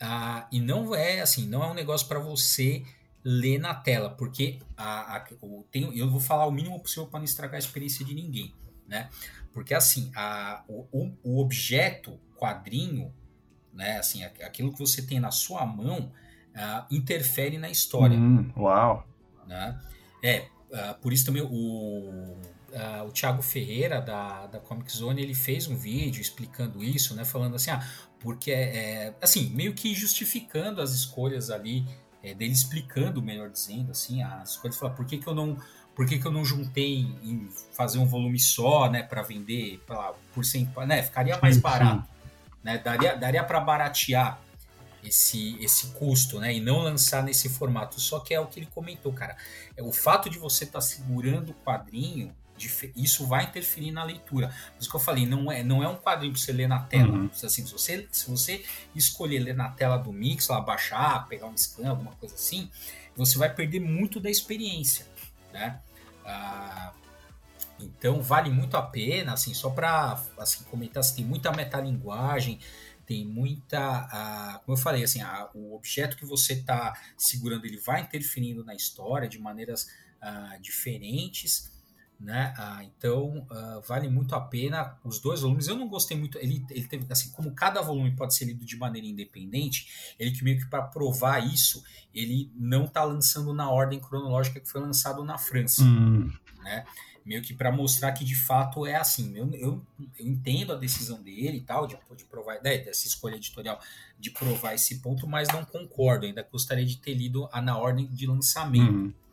ah, 0.00 0.46
e 0.52 0.60
não 0.60 0.94
é 0.94 1.20
assim, 1.20 1.46
não 1.46 1.64
é 1.64 1.66
um 1.66 1.74
negócio 1.74 2.06
para 2.06 2.18
você 2.18 2.84
ler 3.24 3.58
na 3.58 3.74
tela, 3.74 4.10
porque 4.10 4.60
a, 4.76 5.16
a, 5.16 5.24
o, 5.40 5.64
tem, 5.70 5.96
eu 5.96 6.08
vou 6.08 6.20
falar 6.20 6.46
o 6.46 6.52
mínimo 6.52 6.78
possível 6.78 7.06
para 7.06 7.18
não 7.18 7.24
estragar 7.24 7.56
a 7.56 7.58
experiência 7.58 8.04
de 8.04 8.14
ninguém, 8.14 8.54
né? 8.86 9.08
Porque 9.52 9.74
assim, 9.74 10.12
a, 10.14 10.62
o, 10.68 11.10
o 11.24 11.40
objeto 11.40 12.20
quadrinho, 12.36 13.12
né? 13.72 13.98
Assim, 13.98 14.22
aquilo 14.22 14.72
que 14.72 14.78
você 14.78 15.02
tem 15.02 15.18
na 15.18 15.30
sua 15.30 15.64
mão 15.64 16.12
uh, 16.54 16.94
interfere 16.94 17.58
na 17.58 17.70
história. 17.70 18.16
Hum, 18.16 18.52
uau! 18.56 19.08
Né? 19.46 19.80
É, 20.22 20.48
uh, 20.70 21.00
por 21.00 21.12
isso 21.12 21.24
também 21.24 21.42
o 21.42 22.36
uh, 22.72 23.06
o 23.06 23.10
Thiago 23.10 23.42
Ferreira 23.42 24.00
da, 24.00 24.46
da 24.46 24.58
Comic 24.58 24.90
Zone 24.94 25.22
ele 25.22 25.34
fez 25.34 25.66
um 25.68 25.76
vídeo 25.76 26.20
explicando 26.20 26.82
isso, 26.82 27.14
né? 27.14 27.24
Falando 27.24 27.56
assim, 27.56 27.70
ah, 27.70 27.86
porque 28.20 28.50
é, 28.50 28.76
é 28.76 29.14
assim 29.20 29.50
meio 29.50 29.74
que 29.74 29.94
justificando 29.94 30.80
as 30.80 30.92
escolhas 30.92 31.50
ali 31.50 31.86
é, 32.22 32.34
dele 32.34 32.52
explicando, 32.52 33.22
melhor 33.22 33.48
dizendo, 33.50 33.92
assim, 33.92 34.22
as 34.22 34.50
escolhas. 34.50 34.76
Falar, 34.76 34.94
por 34.94 35.06
que, 35.06 35.18
que 35.18 35.26
eu 35.26 35.34
não 35.34 35.56
por 35.94 36.06
que, 36.06 36.18
que 36.18 36.26
eu 36.26 36.32
não 36.32 36.44
juntei 36.44 37.06
em 37.22 37.48
fazer 37.72 37.98
um 37.98 38.04
volume 38.04 38.38
só, 38.38 38.90
né, 38.90 39.02
para 39.02 39.22
vender, 39.22 39.82
lá, 39.88 40.12
por 40.34 40.44
cento, 40.44 40.78
né, 40.82 41.02
ficaria 41.02 41.38
mais 41.40 41.56
barato, 41.56 42.06
né, 42.62 42.76
daria 42.76 43.16
daria 43.16 43.42
para 43.42 43.58
baratear 43.60 44.38
esse, 45.02 45.56
esse 45.62 45.88
custo, 45.88 46.38
né? 46.40 46.54
E 46.54 46.60
não 46.60 46.78
lançar 46.78 47.22
nesse 47.22 47.48
formato. 47.48 48.00
Só 48.00 48.20
que 48.20 48.34
é 48.34 48.40
o 48.40 48.46
que 48.46 48.58
ele 48.58 48.66
comentou, 48.66 49.12
cara. 49.12 49.36
É 49.76 49.82
o 49.82 49.92
fato 49.92 50.28
de 50.28 50.38
você 50.38 50.64
estar 50.64 50.80
tá 50.80 50.84
segurando 50.84 51.50
o 51.50 51.54
quadrinho 51.64 52.34
isso 52.94 53.26
vai 53.26 53.44
interferir 53.44 53.90
na 53.90 54.04
leitura. 54.04 54.48
Por 54.48 54.80
isso 54.80 54.90
que 54.90 54.96
eu 54.96 55.00
falei, 55.00 55.26
não 55.26 55.50
é, 55.50 55.62
não 55.62 55.82
é 55.82 55.88
um 55.88 55.96
quadrinho 55.96 56.32
para 56.32 56.40
você 56.40 56.52
ler 56.52 56.68
na 56.68 56.80
tela. 56.80 57.12
Uhum. 57.12 57.30
Assim, 57.30 57.66
se, 57.66 57.72
você, 57.72 58.08
se 58.10 58.30
você 58.30 58.64
escolher 58.94 59.40
ler 59.40 59.54
na 59.54 59.68
tela 59.70 59.96
do 59.96 60.12
Mix, 60.12 60.48
lá, 60.48 60.60
baixar, 60.60 61.26
pegar 61.28 61.46
um 61.46 61.56
scan, 61.56 61.90
alguma 61.90 62.12
coisa 62.12 62.34
assim, 62.34 62.70
você 63.14 63.38
vai 63.38 63.52
perder 63.52 63.80
muito 63.80 64.20
da 64.20 64.30
experiência. 64.30 65.06
Né? 65.52 65.80
Ah, 66.24 66.92
então 67.78 68.22
vale 68.22 68.50
muito 68.50 68.76
a 68.76 68.82
pena, 68.82 69.32
assim, 69.32 69.52
só 69.52 69.70
para 69.70 70.20
assim, 70.38 70.64
comentar, 70.64 71.00
assim, 71.00 71.16
tem 71.16 71.24
muita 71.24 71.52
metalinguagem, 71.52 72.58
tem 73.04 73.24
muita, 73.24 73.78
ah, 73.80 74.60
como 74.64 74.76
eu 74.76 74.82
falei, 74.82 75.04
assim, 75.04 75.20
ah, 75.20 75.48
o 75.54 75.74
objeto 75.74 76.16
que 76.16 76.24
você 76.24 76.54
está 76.54 76.98
segurando 77.16 77.64
ele 77.64 77.78
vai 77.78 78.00
interferindo 78.00 78.64
na 78.64 78.74
história 78.74 79.28
de 79.28 79.38
maneiras 79.38 79.88
ah, 80.20 80.58
diferentes 80.60 81.70
né? 82.18 82.54
Ah, 82.56 82.82
então 82.82 83.46
ah, 83.50 83.80
vale 83.86 84.08
muito 84.08 84.34
a 84.34 84.40
pena 84.40 84.96
os 85.04 85.18
dois 85.18 85.42
volumes. 85.42 85.68
Eu 85.68 85.76
não 85.76 85.88
gostei 85.88 86.16
muito. 86.16 86.38
Ele, 86.38 86.64
ele 86.70 86.86
teve 86.86 87.06
assim, 87.10 87.30
como 87.30 87.52
cada 87.52 87.82
volume 87.82 88.14
pode 88.16 88.34
ser 88.34 88.46
lido 88.46 88.64
de 88.64 88.76
maneira 88.76 89.06
independente, 89.06 90.14
ele 90.18 90.30
que 90.30 90.42
meio 90.42 90.58
que 90.58 90.66
para 90.66 90.82
provar 90.82 91.46
isso, 91.46 91.84
ele 92.14 92.50
não 92.54 92.84
está 92.84 93.04
lançando 93.04 93.52
na 93.52 93.70
ordem 93.70 94.00
cronológica 94.00 94.60
que 94.60 94.68
foi 94.68 94.80
lançado 94.80 95.22
na 95.24 95.38
França, 95.38 95.82
hum. 95.82 96.32
né? 96.62 96.84
Meio 97.24 97.42
que 97.42 97.52
para 97.52 97.72
mostrar 97.72 98.12
que 98.12 98.24
de 98.24 98.36
fato 98.36 98.86
é 98.86 98.94
assim. 98.94 99.36
Eu, 99.36 99.50
eu, 99.54 99.86
eu, 100.16 100.26
entendo 100.26 100.72
a 100.72 100.76
decisão 100.76 101.20
dele 101.20 101.58
e 101.58 101.60
tal, 101.60 101.84
de, 101.86 101.98
de 102.16 102.24
provar, 102.24 102.62
né, 102.62 102.78
dessa 102.78 103.08
escolha 103.08 103.34
editorial 103.34 103.80
de 104.18 104.30
provar 104.30 104.74
esse 104.74 105.00
ponto, 105.00 105.26
mas 105.26 105.48
não 105.48 105.64
concordo. 105.64 106.24
Ainda 106.24 106.46
gostaria 106.50 106.86
de 106.86 106.96
ter 106.98 107.14
lido 107.14 107.48
a, 107.52 107.60
na 107.60 107.76
ordem 107.76 108.06
de 108.06 108.26
lançamento. 108.26 108.92
Hum 108.92 109.25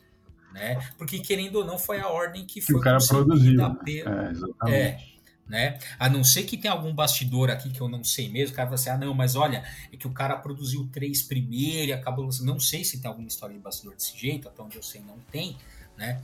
né? 0.53 0.79
Porque 0.97 1.19
querendo 1.19 1.55
ou 1.57 1.65
não 1.65 1.77
foi 1.77 1.99
a 1.99 2.07
ordem 2.07 2.45
que 2.45 2.61
foi 2.61 2.75
o 2.75 2.79
cara 2.79 2.99
produziu. 3.05 3.57
Pelo... 3.83 4.09
É, 4.09 4.31
exatamente. 4.31 4.73
É, 4.73 5.13
né? 5.47 5.77
A 5.99 6.09
não 6.09 6.23
ser 6.23 6.43
que 6.43 6.57
tenha 6.57 6.73
algum 6.73 6.93
bastidor 6.93 7.49
aqui 7.49 7.69
que 7.69 7.81
eu 7.81 7.89
não 7.89 8.03
sei 8.03 8.29
mesmo, 8.29 8.53
o 8.53 8.55
cara 8.55 8.69
vai 8.69 8.75
assim, 8.75 8.89
ah, 8.89 8.97
não, 8.97 9.13
mas 9.13 9.35
olha, 9.35 9.63
é 9.91 9.97
que 9.97 10.07
o 10.07 10.11
cara 10.11 10.37
produziu 10.37 10.87
três 10.91 11.21
primeiro 11.21 11.89
e 11.89 11.93
acabou 11.93 12.29
Não 12.41 12.59
sei 12.59 12.83
se 12.83 13.01
tem 13.01 13.09
alguma 13.09 13.27
história 13.27 13.53
de 13.53 13.61
bastidor 13.61 13.95
desse 13.95 14.17
jeito, 14.17 14.47
até 14.47 14.61
onde 14.61 14.77
eu 14.77 14.83
sei 14.83 15.01
não 15.01 15.19
tem, 15.31 15.57
né? 15.97 16.21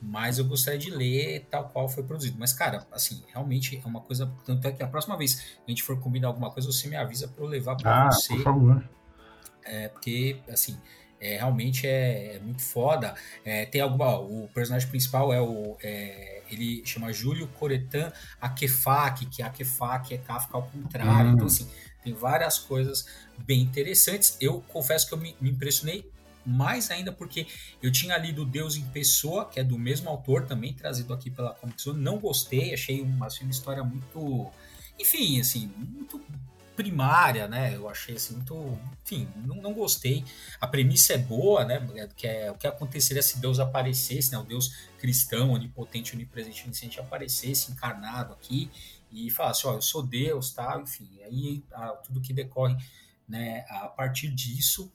Mas 0.00 0.38
eu 0.38 0.44
gostaria 0.44 0.78
de 0.78 0.90
ler 0.90 1.46
tal 1.50 1.68
qual 1.68 1.88
foi 1.88 2.02
produzido. 2.02 2.36
Mas, 2.38 2.52
cara, 2.52 2.86
assim, 2.90 3.22
realmente 3.28 3.80
é 3.82 3.86
uma 3.86 4.00
coisa. 4.00 4.32
Tanto 4.44 4.66
é 4.66 4.72
que 4.72 4.82
a 4.82 4.88
próxima 4.88 5.16
vez 5.16 5.34
que 5.34 5.58
a 5.66 5.70
gente 5.70 5.82
for 5.82 5.98
combinar 6.00 6.28
alguma 6.28 6.50
coisa, 6.50 6.70
você 6.70 6.88
me 6.88 6.96
avisa 6.96 7.28
para 7.28 7.44
eu 7.44 7.48
levar 7.48 7.76
para 7.76 8.06
ah, 8.06 8.10
você. 8.10 8.34
Por 8.34 8.42
favor. 8.42 8.88
É, 9.64 9.88
porque, 9.88 10.40
assim, 10.48 10.76
é, 11.22 11.36
realmente 11.36 11.86
é, 11.86 12.34
é, 12.34 12.38
muito 12.40 12.60
foda. 12.60 13.14
É, 13.44 13.64
tem 13.64 13.80
alguma. 13.80 14.18
O 14.18 14.48
personagem 14.52 14.88
principal 14.88 15.32
é 15.32 15.40
o. 15.40 15.76
É, 15.80 16.42
ele 16.50 16.82
chama 16.84 17.12
Júlio 17.12 17.46
Coretan 17.46 18.12
Akefak, 18.40 19.24
que 19.26 19.40
Akefak 19.40 20.12
é 20.12 20.18
Kafka 20.18 20.56
ao 20.56 20.64
contrário. 20.64 21.30
Então, 21.30 21.46
assim, 21.46 21.66
tem 22.02 22.12
várias 22.12 22.58
coisas 22.58 23.06
bem 23.38 23.60
interessantes. 23.60 24.36
Eu 24.40 24.62
confesso 24.68 25.06
que 25.06 25.14
eu 25.14 25.18
me, 25.18 25.36
me 25.40 25.50
impressionei 25.50 26.10
mais 26.44 26.90
ainda 26.90 27.12
porque 27.12 27.46
eu 27.80 27.92
tinha 27.92 28.18
lido 28.18 28.44
Deus 28.44 28.76
em 28.76 28.84
Pessoa, 28.86 29.44
que 29.44 29.60
é 29.60 29.64
do 29.64 29.78
mesmo 29.78 30.10
autor, 30.10 30.44
também 30.44 30.74
trazido 30.74 31.14
aqui 31.14 31.30
pela 31.30 31.54
Comic 31.54 31.80
Zone. 31.80 32.00
Não 32.00 32.18
gostei, 32.18 32.74
achei 32.74 33.00
uma, 33.00 33.26
assim, 33.26 33.44
uma 33.44 33.52
história 33.52 33.84
muito. 33.84 34.50
Enfim, 34.98 35.40
assim, 35.40 35.72
muito 35.78 36.20
primária, 36.76 37.46
né? 37.46 37.74
Eu 37.74 37.88
achei 37.88 38.16
assim 38.16 38.34
muito. 38.34 38.78
Enfim, 39.02 39.28
não, 39.36 39.56
não 39.56 39.72
gostei. 39.72 40.24
A 40.60 40.66
premissa 40.66 41.14
é 41.14 41.18
boa, 41.18 41.64
né? 41.64 41.86
Que 42.16 42.26
é 42.26 42.50
o 42.50 42.54
que 42.54 42.66
aconteceria 42.66 43.22
se 43.22 43.38
Deus 43.38 43.58
aparecesse, 43.58 44.32
né? 44.32 44.38
O 44.38 44.44
Deus 44.44 44.74
cristão, 44.98 45.50
onipotente, 45.50 46.14
onipresente, 46.14 46.64
onisciente 46.64 47.00
aparecesse 47.00 47.72
encarnado 47.72 48.32
aqui 48.32 48.70
e 49.10 49.30
falasse: 49.30 49.66
Ó, 49.66 49.74
eu 49.74 49.82
sou 49.82 50.02
Deus, 50.02 50.50
tá? 50.52 50.80
enfim. 50.82 51.08
Aí 51.24 51.62
tudo 52.04 52.20
que 52.20 52.32
decorre 52.32 52.76
né, 53.28 53.64
a 53.68 53.88
partir 53.88 54.28
disso. 54.28 54.92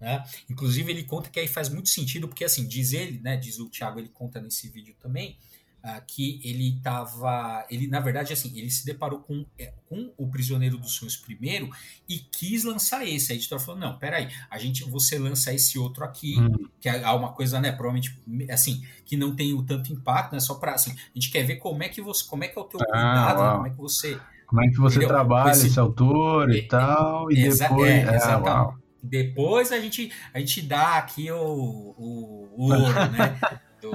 Né? 0.00 0.24
Inclusive, 0.48 0.90
ele 0.90 1.04
conta 1.04 1.28
que 1.28 1.38
aí 1.38 1.46
faz 1.46 1.68
muito 1.68 1.90
sentido, 1.90 2.26
porque 2.26 2.44
assim, 2.44 2.66
diz 2.66 2.92
ele, 2.92 3.20
né? 3.20 3.36
Diz 3.36 3.58
o 3.58 3.68
Tiago, 3.68 3.98
ele 3.98 4.08
conta 4.08 4.40
nesse 4.40 4.68
vídeo 4.68 4.94
também 4.98 5.38
uh, 5.84 6.02
que 6.06 6.40
ele 6.44 6.76
estava, 6.76 7.66
ele 7.70 7.86
na 7.86 8.00
verdade 8.00 8.32
assim, 8.32 8.56
ele 8.56 8.70
se 8.70 8.84
deparou 8.84 9.20
com, 9.20 9.44
é, 9.58 9.72
com 9.88 10.12
o 10.16 10.28
Prisioneiro 10.30 10.78
dos 10.78 10.92
Sonhos 10.92 11.16
primeiro 11.16 11.70
e 12.08 12.18
quis 12.18 12.64
lançar 12.64 13.06
esse. 13.06 13.32
A 13.32 13.34
editora 13.34 13.60
falou: 13.60 13.80
"Não, 13.80 13.98
peraí, 13.98 14.28
a 14.50 14.58
gente 14.58 14.84
você 14.84 15.18
lança 15.18 15.52
esse 15.52 15.78
outro 15.78 16.04
aqui, 16.04 16.38
hum. 16.38 16.68
que 16.80 16.88
é 16.88 17.08
uma 17.10 17.32
coisa, 17.32 17.60
né, 17.60 17.72
provavelmente 17.72 18.18
assim, 18.50 18.84
que 19.04 19.16
não 19.16 19.34
tem 19.34 19.52
o 19.54 19.62
tanto 19.62 19.92
impacto, 19.92 20.32
né, 20.32 20.40
só 20.40 20.54
para 20.54 20.72
assim, 20.72 20.92
a 20.92 21.18
gente 21.18 21.30
quer 21.30 21.42
ver 21.42 21.56
como 21.56 21.82
é 21.82 21.88
que 21.88 22.00
você, 22.00 22.24
como 22.28 22.44
é 22.44 22.48
que 22.48 22.58
é 22.58 22.62
o 22.62 22.64
teu 22.64 22.80
ah, 22.80 22.84
cuidado, 22.84 23.42
né, 23.42 23.52
como 23.52 23.66
é 23.66 23.70
que 23.70 23.76
você 23.76 24.20
como 24.46 24.64
é 24.64 24.68
que 24.68 24.78
você 24.78 24.96
entendeu? 24.96 25.08
trabalha 25.08 25.52
esse, 25.52 25.68
esse 25.68 25.78
autor 25.78 26.50
e 26.50 26.58
é, 26.58 26.62
tal, 26.62 27.30
e 27.30 27.46
exa 27.46 27.68
depois. 27.68 27.90
É, 27.90 28.16
ah, 28.16 28.74
depois 29.00 29.72
a 29.72 29.78
gente, 29.80 30.12
a 30.34 30.40
gente 30.40 30.62
dá 30.62 30.98
aqui 30.98 31.30
o, 31.30 31.36
o, 31.36 32.48
o 32.56 32.64
ouro, 32.74 33.10
né? 33.12 33.38
Do, 33.80 33.92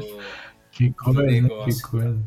que 0.76 0.92
coisa, 0.92 1.24
que 1.24 1.82
coisa. 1.82 2.22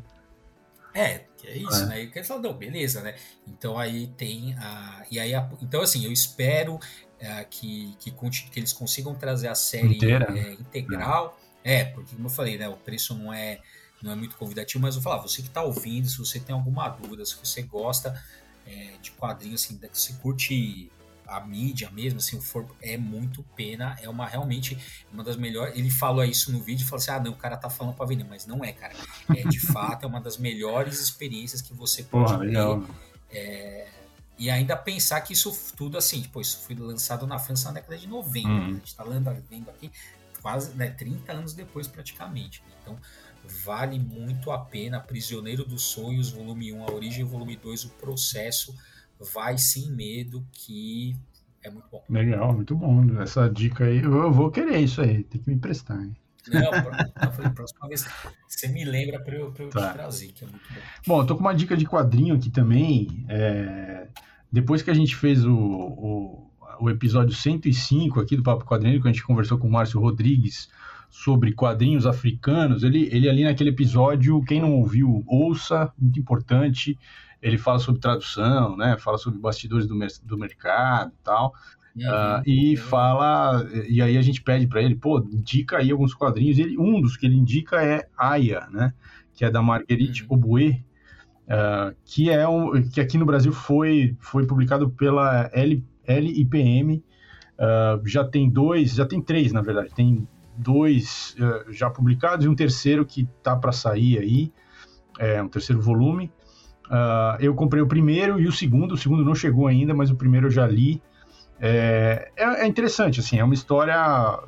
É, 0.94 1.18
que 1.36 1.46
é 1.46 1.58
isso, 1.58 1.82
é. 1.82 1.86
né? 1.86 2.02
E 2.02 2.38
não, 2.40 2.54
beleza, 2.54 3.02
né? 3.02 3.14
Então 3.46 3.78
aí 3.78 4.06
tem 4.16 4.54
a. 4.54 5.04
E 5.10 5.20
aí, 5.20 5.34
a, 5.34 5.46
então 5.60 5.82
assim, 5.82 6.02
eu 6.06 6.10
espero 6.10 6.80
é, 7.20 7.44
que, 7.44 7.94
que, 7.98 8.10
que 8.10 8.58
eles 8.58 8.72
consigam 8.72 9.14
trazer 9.14 9.48
a 9.48 9.54
série 9.54 9.96
Inteira, 9.96 10.26
é, 10.34 10.54
integral. 10.54 11.38
É. 11.62 11.80
é. 11.80 11.84
porque 11.84 12.16
como 12.16 12.26
eu 12.26 12.30
falei, 12.30 12.56
né? 12.56 12.66
O 12.68 12.76
preço 12.76 13.14
não 13.14 13.30
é, 13.30 13.60
não 14.02 14.12
é 14.12 14.14
muito 14.14 14.34
convidativo, 14.36 14.80
mas 14.80 14.96
eu 14.96 15.02
vou 15.02 15.12
falar, 15.12 15.22
você 15.22 15.42
que 15.42 15.48
está 15.48 15.62
ouvindo, 15.62 16.08
se 16.08 16.16
você 16.16 16.40
tem 16.40 16.54
alguma 16.54 16.88
dúvida, 16.88 17.26
se 17.26 17.36
você 17.36 17.60
gosta 17.60 18.18
é, 18.66 18.94
de 19.02 19.10
quadrinhos, 19.10 19.62
assim, 19.62 19.78
você 19.92 20.14
curte 20.14 20.90
a 21.28 21.40
mídia 21.40 21.90
mesmo, 21.90 22.18
assim, 22.18 22.36
o 22.36 22.40
for 22.40 22.66
é 22.80 22.96
muito 22.96 23.42
pena, 23.54 23.96
é 24.00 24.08
uma 24.08 24.26
realmente 24.26 24.78
uma 25.12 25.22
das 25.22 25.36
melhores. 25.36 25.76
Ele 25.76 25.90
falou 25.90 26.24
isso 26.24 26.50
no 26.50 26.60
vídeo 26.60 26.86
falou 26.86 27.02
assim: 27.02 27.10
ah, 27.10 27.20
não, 27.20 27.32
o 27.32 27.36
cara 27.36 27.56
tá 27.56 27.68
falando 27.68 27.94
pra 27.94 28.06
vender, 28.06 28.24
mas 28.24 28.46
não 28.46 28.64
é, 28.64 28.72
cara. 28.72 28.94
É 29.36 29.42
de 29.42 29.60
fato, 29.72 30.04
é 30.04 30.06
uma 30.06 30.20
das 30.20 30.38
melhores 30.38 31.00
experiências 31.00 31.60
que 31.60 31.74
você 31.74 32.02
pode 32.02 32.24
Porra, 32.24 32.38
ter. 32.38 32.46
Legal. 32.46 32.82
É, 33.30 33.88
e 34.38 34.48
ainda 34.48 34.76
pensar 34.76 35.20
que 35.20 35.32
isso 35.32 35.52
tudo 35.76 35.98
assim, 35.98 36.22
tipo, 36.22 36.40
isso 36.40 36.58
foi 36.60 36.74
lançado 36.76 37.26
na 37.26 37.38
França 37.38 37.68
na 37.68 37.74
década 37.74 37.98
de 37.98 38.06
90, 38.06 38.48
hum. 38.48 38.66
a 38.66 38.70
gente 38.70 38.94
tá 38.94 39.04
vendo 39.04 39.68
aqui. 39.68 39.90
quase 40.40 40.70
né, 40.74 40.90
30 40.90 41.32
anos 41.32 41.52
depois 41.52 41.86
praticamente. 41.86 42.62
Então 42.80 42.96
vale 43.64 43.98
muito 43.98 44.50
a 44.50 44.58
pena. 44.58 45.00
Prisioneiro 45.00 45.64
dos 45.64 45.82
Sonhos, 45.82 46.30
volume 46.30 46.72
1, 46.72 46.84
a 46.84 46.92
origem, 46.92 47.24
volume 47.24 47.56
2, 47.56 47.84
o 47.84 47.88
processo. 47.90 48.74
Vai 49.34 49.58
sem 49.58 49.90
medo, 49.90 50.46
que 50.52 51.16
é 51.62 51.70
muito 51.70 51.88
bom. 51.90 52.04
Legal, 52.08 52.52
muito 52.54 52.76
bom. 52.76 53.20
Essa 53.20 53.48
dica 53.48 53.84
aí, 53.84 53.98
eu 53.98 54.32
vou 54.32 54.50
querer 54.50 54.78
isso 54.78 55.00
aí, 55.00 55.24
tem 55.24 55.40
que 55.40 55.48
me 55.48 55.56
emprestar. 55.56 56.00
Hein? 56.00 56.14
Não, 56.52 56.62
eu 56.62 57.32
falei, 57.32 57.50
próxima 57.50 57.88
vez 57.88 58.06
você 58.46 58.68
me 58.68 58.84
lembra 58.84 59.20
para 59.20 59.34
eu, 59.34 59.50
pra 59.52 59.64
eu 59.64 59.70
tá. 59.70 59.88
te 59.88 59.92
trazer, 59.94 60.28
que 60.28 60.44
é 60.44 60.46
muito 60.46 60.64
bom. 60.68 60.80
Bom, 61.06 61.20
eu 61.22 61.26
tô 61.26 61.34
com 61.34 61.40
uma 61.40 61.54
dica 61.54 61.76
de 61.76 61.84
quadrinho 61.84 62.34
aqui 62.34 62.50
também. 62.50 63.24
É... 63.28 64.08
Depois 64.50 64.80
que 64.80 64.90
a 64.90 64.94
gente 64.94 65.14
fez 65.14 65.44
o, 65.44 65.54
o, 65.54 66.50
o, 66.80 66.90
episódio 66.90 67.34
105 67.34 68.18
aqui 68.18 68.34
do 68.34 68.42
Papo 68.42 68.64
Quadrinho, 68.64 69.00
que 69.00 69.08
a 69.08 69.12
gente 69.12 69.24
conversou 69.24 69.58
com 69.58 69.68
o 69.68 69.70
Márcio 69.70 70.00
Rodrigues 70.00 70.68
sobre 71.10 71.52
quadrinhos 71.52 72.06
africanos, 72.06 72.82
ele, 72.82 73.08
ele 73.12 73.28
ali 73.28 73.44
naquele 73.44 73.70
episódio, 73.70 74.42
quem 74.44 74.60
não 74.60 74.74
ouviu, 74.74 75.24
ouça, 75.26 75.92
muito 75.98 76.18
importante. 76.18 76.98
Ele 77.40 77.58
fala 77.58 77.78
sobre 77.78 78.00
tradução, 78.00 78.76
né? 78.76 78.96
Fala 78.98 79.18
sobre 79.18 79.38
bastidores 79.38 79.86
do, 79.86 79.96
do 80.24 80.38
mercado 80.38 81.12
e 81.12 81.24
tal. 81.24 81.54
Uh, 81.96 82.42
e 82.46 82.76
fala, 82.76 83.66
e 83.88 84.00
aí 84.00 84.16
a 84.16 84.22
gente 84.22 84.40
pede 84.40 84.68
para 84.68 84.80
ele, 84.80 84.94
pô, 84.94 85.18
indica 85.18 85.78
aí 85.78 85.90
alguns 85.90 86.14
quadrinhos. 86.14 86.58
Ele, 86.58 86.78
um 86.78 87.00
dos 87.00 87.16
que 87.16 87.26
ele 87.26 87.36
indica 87.36 87.82
é 87.82 88.08
Aya, 88.16 88.68
né? 88.70 88.94
Que 89.34 89.44
é 89.44 89.50
da 89.50 89.62
Marguerite 89.62 90.26
uhum. 90.28 90.38
Uh, 91.48 91.96
que 92.04 92.28
é 92.28 92.46
um, 92.46 92.82
que 92.90 93.00
aqui 93.00 93.16
no 93.16 93.24
Brasil 93.24 93.52
foi, 93.52 94.14
foi 94.20 94.46
publicado 94.46 94.90
pela 94.90 95.50
L, 95.52 95.82
LIPM. 96.06 97.02
Uh, 97.58 98.06
já 98.06 98.22
tem 98.22 98.50
dois, 98.50 98.94
já 98.94 99.06
tem 99.06 99.20
três, 99.20 99.50
na 99.52 99.62
verdade. 99.62 99.88
Tem 99.94 100.28
dois 100.56 101.36
já 101.70 101.88
publicados 101.88 102.44
e 102.44 102.48
um 102.48 102.54
terceiro 102.54 103.06
que 103.06 103.28
tá 103.42 103.56
para 103.56 103.70
sair 103.70 104.18
aí, 104.18 104.52
é 105.18 105.40
um 105.42 105.48
terceiro 105.48 105.80
volume. 105.80 106.32
Eu 107.40 107.54
comprei 107.54 107.82
o 107.82 107.86
primeiro 107.86 108.40
e 108.40 108.46
o 108.46 108.52
segundo. 108.52 108.92
O 108.92 108.98
segundo 108.98 109.24
não 109.24 109.34
chegou 109.34 109.66
ainda, 109.66 109.94
mas 109.94 110.10
o 110.10 110.16
primeiro 110.16 110.46
eu 110.46 110.50
já 110.50 110.66
li. 110.66 111.00
É, 111.60 112.30
é, 112.36 112.44
é, 112.62 112.66
interessante, 112.66 113.20
assim, 113.20 113.38
é 113.38 113.44
uma 113.44 113.54
história. 113.54 113.94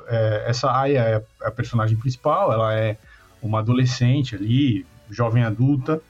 É, 0.07 0.45
essa 0.47 0.71
Aya 0.71 1.01
é 1.01 1.23
a 1.45 1.51
personagem 1.51 1.97
principal, 1.97 2.51
ela 2.53 2.73
é 2.73 2.97
uma 3.41 3.59
adolescente 3.59 4.35
ali, 4.35 4.85
jovem 5.09 5.43
adulta, 5.43 6.01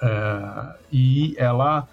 é, 0.00 0.74
e 0.90 1.34
ela 1.36 1.86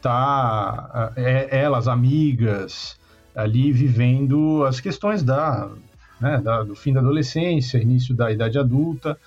tá. 0.00 1.12
É, 1.16 1.60
ela, 1.60 1.78
as 1.78 1.86
amigas, 1.86 2.98
ali 3.34 3.72
vivendo 3.72 4.64
as 4.64 4.80
questões 4.80 5.22
da, 5.22 5.70
né, 6.18 6.38
da, 6.38 6.62
do 6.62 6.74
fim 6.74 6.92
da 6.92 7.00
adolescência, 7.00 7.78
início 7.78 8.14
da 8.14 8.32
idade 8.32 8.58
adulta. 8.58 9.18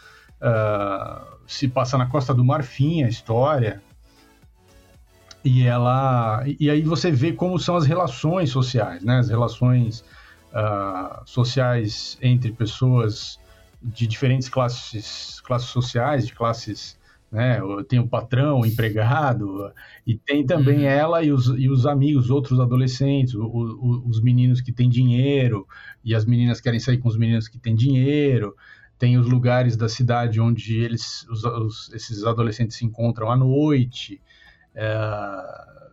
Uh, 0.41 1.32
se 1.47 1.67
passa 1.67 1.97
na 1.97 2.05
Costa 2.05 2.33
do 2.33 2.43
Marfim 2.43 3.03
a 3.03 3.09
história, 3.09 3.81
e 5.43 5.63
ela 5.63 6.43
e 6.59 6.69
aí 6.69 6.81
você 6.81 7.11
vê 7.11 7.33
como 7.33 7.59
são 7.59 7.75
as 7.75 7.85
relações 7.85 8.49
sociais, 8.49 9.03
né? 9.03 9.19
As 9.19 9.29
relações 9.29 10.03
uh, 10.53 11.21
sociais 11.25 12.17
entre 12.21 12.51
pessoas 12.51 13.39
de 13.81 14.07
diferentes 14.07 14.47
classes, 14.47 15.41
classes 15.41 15.67
sociais, 15.67 16.25
de 16.25 16.33
classes, 16.33 16.97
né? 17.29 17.59
Tem 17.89 17.99
o 17.99 18.07
patrão, 18.07 18.61
o 18.61 18.65
empregado, 18.65 19.69
e 20.07 20.15
tem 20.15 20.45
também 20.45 20.79
uhum. 20.79 20.85
ela 20.85 21.23
e 21.23 21.31
os, 21.31 21.47
e 21.47 21.67
os 21.67 21.85
amigos, 21.85 22.29
outros 22.29 22.59
adolescentes, 22.61 23.33
o, 23.33 23.43
o, 23.43 24.07
os 24.07 24.21
meninos 24.21 24.61
que 24.61 24.71
têm 24.71 24.87
dinheiro 24.87 25.67
e 26.05 26.15
as 26.15 26.23
meninas 26.25 26.61
querem 26.61 26.79
sair 26.79 26.99
com 26.99 27.09
os 27.09 27.17
meninos 27.17 27.49
que 27.49 27.59
têm 27.59 27.75
dinheiro. 27.75 28.55
Tem 29.03 29.17
os 29.17 29.27
lugares 29.27 29.75
da 29.75 29.89
cidade 29.89 30.39
onde 30.39 30.79
eles, 30.79 31.27
os, 31.29 31.43
os, 31.43 31.93
esses 31.93 32.23
adolescentes 32.23 32.77
se 32.77 32.85
encontram 32.85 33.29
à 33.29 33.35
noite. 33.35 34.21
É, 34.73 35.83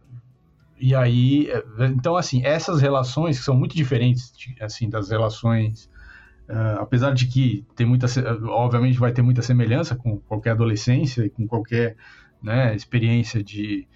e 0.79 0.95
aí, 0.95 1.51
é, 1.51 1.87
então 1.87 2.17
assim, 2.17 2.41
essas 2.45 2.81
relações 2.81 3.37
que 3.37 3.45
são 3.45 3.57
muito 3.57 3.75
diferentes, 3.75 4.33
assim, 4.61 4.89
das 4.89 5.11
relações, 5.11 5.91
uh, 6.49 6.79
apesar 6.79 7.13
de 7.13 7.27
que 7.27 7.67
tem 7.75 7.85
muita, 7.85 8.07
obviamente 8.45 8.97
vai 8.97 9.11
ter 9.11 9.23
muita 9.23 9.43
semelhança 9.43 9.97
com 9.97 10.21
qualquer 10.21 10.51
adolescência 10.53 11.27
e 11.27 11.31
com 11.31 11.49
qualquer 11.49 11.97
né, 12.41 12.77
experiência 12.77 13.43
de 13.43 13.89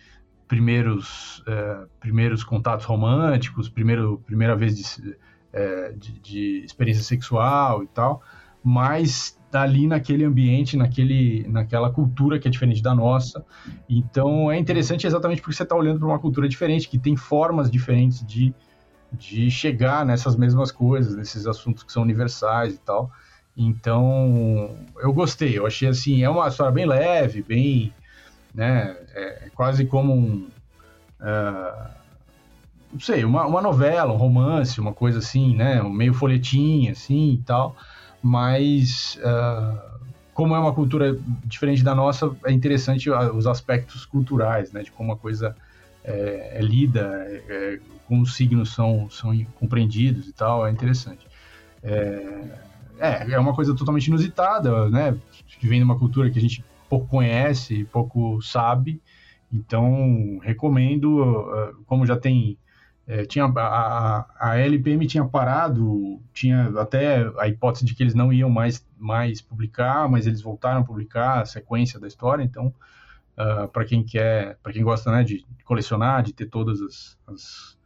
primeiros, 0.48 1.38
uh, 1.42 1.88
primeiros 2.00 2.42
contatos 2.42 2.84
românticos, 2.84 3.68
primeiro, 3.68 4.20
primeira 4.26 4.56
vez 4.56 4.76
de, 4.76 5.10
uh, 5.10 5.96
de, 5.96 6.18
de 6.18 6.64
experiência 6.64 7.04
sexual 7.04 7.84
e 7.84 7.86
tal, 7.86 8.20
mas 8.64 9.38
tá 9.50 9.60
ali 9.60 9.86
naquele 9.86 10.24
ambiente, 10.24 10.74
naquele, 10.74 11.46
naquela 11.46 11.90
cultura 11.90 12.38
que 12.38 12.48
é 12.48 12.50
diferente 12.50 12.82
da 12.82 12.94
nossa. 12.94 13.44
Então 13.88 14.50
é 14.50 14.58
interessante 14.58 15.06
exatamente 15.06 15.42
porque 15.42 15.54
você 15.54 15.62
está 15.62 15.76
olhando 15.76 15.98
para 15.98 16.08
uma 16.08 16.18
cultura 16.18 16.48
diferente, 16.48 16.88
que 16.88 16.98
tem 16.98 17.14
formas 17.14 17.70
diferentes 17.70 18.26
de, 18.26 18.54
de 19.12 19.50
chegar 19.50 20.04
nessas 20.06 20.34
mesmas 20.34 20.72
coisas, 20.72 21.14
nesses 21.14 21.46
assuntos 21.46 21.84
que 21.84 21.92
são 21.92 22.02
universais 22.02 22.74
e 22.74 22.78
tal. 22.78 23.12
Então 23.54 24.74
eu 24.98 25.12
gostei, 25.12 25.58
eu 25.58 25.66
achei 25.66 25.88
assim, 25.88 26.24
é 26.24 26.30
uma 26.30 26.48
história 26.48 26.72
bem 26.72 26.86
leve, 26.86 27.42
bem. 27.42 27.92
Né, 28.52 28.96
é 29.14 29.50
quase 29.54 29.84
como 29.84 30.12
um. 30.12 30.48
Uh, 31.20 31.90
não 32.92 33.00
sei, 33.00 33.24
uma, 33.24 33.44
uma 33.46 33.60
novela, 33.60 34.12
um 34.12 34.16
romance, 34.16 34.80
uma 34.80 34.92
coisa 34.92 35.18
assim, 35.18 35.56
né? 35.56 35.82
Um 35.82 35.90
meio 35.90 36.14
folhetim, 36.14 36.88
assim 36.88 37.32
e 37.32 37.38
tal 37.38 37.76
mas 38.24 39.18
uh, 39.18 39.78
como 40.32 40.56
é 40.56 40.58
uma 40.58 40.72
cultura 40.72 41.14
diferente 41.44 41.84
da 41.84 41.94
nossa, 41.94 42.34
é 42.46 42.50
interessante 42.50 43.10
os 43.10 43.46
aspectos 43.46 44.06
culturais, 44.06 44.72
né, 44.72 44.82
de 44.82 44.90
como 44.90 45.12
a 45.12 45.16
coisa 45.16 45.54
é, 46.02 46.52
é 46.54 46.62
lida, 46.62 47.02
é, 47.46 47.78
como 48.08 48.22
os 48.22 48.34
signos 48.34 48.72
são, 48.72 49.10
são 49.10 49.38
compreendidos 49.60 50.26
e 50.26 50.32
tal, 50.32 50.66
é 50.66 50.70
interessante. 50.70 51.26
É, 51.82 52.58
é, 52.98 53.32
é 53.32 53.38
uma 53.38 53.54
coisa 53.54 53.76
totalmente 53.76 54.06
inusitada, 54.06 54.88
né, 54.88 55.14
vem 55.62 55.78
de 55.78 55.84
uma 55.84 55.98
cultura 55.98 56.30
que 56.30 56.38
a 56.38 56.42
gente 56.42 56.64
pouco 56.88 57.06
conhece, 57.06 57.84
pouco 57.92 58.40
sabe, 58.40 59.02
então 59.52 60.38
recomendo, 60.42 61.22
ah, 61.22 61.72
como 61.86 62.06
já 62.06 62.16
tem 62.16 62.56
é, 63.06 63.24
tinha 63.24 63.44
a, 63.44 64.26
a 64.38 64.58
LPM 64.58 65.06
tinha 65.06 65.24
parado, 65.24 66.20
tinha 66.32 66.72
até 66.78 67.30
a 67.38 67.46
hipótese 67.46 67.84
de 67.84 67.94
que 67.94 68.02
eles 68.02 68.14
não 68.14 68.32
iam 68.32 68.48
mais, 68.48 68.86
mais 68.98 69.42
publicar, 69.42 70.08
mas 70.08 70.26
eles 70.26 70.40
voltaram 70.40 70.80
a 70.80 70.84
publicar 70.84 71.42
a 71.42 71.44
sequência 71.44 72.00
da 72.00 72.06
história. 72.06 72.42
Então, 72.42 72.68
uh, 72.68 72.72
ah, 73.64 73.68
para 73.68 73.84
quem 73.84 74.02
quer, 74.02 74.56
para 74.62 74.72
quem 74.72 74.82
gosta 74.82 75.12
né, 75.12 75.22
de 75.22 75.44
colecionar, 75.64 76.22
de 76.22 76.32
ter 76.32 76.46
todas 76.46 76.80
as, 76.80 77.18
as, 77.26 77.76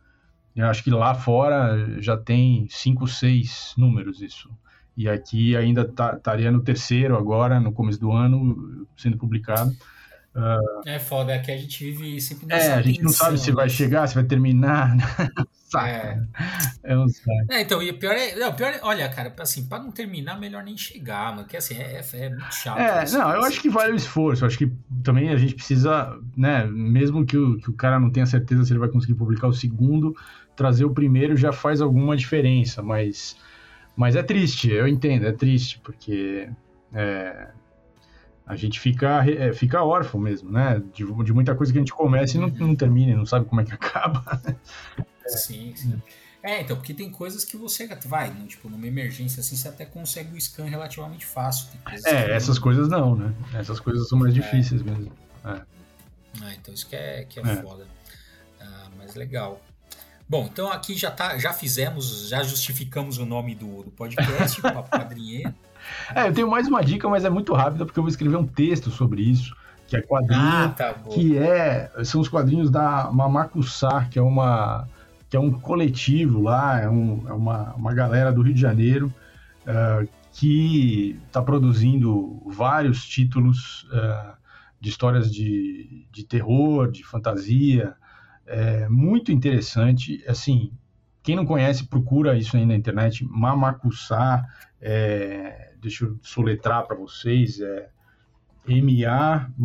eu 0.54 0.66
acho 0.66 0.84
que 0.84 0.90
lá 0.90 1.14
fora 1.14 2.00
já 2.00 2.16
tem 2.16 2.68
cinco, 2.70 3.06
seis 3.08 3.74
números 3.76 4.22
isso. 4.22 4.48
E 4.96 5.08
aqui 5.08 5.56
ainda 5.56 5.84
tá, 5.84 6.14
estaria 6.16 6.50
no 6.50 6.60
terceiro 6.60 7.16
agora, 7.16 7.60
no 7.60 7.72
começo 7.72 8.00
do 8.00 8.12
ano, 8.12 8.86
sendo 8.96 9.16
publicado. 9.16 9.72
Uh, 10.34 10.88
é 10.88 10.98
foda, 10.98 11.32
é 11.32 11.38
que 11.38 11.50
a 11.50 11.56
gente 11.56 11.90
vive 11.90 12.20
sempre 12.20 12.46
nessa 12.46 12.66
É, 12.66 12.74
a 12.74 12.82
gente 12.82 13.02
não 13.02 13.10
sabe 13.10 13.38
se 13.38 13.50
vai 13.50 13.68
chegar, 13.68 14.06
se 14.06 14.14
vai 14.14 14.24
terminar. 14.24 14.94
Né? 14.98 15.04
Saca. 15.68 16.26
É. 16.82 16.92
é 16.92 16.98
um 16.98 17.08
saco. 17.08 17.30
É, 17.50 17.60
então, 17.60 17.82
e 17.82 17.90
o 17.90 17.98
pior 17.98 18.12
é, 18.12 18.34
não, 18.36 18.54
pior 18.54 18.72
é, 18.72 18.80
olha, 18.82 19.06
cara, 19.10 19.34
assim, 19.38 19.68
para 19.68 19.82
não 19.82 19.90
terminar, 19.90 20.40
melhor 20.40 20.64
nem 20.64 20.76
chegar, 20.78 21.30
mano, 21.30 21.42
porque 21.42 21.58
assim, 21.58 21.74
é, 21.74 22.00
é, 22.00 22.16
é 22.24 22.30
muito 22.30 22.54
chato. 22.54 22.78
É, 22.78 23.10
não, 23.10 23.30
eu 23.32 23.42
acho 23.42 23.60
que 23.60 23.68
vale 23.68 23.92
o 23.92 23.96
esforço, 23.96 24.44
eu 24.44 24.46
acho 24.46 24.56
que 24.56 24.72
também 25.04 25.28
a 25.28 25.36
gente 25.36 25.54
precisa, 25.54 26.18
né, 26.34 26.64
mesmo 26.64 27.26
que 27.26 27.36
o, 27.36 27.58
que 27.58 27.68
o 27.68 27.74
cara 27.74 28.00
não 28.00 28.10
tenha 28.10 28.24
certeza 28.24 28.64
se 28.64 28.72
ele 28.72 28.80
vai 28.80 28.88
conseguir 28.88 29.14
publicar 29.14 29.46
o 29.46 29.52
segundo, 29.52 30.16
trazer 30.56 30.86
o 30.86 30.90
primeiro 30.94 31.36
já 31.36 31.52
faz 31.52 31.82
alguma 31.82 32.16
diferença, 32.16 32.82
mas, 32.82 33.36
mas 33.94 34.16
é 34.16 34.22
triste, 34.22 34.70
eu 34.70 34.88
entendo, 34.88 35.26
é 35.26 35.32
triste, 35.32 35.78
porque 35.80 36.48
é, 36.94 37.48
a 38.48 38.56
gente 38.56 38.80
fica, 38.80 39.22
é, 39.28 39.52
fica 39.52 39.84
órfão 39.84 40.18
mesmo, 40.18 40.50
né? 40.50 40.82
De, 40.94 41.04
de, 41.22 41.32
muita 41.34 41.54
coisa 41.54 41.70
que 41.70 41.78
a 41.78 41.82
gente 41.82 41.92
começa 41.92 42.38
e 42.38 42.40
não, 42.40 42.48
não 42.48 42.74
termina, 42.74 43.14
não 43.14 43.26
sabe 43.26 43.44
como 43.44 43.60
é 43.60 43.64
que 43.64 43.72
acaba. 43.74 44.40
Sim, 45.26 45.74
sim. 45.76 46.02
É, 46.42 46.62
então, 46.62 46.76
porque 46.76 46.94
tem 46.94 47.10
coisas 47.10 47.44
que 47.44 47.58
você 47.58 47.86
vai, 48.06 48.30
né? 48.30 48.46
tipo, 48.46 48.70
numa 48.70 48.86
emergência 48.86 49.40
assim, 49.40 49.54
você 49.54 49.68
até 49.68 49.84
consegue 49.84 50.34
o 50.34 50.40
scan 50.40 50.64
relativamente 50.64 51.26
fácil. 51.26 51.68
É, 52.06 52.34
essas 52.34 52.56
não... 52.56 52.62
coisas 52.62 52.88
não, 52.88 53.14
né? 53.14 53.34
Essas 53.52 53.78
coisas 53.78 54.08
são 54.08 54.18
mais 54.18 54.32
é. 54.32 54.40
difíceis 54.40 54.82
mesmo. 54.82 55.12
É. 55.44 55.60
Ah, 56.40 56.54
então 56.54 56.72
isso 56.72 56.88
que 56.88 56.96
é, 56.96 57.24
que 57.24 57.38
é, 57.38 57.42
é. 57.42 57.56
foda. 57.56 57.86
Ah, 58.60 58.88
mas 58.96 59.14
legal. 59.14 59.60
Bom, 60.26 60.48
então 60.50 60.72
aqui 60.72 60.96
já, 60.96 61.10
tá, 61.10 61.36
já 61.36 61.52
fizemos, 61.52 62.28
já 62.28 62.42
justificamos 62.42 63.18
o 63.18 63.26
nome 63.26 63.54
do, 63.54 63.82
do 63.82 63.90
podcast, 63.90 64.62
Papo 64.62 64.88
Padrinheiro. 64.88 65.54
É, 66.14 66.28
eu 66.28 66.32
tenho 66.32 66.48
mais 66.48 66.66
uma 66.68 66.82
dica, 66.82 67.08
mas 67.08 67.24
é 67.24 67.30
muito 67.30 67.52
rápida, 67.54 67.84
porque 67.84 67.98
eu 67.98 68.02
vou 68.02 68.10
escrever 68.10 68.36
um 68.36 68.46
texto 68.46 68.90
sobre 68.90 69.22
isso, 69.22 69.54
que 69.86 69.96
é 69.96 70.02
quadrinho, 70.02 70.40
ah, 70.40 70.74
tá 70.76 70.94
que 71.10 71.38
é, 71.38 71.90
são 72.04 72.20
os 72.20 72.28
quadrinhos 72.28 72.70
da 72.70 73.10
Mamacussá, 73.12 74.06
que 74.10 74.18
é 74.18 74.22
uma 74.22 74.86
que 75.28 75.36
é 75.36 75.40
um 75.40 75.52
coletivo 75.52 76.40
lá, 76.40 76.80
é, 76.80 76.88
um, 76.88 77.22
é 77.28 77.32
uma, 77.34 77.74
uma 77.74 77.92
galera 77.92 78.32
do 78.32 78.40
Rio 78.40 78.54
de 78.54 78.60
Janeiro, 78.60 79.12
uh, 79.66 80.08
que 80.32 81.20
está 81.26 81.42
produzindo 81.42 82.42
vários 82.46 83.06
títulos 83.06 83.86
uh, 83.92 84.32
de 84.80 84.88
histórias 84.88 85.30
de, 85.30 86.06
de 86.10 86.24
terror, 86.24 86.90
de 86.90 87.04
fantasia, 87.04 87.94
é 88.46 88.88
muito 88.88 89.30
interessante. 89.30 90.24
Assim, 90.26 90.72
quem 91.22 91.36
não 91.36 91.44
conhece, 91.44 91.86
procura 91.86 92.36
isso 92.36 92.56
aí 92.56 92.64
na 92.64 92.74
internet. 92.74 93.24
Mamacussá, 93.24 94.46
é, 94.80 95.67
deixa 95.88 96.04
eu 96.04 96.16
soletrar 96.22 96.86
para 96.86 96.96
vocês, 96.96 97.60
é 97.60 97.88
M-A-M-A-M-A-K-O-O-S-A. 98.66 99.58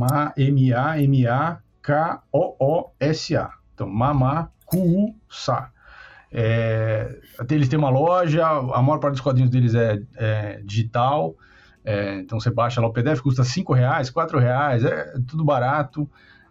Então, 3.73 3.87
Mamacussá. 3.89 5.71
É, 6.31 7.19
eles 7.51 7.69
têm 7.69 7.77
uma 7.77 7.89
loja, 7.89 8.47
a 8.47 8.81
maior 8.81 8.99
parte 8.99 9.13
dos 9.13 9.21
quadrinhos 9.21 9.51
deles 9.51 9.75
é, 9.75 10.01
é 10.15 10.61
digital, 10.63 11.35
é, 11.85 12.15
então 12.15 12.39
você 12.39 12.49
baixa 12.49 12.81
lá 12.81 12.87
o 12.87 12.93
PDF, 12.93 13.21
custa 13.21 13.43
5 13.43 13.73
reais, 13.73 14.09
4 14.09 14.39
reais, 14.39 14.83
é 14.83 15.13
tudo 15.27 15.43
barato. 15.43 16.09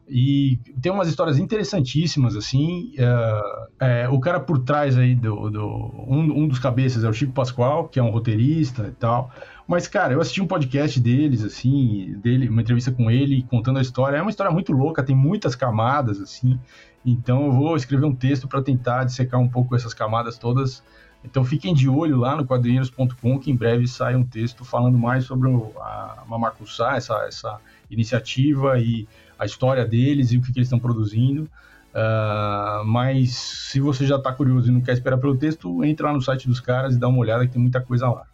E 0.08 0.58
tem 0.80 0.90
umas 0.90 1.08
histórias 1.08 1.38
interessantíssimas, 1.38 2.36
assim. 2.36 2.92
É, 2.98 4.02
é, 4.04 4.08
o 4.08 4.18
cara 4.20 4.40
por 4.40 4.58
trás 4.58 4.98
aí 4.98 5.14
do. 5.14 5.50
do 5.50 5.66
um, 6.06 6.42
um, 6.42 6.48
dos 6.48 6.58
cabeças 6.58 7.04
é 7.04 7.08
o 7.08 7.12
Chico 7.12 7.32
Pascoal, 7.32 7.88
que 7.88 7.98
é 7.98 8.02
um 8.02 8.10
roteirista 8.10 8.88
e 8.88 8.92
tal. 8.92 9.30
Mas, 9.66 9.86
cara, 9.86 10.12
eu 10.12 10.20
assisti 10.20 10.42
um 10.42 10.46
podcast 10.46 10.98
deles, 11.00 11.44
assim, 11.44 12.18
dele, 12.18 12.48
uma 12.48 12.60
entrevista 12.60 12.90
com 12.90 13.10
ele, 13.10 13.42
contando 13.44 13.78
a 13.78 13.82
história. 13.82 14.16
É 14.16 14.22
uma 14.22 14.30
história 14.30 14.52
muito 14.52 14.72
louca, 14.72 15.02
tem 15.02 15.16
muitas 15.16 15.54
camadas, 15.54 16.20
assim. 16.20 16.58
Então 17.04 17.46
eu 17.46 17.52
vou 17.52 17.76
escrever 17.76 18.06
um 18.06 18.14
texto 18.14 18.46
para 18.46 18.62
tentar 18.62 19.04
dissecar 19.04 19.40
um 19.40 19.48
pouco 19.48 19.74
essas 19.74 19.94
camadas 19.94 20.38
todas. 20.38 20.82
Então 21.24 21.44
fiquem 21.44 21.72
de 21.72 21.88
olho 21.88 22.16
lá 22.16 22.36
no 22.36 22.44
quadrinheiros.com, 22.44 23.38
que 23.38 23.50
em 23.50 23.56
breve 23.56 23.86
sai 23.86 24.16
um 24.16 24.24
texto 24.24 24.64
falando 24.64 24.98
mais 24.98 25.24
sobre 25.24 25.48
a 25.80 26.24
Mamacussá, 26.26 26.96
essa, 26.96 27.14
essa 27.26 27.60
iniciativa 27.90 28.78
e 28.78 29.06
a 29.42 29.46
história 29.46 29.84
deles 29.84 30.30
e 30.30 30.38
o 30.38 30.40
que, 30.40 30.52
que 30.52 30.58
eles 30.58 30.68
estão 30.68 30.78
produzindo. 30.78 31.50
Uh, 31.92 32.84
mas 32.86 33.34
se 33.34 33.80
você 33.80 34.06
já 34.06 34.16
está 34.16 34.32
curioso 34.32 34.68
e 34.68 34.72
não 34.72 34.80
quer 34.80 34.92
esperar 34.92 35.18
pelo 35.18 35.36
texto, 35.36 35.84
entra 35.84 36.06
lá 36.06 36.12
no 36.12 36.22
site 36.22 36.46
dos 36.46 36.60
caras 36.60 36.94
e 36.94 36.98
dá 36.98 37.08
uma 37.08 37.18
olhada 37.18 37.44
que 37.44 37.52
tem 37.52 37.60
muita 37.60 37.80
coisa 37.80 38.08
lá. 38.08 38.26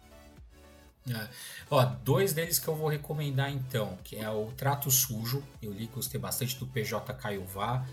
É. 1.09 1.27
Ó, 1.71 1.83
dois 2.05 2.31
deles 2.31 2.59
que 2.59 2.67
eu 2.67 2.75
vou 2.75 2.87
recomendar 2.87 3.51
então, 3.51 3.97
que 4.03 4.15
é 4.15 4.29
o 4.29 4.45
Trato 4.55 4.89
Sujo, 4.91 5.43
eu 5.61 5.73
li, 5.73 5.87
gostei 5.87 6.19
bastante 6.19 6.57
do 6.57 6.67
PJ 6.67 7.13
Caiová, 7.15 7.85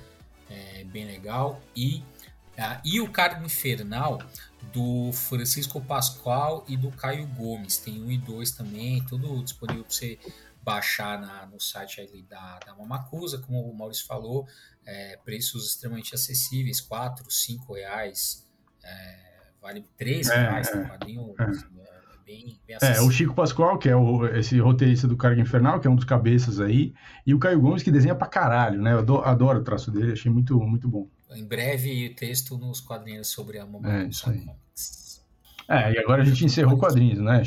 é 0.49 0.85
bem 0.85 1.07
legal, 1.07 1.61
e, 1.75 2.03
uh, 2.59 2.81
e 2.85 3.01
o 3.01 3.09
Cargo 3.09 3.45
Infernal 3.45 4.21
do 4.73 5.11
Francisco 5.12 5.81
Pascoal 5.81 6.64
e 6.69 6.77
do 6.77 6.91
Caio 6.91 7.27
Gomes, 7.29 7.79
tem 7.79 8.03
um 8.03 8.11
e 8.11 8.19
dois 8.19 8.51
também, 8.51 9.03
tudo 9.05 9.43
disponível 9.43 9.85
para 9.85 9.93
você 9.93 10.19
baixar 10.67 11.21
na, 11.21 11.47
no 11.47 11.61
site 11.61 12.01
ali 12.01 12.25
da, 12.25 12.59
da 12.67 12.75
Mamacusa, 12.75 13.39
como 13.39 13.71
o 13.71 13.73
Maurício 13.73 14.05
falou, 14.05 14.49
é, 14.85 15.17
preços 15.25 15.69
extremamente 15.69 16.12
acessíveis, 16.12 16.81
4, 16.81 17.31
5 17.31 17.73
reais, 17.73 18.45
é, 18.83 19.19
vale 19.62 19.85
3 19.97 20.29
é, 20.29 20.37
reais, 20.37 20.69
é, 20.69 20.85
quadrinho 20.85 21.35
é. 21.39 21.43
Assim, 21.45 21.67
é. 21.79 21.97
Bem, 22.27 22.61
bem 22.67 22.77
é, 22.83 23.01
o 23.01 23.09
Chico 23.09 23.33
Pascoal, 23.33 23.79
que 23.79 23.89
é 23.89 23.95
o, 23.95 24.27
esse 24.27 24.59
roteirista 24.59 25.07
do 25.07 25.17
Carga 25.17 25.41
Infernal, 25.41 25.79
que 25.79 25.87
é 25.87 25.91
um 25.91 25.95
dos 25.95 26.05
cabeças 26.05 26.59
aí, 26.59 26.93
e 27.25 27.33
o 27.33 27.39
Caio 27.39 27.61
Gomes, 27.61 27.85
que 27.85 27.91
desenha 27.93 28.17
pra 28.17 28.27
caralho, 28.27 28.83
né? 28.83 28.95
Eu 28.95 28.99
adoro, 28.99 29.25
adoro 29.25 29.61
o 29.61 29.62
traço 29.62 29.93
dele, 29.93 30.14
achei 30.14 30.29
muito, 30.29 30.59
muito 30.59 30.89
bom. 30.89 31.09
Em 31.31 31.45
breve, 31.45 32.12
texto 32.17 32.59
nos 32.59 32.81
quadrinhos 32.81 33.29
sobre 33.29 33.61
a 33.61 33.64
Mamacusa. 33.64 34.03
É, 34.03 34.09
isso 34.09 34.29
aí. 34.29 34.49
É, 35.69 35.93
e 35.93 35.99
agora 35.99 36.23
a 36.23 36.25
gente 36.25 36.45
encerrou 36.45 36.77
quadrinhos, 36.77 37.21
né? 37.21 37.43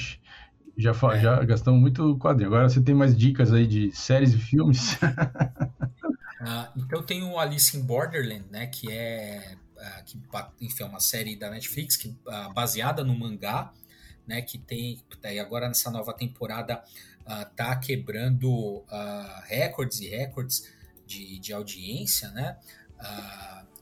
Já, 0.79 0.91
é. 0.91 1.19
já 1.19 1.43
gastamos 1.43 1.81
muito 1.81 2.17
quadrinho. 2.17 2.47
Agora 2.47 2.69
você 2.69 2.81
tem 2.81 2.95
mais 2.95 3.15
dicas 3.15 3.51
aí 3.51 3.67
de 3.67 3.91
séries 3.91 4.33
e 4.33 4.37
filmes? 4.37 4.93
uh, 4.93 6.71
então 6.79 7.03
tem 7.03 7.21
o 7.21 7.37
Alice 7.37 7.77
in 7.77 7.81
Borderland, 7.81 8.45
né? 8.49 8.65
Que 8.67 8.89
é, 8.89 9.57
uh, 9.75 10.03
que, 10.05 10.17
enfim, 10.61 10.83
é 10.83 10.85
uma 10.85 11.01
série 11.01 11.35
da 11.35 11.49
Netflix 11.49 11.97
que, 11.97 12.07
uh, 12.07 12.53
baseada 12.53 13.03
no 13.03 13.13
mangá, 13.13 13.73
né? 14.25 14.41
Que 14.41 14.57
tem 14.57 15.03
e 15.25 15.39
agora 15.39 15.67
nessa 15.67 15.91
nova 15.91 16.13
temporada 16.13 16.81
tá 17.55 17.75
quebrando 17.75 18.83
recordes 19.45 19.99
e 19.99 20.07
recordes 20.07 20.67
de, 21.05 21.37
de 21.37 21.53
audiência, 21.53 22.29
né? 22.31 22.57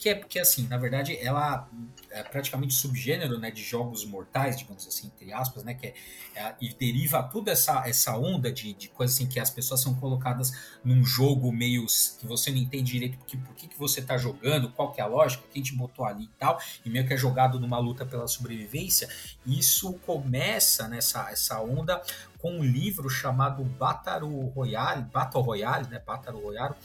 Que 0.08 0.10
é 0.10 0.16
porque 0.16 0.40
assim, 0.40 0.68
na 0.68 0.78
verdade, 0.78 1.18
ela 1.22 1.68
é 2.10 2.24
praticamente 2.24 2.74
subgênero, 2.74 3.38
né, 3.38 3.52
de 3.52 3.62
jogos 3.62 4.06
mortais, 4.06 4.58
digamos 4.58 4.88
assim, 4.88 5.08
entre 5.08 5.34
aspas, 5.34 5.66
né, 5.66 5.74
que 5.74 5.88
é, 5.88 5.94
é, 6.36 6.56
e 6.62 6.74
deriva 6.74 7.22
toda 7.24 7.52
essa, 7.52 7.84
essa 7.86 8.18
onda 8.18 8.50
de, 8.50 8.74
de 8.74 8.88
coisas 8.88 9.16
assim 9.16 9.28
que 9.28 9.40
as 9.40 9.50
pessoas 9.50 9.82
são 9.82 9.96
colocadas 9.96 10.54
num 10.84 11.04
jogo 11.04 11.52
meio 11.52 11.86
que 11.86 12.26
você 12.26 12.52
não 12.52 12.58
entende 12.58 12.94
direito 12.94 13.18
porque, 13.18 13.36
por 13.36 13.54
que, 13.54 13.68
que 13.68 13.78
você 13.78 14.02
tá 14.02 14.18
jogando, 14.18 14.72
qual 14.72 14.94
que 14.94 15.02
é 15.02 15.04
a 15.04 15.08
lógica, 15.08 15.44
quem 15.52 15.62
te 15.62 15.76
botou 15.76 16.06
ali 16.06 16.24
e 16.24 16.40
tal, 16.40 16.58
e 16.86 16.90
meio 16.90 17.06
que 17.06 17.14
é 17.14 17.18
jogado 17.18 17.60
numa 17.60 17.78
luta 17.78 18.06
pela 18.06 18.28
sobrevivência. 18.28 19.10
Isso 19.46 19.94
começa 20.06 20.88
nessa 20.88 21.30
essa 21.32 21.60
onda 21.62 22.02
com 22.38 22.60
um 22.60 22.64
livro 22.64 23.10
chamado 23.10 23.62
Battle 23.64 24.46
Royale, 24.56 25.04
Battle 25.04 25.44
Royale, 25.44 25.88
né, 25.90 26.02
Battle 26.06 26.40
Royale, 26.40 26.76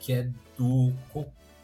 que 0.00 0.12
é 0.12 0.28
do 0.56 0.92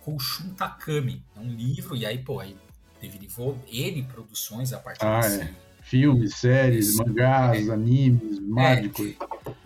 Koshun 0.04 0.54
Takami. 0.54 1.22
É 1.36 1.40
um 1.40 1.52
livro, 1.52 1.96
e 1.96 2.04
aí, 2.04 2.18
pô, 2.18 2.40
aí 2.40 2.56
derivou 3.00 3.58
N 3.70 4.02
produções 4.04 4.72
a 4.72 4.78
partir 4.78 5.04
ah, 5.04 5.20
desse. 5.20 5.40
É. 5.42 5.54
Filmes, 5.82 6.34
séries, 6.36 6.96
mangás, 6.96 7.68
é. 7.68 7.72
animes, 7.72 8.38
mágicos. 8.40 9.08
É, 9.08 9.16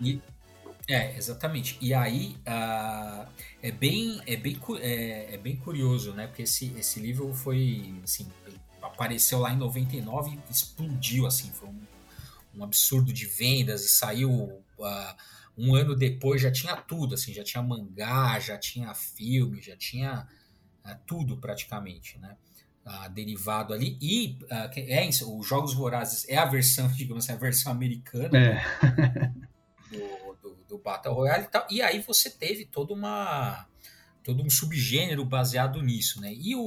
e, 0.01 0.21
é, 0.87 1.17
exatamente. 1.17 1.77
E 1.81 1.93
aí 1.93 2.37
uh, 2.47 3.27
é, 3.61 3.71
bem, 3.71 4.21
é, 4.25 4.35
bem, 4.35 4.59
é, 4.79 5.33
é, 5.33 5.37
bem 5.37 5.55
curioso, 5.55 6.13
né? 6.13 6.27
Porque 6.27 6.43
esse, 6.43 6.73
esse 6.77 6.99
livro 6.99 7.33
foi, 7.33 7.93
assim, 8.03 8.27
apareceu 8.81 9.39
lá 9.39 9.51
em 9.51 9.57
99 9.57 10.31
e 10.31 10.51
explodiu, 10.51 11.25
assim, 11.25 11.49
foi 11.51 11.69
um, 11.69 11.81
um 12.55 12.63
absurdo 12.63 13.11
de 13.11 13.25
vendas 13.25 13.83
e 13.83 13.89
saiu 13.89 14.31
uh, 14.31 15.15
um 15.57 15.75
ano 15.75 15.95
depois 15.95 16.41
já 16.41 16.51
tinha 16.51 16.75
tudo, 16.75 17.15
assim, 17.15 17.33
já 17.33 17.43
tinha 17.43 17.63
mangá, 17.63 18.39
já 18.39 18.57
tinha 18.57 18.93
filme, 18.93 19.61
já 19.61 19.75
tinha 19.75 20.27
uh, 20.85 20.95
tudo 21.05 21.37
praticamente, 21.37 22.17
né? 22.19 22.35
Uh, 22.85 23.09
derivado 23.09 23.73
ali 23.73 23.97
e 23.99 24.37
uh, 24.43 24.69
é 24.75 25.09
os 25.09 25.47
Jogos 25.47 25.73
Vorazes 25.73 26.29
é 26.29 26.37
a 26.37 26.45
versão, 26.45 26.87
digamos 26.93 27.23
assim, 27.23 27.33
a 27.33 27.39
versão 27.39 27.71
americana 27.71 28.37
é. 28.37 28.63
do, 29.89 30.35
do, 30.41 30.55
do, 30.67 30.77
Battle 30.77 31.15
Royale 31.15 31.45
e 31.45 31.47
tal. 31.47 31.65
E 31.69 31.81
aí 31.81 31.99
você 31.99 32.29
teve 32.29 32.65
toda 32.65 32.93
uma 32.93 33.65
todo 34.23 34.43
um 34.43 34.49
subgênero 34.49 35.23
baseado 35.23 35.81
nisso, 35.81 36.19
né? 36.19 36.33
E 36.33 36.55
o, 36.55 36.61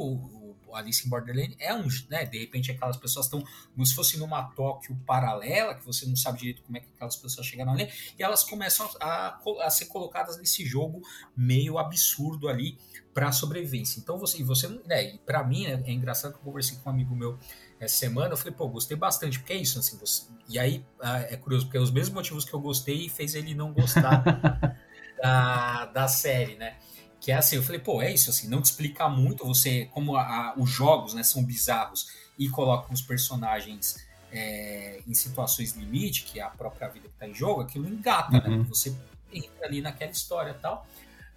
Alice 0.78 1.06
in 1.06 1.10
Borderland 1.10 1.56
é 1.58 1.74
um, 1.74 1.86
né, 2.08 2.24
de 2.24 2.38
repente 2.38 2.70
aquelas 2.70 2.96
pessoas 2.96 3.26
estão 3.26 3.42
como 3.74 3.86
se 3.86 3.94
fosse 3.94 4.18
numa 4.18 4.42
Tóquio 4.50 4.96
paralela, 5.06 5.74
que 5.74 5.84
você 5.84 6.06
não 6.06 6.16
sabe 6.16 6.38
direito 6.38 6.62
como 6.62 6.76
é 6.76 6.80
que 6.80 6.88
aquelas 6.94 7.16
pessoas 7.16 7.46
chegaram 7.46 7.72
ali, 7.72 7.88
e 8.18 8.22
elas 8.22 8.44
começam 8.44 8.88
a, 9.00 9.38
a 9.60 9.70
ser 9.70 9.86
colocadas 9.86 10.38
nesse 10.38 10.64
jogo 10.64 11.02
meio 11.36 11.78
absurdo 11.78 12.48
ali 12.48 12.78
para 13.12 13.32
sobrevivência. 13.32 13.98
Então 13.98 14.16
você, 14.18 14.38
e 14.38 14.42
você, 14.44 14.68
né, 14.86 15.14
e 15.14 15.18
para 15.18 15.42
mim 15.42 15.66
é, 15.66 15.72
é, 15.72 15.90
engraçado 15.90 16.32
que 16.32 16.38
eu 16.38 16.44
conversei 16.44 16.78
com 16.78 16.88
um 16.88 16.92
amigo 16.92 17.14
meu 17.14 17.38
essa 17.80 17.96
semana, 17.96 18.32
eu 18.32 18.36
falei, 18.36 18.54
pô, 18.54 18.68
gostei 18.68 18.96
bastante, 18.96 19.38
porque 19.38 19.52
é 19.52 19.56
isso, 19.56 19.78
assim, 19.78 19.96
você, 19.98 20.24
e 20.48 20.58
aí 20.58 20.84
ah, 21.00 21.20
é 21.20 21.36
curioso, 21.36 21.66
porque 21.66 21.78
é 21.78 21.80
os 21.80 21.90
mesmos 21.90 22.14
motivos 22.14 22.44
que 22.44 22.52
eu 22.54 22.60
gostei 22.60 23.08
fez 23.08 23.34
ele 23.34 23.54
não 23.54 23.72
gostar 23.72 24.22
da, 25.20 25.86
da 25.86 26.08
série, 26.08 26.56
né? 26.56 26.76
Que 27.20 27.32
é 27.32 27.36
assim, 27.36 27.56
eu 27.56 27.62
falei, 27.62 27.80
pô, 27.80 28.00
é 28.00 28.12
isso, 28.12 28.30
assim, 28.30 28.48
não 28.48 28.62
te 28.62 28.66
explicar 28.66 29.08
muito, 29.08 29.44
você, 29.44 29.86
como 29.92 30.16
a, 30.16 30.22
a, 30.22 30.54
os 30.56 30.70
jogos 30.70 31.14
né, 31.14 31.22
são 31.22 31.44
bizarros 31.44 32.08
e 32.38 32.48
colocam 32.48 32.94
os 32.94 33.02
personagens 33.02 34.06
é, 34.32 35.00
em 35.06 35.14
situações 35.14 35.72
limite, 35.72 36.24
que 36.24 36.38
é 36.38 36.42
a 36.42 36.50
própria 36.50 36.88
vida 36.88 37.08
que 37.08 37.14
está 37.14 37.26
em 37.26 37.34
jogo, 37.34 37.62
aquilo 37.62 37.88
engata, 37.88 38.30
né, 38.30 38.42
uhum. 38.46 38.58
né? 38.58 38.66
Você 38.68 38.94
entra 39.32 39.66
ali 39.66 39.80
naquela 39.80 40.12
história 40.12 40.50
e 40.50 40.54
tal. 40.54 40.86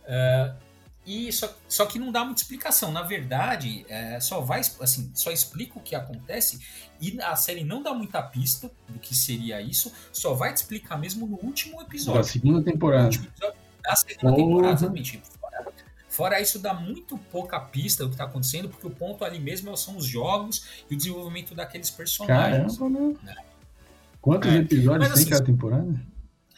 Uh, 0.04 0.56
e 1.06 1.32
só, 1.32 1.52
só 1.68 1.86
que 1.86 1.98
não 1.98 2.12
dá 2.12 2.24
muita 2.24 2.42
explicação. 2.42 2.92
Na 2.92 3.02
verdade, 3.02 3.86
é, 3.90 4.20
só 4.20 4.40
vai 4.40 4.60
assim, 4.60 5.12
só 5.16 5.32
explica 5.32 5.80
o 5.80 5.82
que 5.82 5.96
acontece 5.96 6.60
e 7.02 7.20
a 7.22 7.36
série 7.36 7.64
não 7.64 7.82
dá 7.82 7.94
muita 7.94 8.22
pista 8.22 8.72
do 8.88 9.00
que 9.00 9.16
seria 9.16 9.60
isso. 9.62 9.92
Só 10.14 10.34
vai 10.34 10.54
te 10.54 10.58
explicar 10.58 10.98
mesmo 10.98 11.26
no 11.26 11.38
último 11.38 11.82
episódio. 11.82 12.22
Da 12.22 12.28
segunda 12.28 12.64
temporada. 12.64 13.10
da 13.84 13.96
segunda 13.96 14.36
temporada, 14.36 14.74
exatamente. 14.74 15.22
Fora 16.22 16.40
isso, 16.40 16.60
dá 16.60 16.72
muito 16.72 17.18
pouca 17.32 17.60
pista 17.60 18.04
do 18.04 18.10
que 18.10 18.14
está 18.14 18.26
acontecendo, 18.26 18.70
porque 18.70 18.86
o 18.86 18.92
ponto 18.92 19.26
ali 19.26 19.40
mesmo 19.40 19.76
são 19.76 19.98
os 19.98 20.06
jogos 20.06 20.84
e 20.88 20.94
o 20.94 20.98
desenvolvimento 20.98 21.56
daqueles 21.56 21.90
personagens. 21.90 22.78
Caramba, 22.78 23.00
né? 23.00 23.16
né? 23.24 23.36
Quantos 24.22 24.52
é. 24.52 24.58
episódios 24.58 25.10
Mas, 25.10 25.14
tem 25.16 25.24
assim, 25.24 25.32
cada 25.32 25.44
temporada? 25.44 26.00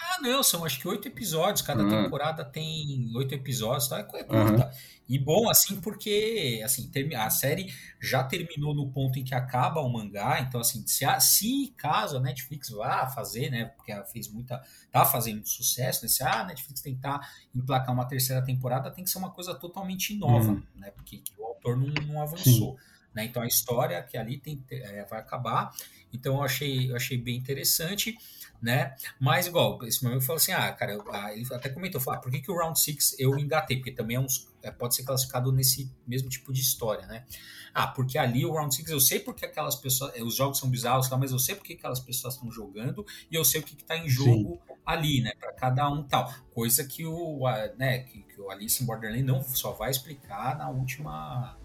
Ah, 0.05 0.21
não, 0.21 0.43
são 0.43 0.65
acho 0.65 0.79
que 0.79 0.87
oito 0.87 1.07
episódios, 1.07 1.61
cada 1.61 1.83
uhum. 1.83 2.03
temporada 2.03 2.43
tem 2.43 3.09
oito 3.15 3.33
episódios, 3.33 3.87
tá? 3.87 3.99
É 3.99 4.23
curta. 4.23 4.65
Uhum. 4.65 4.71
E 5.07 5.19
bom, 5.19 5.49
assim, 5.49 5.79
porque 5.81 6.61
assim, 6.63 6.89
a 7.15 7.29
série 7.29 7.73
já 8.01 8.23
terminou 8.23 8.73
no 8.73 8.89
ponto 8.89 9.19
em 9.19 9.23
que 9.23 9.35
acaba 9.35 9.81
o 9.81 9.89
mangá, 9.89 10.39
então 10.39 10.61
assim, 10.61 10.85
se, 10.87 11.05
se 11.19 11.73
caso 11.77 12.17
a 12.17 12.19
Netflix 12.19 12.69
vá 12.69 13.07
fazer, 13.07 13.49
né, 13.49 13.65
porque 13.65 13.91
ela 13.91 14.05
fez 14.05 14.29
muita, 14.29 14.61
tá 14.91 15.03
fazendo 15.03 15.45
sucesso, 15.45 16.03
né, 16.03 16.09
se 16.09 16.23
a 16.23 16.45
Netflix 16.45 16.81
tentar 16.81 17.19
emplacar 17.53 17.93
uma 17.93 18.05
terceira 18.05 18.41
temporada, 18.41 18.89
tem 18.91 19.03
que 19.03 19.09
ser 19.09 19.17
uma 19.17 19.29
coisa 19.29 19.53
totalmente 19.53 20.15
nova, 20.15 20.53
uhum. 20.53 20.63
né, 20.75 20.91
porque 20.91 21.21
o 21.37 21.45
autor 21.45 21.77
não, 21.77 21.93
não 22.05 22.21
avançou. 22.21 22.77
Né? 23.13 23.25
Então 23.25 23.43
a 23.43 23.47
história 23.47 24.01
que 24.01 24.17
ali 24.17 24.37
tem, 24.37 24.63
é, 24.71 25.05
vai 25.05 25.19
acabar. 25.19 25.71
Então 26.11 26.37
eu 26.37 26.43
achei, 26.43 26.89
eu 26.89 26.95
achei 26.95 27.17
bem 27.17 27.37
interessante 27.37 28.17
né? 28.63 28.95
Mas, 29.19 29.45
igual, 29.45 29.77
esse 29.83 30.01
meu 30.01 30.13
amigo 30.13 30.25
falou 30.25 30.37
assim: 30.37 30.53
ah, 30.53 30.71
cara, 30.71 30.97
ah, 31.11 31.33
ele 31.33 31.45
até 31.51 31.67
comentou, 31.67 31.99
falou, 31.99 32.17
ah, 32.17 32.21
por 32.21 32.31
que, 32.31 32.39
que 32.39 32.49
o 32.49 32.55
Round 32.55 32.79
6 32.79 33.17
eu 33.19 33.37
engatei? 33.37 33.75
Porque 33.75 33.91
também 33.91 34.15
é 34.15 34.19
um, 34.21 34.25
é, 34.61 34.71
pode 34.71 34.95
ser 34.95 35.03
classificado 35.03 35.51
nesse 35.51 35.91
mesmo 36.07 36.29
tipo 36.29 36.53
de 36.53 36.61
história, 36.61 37.05
né? 37.05 37.25
Ah, 37.73 37.87
porque 37.87 38.17
ali 38.17 38.45
o 38.45 38.53
Round 38.53 38.73
6 38.73 38.89
eu 38.89 39.01
sei 39.01 39.19
porque 39.19 39.45
aquelas 39.45 39.75
pessoas, 39.75 40.13
os 40.21 40.35
jogos 40.35 40.59
são 40.59 40.69
bizarros, 40.69 41.09
mas 41.09 41.33
eu 41.33 41.39
sei 41.39 41.55
porque 41.55 41.73
aquelas 41.73 41.99
pessoas 41.99 42.35
estão 42.35 42.49
jogando 42.49 43.05
e 43.29 43.35
eu 43.35 43.43
sei 43.43 43.59
o 43.59 43.63
que 43.63 43.75
está 43.75 43.97
em 43.97 44.07
jogo 44.07 44.61
Sim. 44.65 44.73
ali, 44.85 45.21
né? 45.21 45.33
Para 45.37 45.51
cada 45.51 45.89
um 45.89 46.01
tal. 46.01 46.33
Coisa 46.53 46.85
que 46.85 47.05
o, 47.05 47.41
né, 47.77 47.99
que, 47.99 48.21
que 48.21 48.39
o 48.39 48.49
Alice 48.49 48.81
in 48.81 48.85
Borderland 48.85 49.23
não 49.23 49.43
só 49.43 49.73
vai 49.73 49.91
explicar 49.91 50.57
na 50.57 50.69
última. 50.69 51.57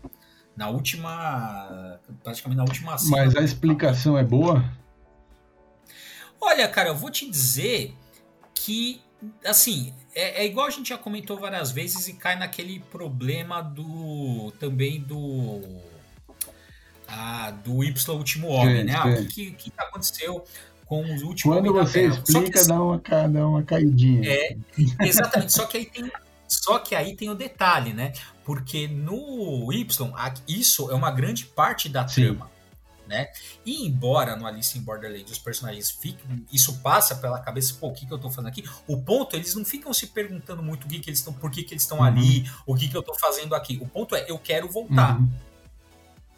Na 0.56 0.68
última. 0.68 2.00
Praticamente 2.24 2.56
na 2.56 2.64
última 2.64 2.96
Mas 3.08 3.36
a 3.36 3.42
explicação 3.42 4.18
é 4.18 4.24
boa? 4.24 4.64
Olha, 6.40 6.68
cara, 6.68 6.90
eu 6.90 6.94
vou 6.96 7.10
te 7.10 7.28
dizer 7.28 7.94
que, 8.54 9.00
assim, 9.44 9.92
é, 10.14 10.42
é, 10.42 10.46
igual 10.46 10.66
a 10.66 10.70
gente 10.70 10.88
já 10.88 10.98
comentou 10.98 11.38
várias 11.38 11.70
vezes 11.70 12.08
e 12.08 12.14
cai 12.14 12.36
naquele 12.36 12.80
problema 12.80 13.60
do. 13.60 14.52
também 14.58 15.00
do. 15.00 15.60
Ah, 17.06 17.50
do 17.50 17.82
Y 17.82 18.14
Último 18.14 18.48
Homem, 18.48 18.84
né? 18.84 18.94
Ah, 18.94 19.06
o 19.06 19.26
que, 19.26 19.50
que, 19.50 19.70
que 19.70 19.72
aconteceu 19.78 20.44
com 20.84 21.02
os 21.02 21.22
últimos 21.22 21.56
Quando 21.56 21.72
você 21.72 22.06
explica, 22.06 22.50
que, 22.50 22.58
assim, 22.58 22.68
dá, 22.68 22.82
uma, 22.82 22.98
dá 22.98 23.46
uma 23.46 23.62
caidinha. 23.62 24.28
É, 24.28 24.56
exatamente. 25.00 25.52
só 25.52 25.66
que 25.66 25.78
aí 25.78 25.86
tem. 25.86 26.10
Só 26.46 26.78
que 26.78 26.94
aí 26.94 27.14
tem 27.14 27.28
o 27.28 27.34
detalhe, 27.34 27.92
né? 27.92 28.12
Porque 28.42 28.88
no 28.88 29.70
Y, 29.70 30.12
isso 30.48 30.90
é 30.90 30.94
uma 30.94 31.10
grande 31.10 31.44
parte 31.44 31.90
da 31.90 32.08
Sim. 32.08 32.34
trama 32.34 32.57
né? 33.08 33.30
E 33.64 33.86
embora 33.86 34.36
no 34.36 34.46
Alice 34.46 34.78
in 34.78 34.82
Borderland 34.82 35.24
os 35.32 35.38
personagens 35.38 35.90
fiquem, 35.90 36.46
isso 36.52 36.78
passa 36.80 37.16
pela 37.16 37.40
cabeça, 37.40 37.74
pô, 37.80 37.88
o 37.88 37.92
que, 37.92 38.06
que 38.06 38.12
eu 38.12 38.18
tô 38.18 38.28
fazendo 38.28 38.48
aqui? 38.48 38.62
O 38.86 39.00
ponto, 39.02 39.34
eles 39.34 39.54
não 39.54 39.64
ficam 39.64 39.92
se 39.92 40.08
perguntando 40.08 40.62
muito 40.62 40.84
o 40.84 40.88
que, 40.88 41.00
que 41.00 41.08
eles 41.08 41.18
estão, 41.18 41.32
por 41.32 41.50
que, 41.50 41.64
que 41.64 41.72
eles 41.72 41.82
estão 41.82 41.98
uhum. 41.98 42.04
ali, 42.04 42.48
o 42.66 42.74
que, 42.74 42.86
que 42.86 42.96
eu 42.96 43.02
tô 43.02 43.14
fazendo 43.14 43.54
aqui. 43.54 43.78
O 43.80 43.88
ponto 43.88 44.14
é, 44.14 44.26
eu 44.28 44.38
quero 44.38 44.68
voltar. 44.68 45.18
Uhum. 45.18 45.28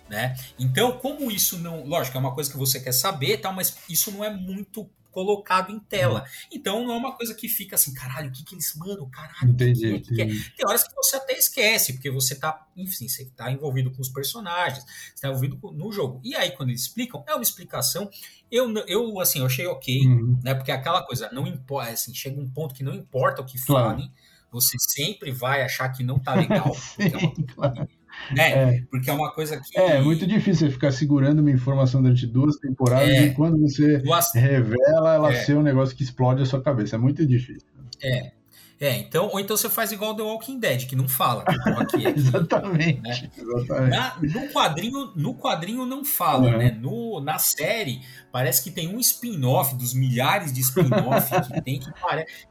Né? 0.09 0.37
Então, 0.59 0.93
como 0.99 1.31
isso 1.31 1.59
não. 1.59 1.85
Lógico, 1.85 2.16
é 2.16 2.21
uma 2.21 2.35
coisa 2.35 2.51
que 2.51 2.57
você 2.57 2.81
quer 2.81 2.93
saber, 2.93 3.39
tal, 3.39 3.53
mas 3.53 3.77
isso 3.89 4.11
não 4.11 4.25
é 4.25 4.31
muito 4.31 4.89
colocado 5.11 5.73
em 5.73 5.79
tela. 5.79 6.21
Uhum. 6.21 6.49
Então 6.53 6.85
não 6.85 6.95
é 6.95 6.97
uma 6.97 7.17
coisa 7.17 7.35
que 7.35 7.49
fica 7.49 7.77
assim, 7.77 7.93
caralho, 7.93 8.29
o 8.29 8.33
que 8.33 8.45
que 8.45 8.55
eles, 8.55 8.75
mano, 8.77 9.09
caralho, 9.09 9.51
entendi, 9.51 10.01
que, 10.01 10.15
que, 10.15 10.23
é? 10.23 10.27
Tem 10.27 10.67
horas 10.67 10.87
que 10.87 10.95
você 10.95 11.17
até 11.17 11.35
esquece, 11.39 11.93
porque 11.95 12.11
você 12.11 12.35
tá, 12.35 12.67
enfim, 12.77 13.09
você 13.09 13.27
tá 13.37 13.51
envolvido 13.51 13.91
com 13.91 14.01
os 14.01 14.09
personagens, 14.09 14.85
você 15.15 15.23
tá 15.23 15.29
envolvido 15.29 15.59
no 15.73 15.93
jogo. 15.93 16.21
E 16.25 16.35
aí, 16.35 16.53
quando 16.53 16.71
eles 16.71 16.83
explicam, 16.83 17.25
é 17.27 17.35
uma 17.35 17.43
explicação. 17.43 18.11
Eu, 18.51 18.73
eu 18.87 19.21
assim, 19.21 19.41
eu 19.41 19.47
achei 19.47 19.67
ok, 19.67 20.07
uhum. 20.07 20.39
né? 20.43 20.55
Porque 20.55 20.73
aquela 20.73 21.03
coisa, 21.03 21.31
não 21.33 21.47
importa, 21.47 21.91
assim, 21.91 22.15
chega 22.15 22.41
um 22.41 22.49
ponto 22.49 22.75
que 22.75 22.83
não 22.83 22.95
importa 22.95 23.43
o 23.43 23.45
que 23.45 23.65
claro. 23.65 23.91
falem, 23.91 24.13
você 24.51 24.77
sempre 24.79 25.31
vai 25.31 25.63
achar 25.63 25.89
que 25.91 26.03
não 26.03 26.19
tá 26.19 26.35
legal. 26.37 26.75
Sim, 26.75 27.13
é 27.13 27.17
uma... 27.17 27.35
claro 27.55 27.89
né? 28.35 28.51
É. 28.51 28.83
Porque 28.91 29.11
é 29.11 29.12
uma 29.12 29.33
coisa 29.33 29.61
que. 29.61 29.78
É, 29.78 30.01
muito 30.01 30.26
difícil 30.26 30.70
ficar 30.70 30.93
segurando 30.93 31.41
uma 31.41 31.51
informação 31.51 32.03
durante 32.03 32.26
duas 32.26 32.57
temporadas 32.57 33.09
é. 33.09 33.26
e 33.26 33.35
quando 33.35 33.59
você 33.59 33.99
duas... 33.99 34.33
revela, 34.35 35.14
ela 35.14 35.33
é. 35.33 35.37
ser 35.37 35.57
um 35.57 35.62
negócio 35.62 35.97
que 35.97 36.03
explode 36.03 36.43
a 36.43 36.47
sua 36.47 36.62
cabeça. 36.62 36.97
É 36.97 36.99
muito 36.99 37.26
difícil. 37.26 37.68
É. 38.03 38.33
É, 38.81 38.97
então, 38.97 39.28
ou 39.31 39.39
então 39.39 39.59
você 39.59 39.68
faz 39.68 39.93
igual 39.93 40.16
The 40.16 40.22
Walking 40.22 40.59
Dead, 40.59 40.87
que 40.87 40.97
não 40.97 41.07
fala. 41.07 41.45
Aqui, 41.47 41.70
aqui, 41.70 42.07
exatamente. 42.18 43.03
Né? 43.03 43.31
exatamente. 43.37 43.91
Na, 43.91 44.16
no, 44.18 44.49
quadrinho, 44.49 45.12
no 45.14 45.35
quadrinho 45.35 45.85
não 45.85 46.03
fala, 46.03 46.53
uhum. 46.53 46.57
né? 46.57 46.70
No, 46.70 47.20
na 47.20 47.39
série, 47.39 48.01
parece 48.33 48.64
que 48.64 48.70
tem 48.70 48.89
um 48.89 48.99
spin-off 48.99 49.74
dos 49.74 49.93
milhares 49.93 50.51
de 50.51 50.62
spin-off 50.62 51.28
que 51.53 51.61
tem 51.61 51.78
que, 51.78 51.93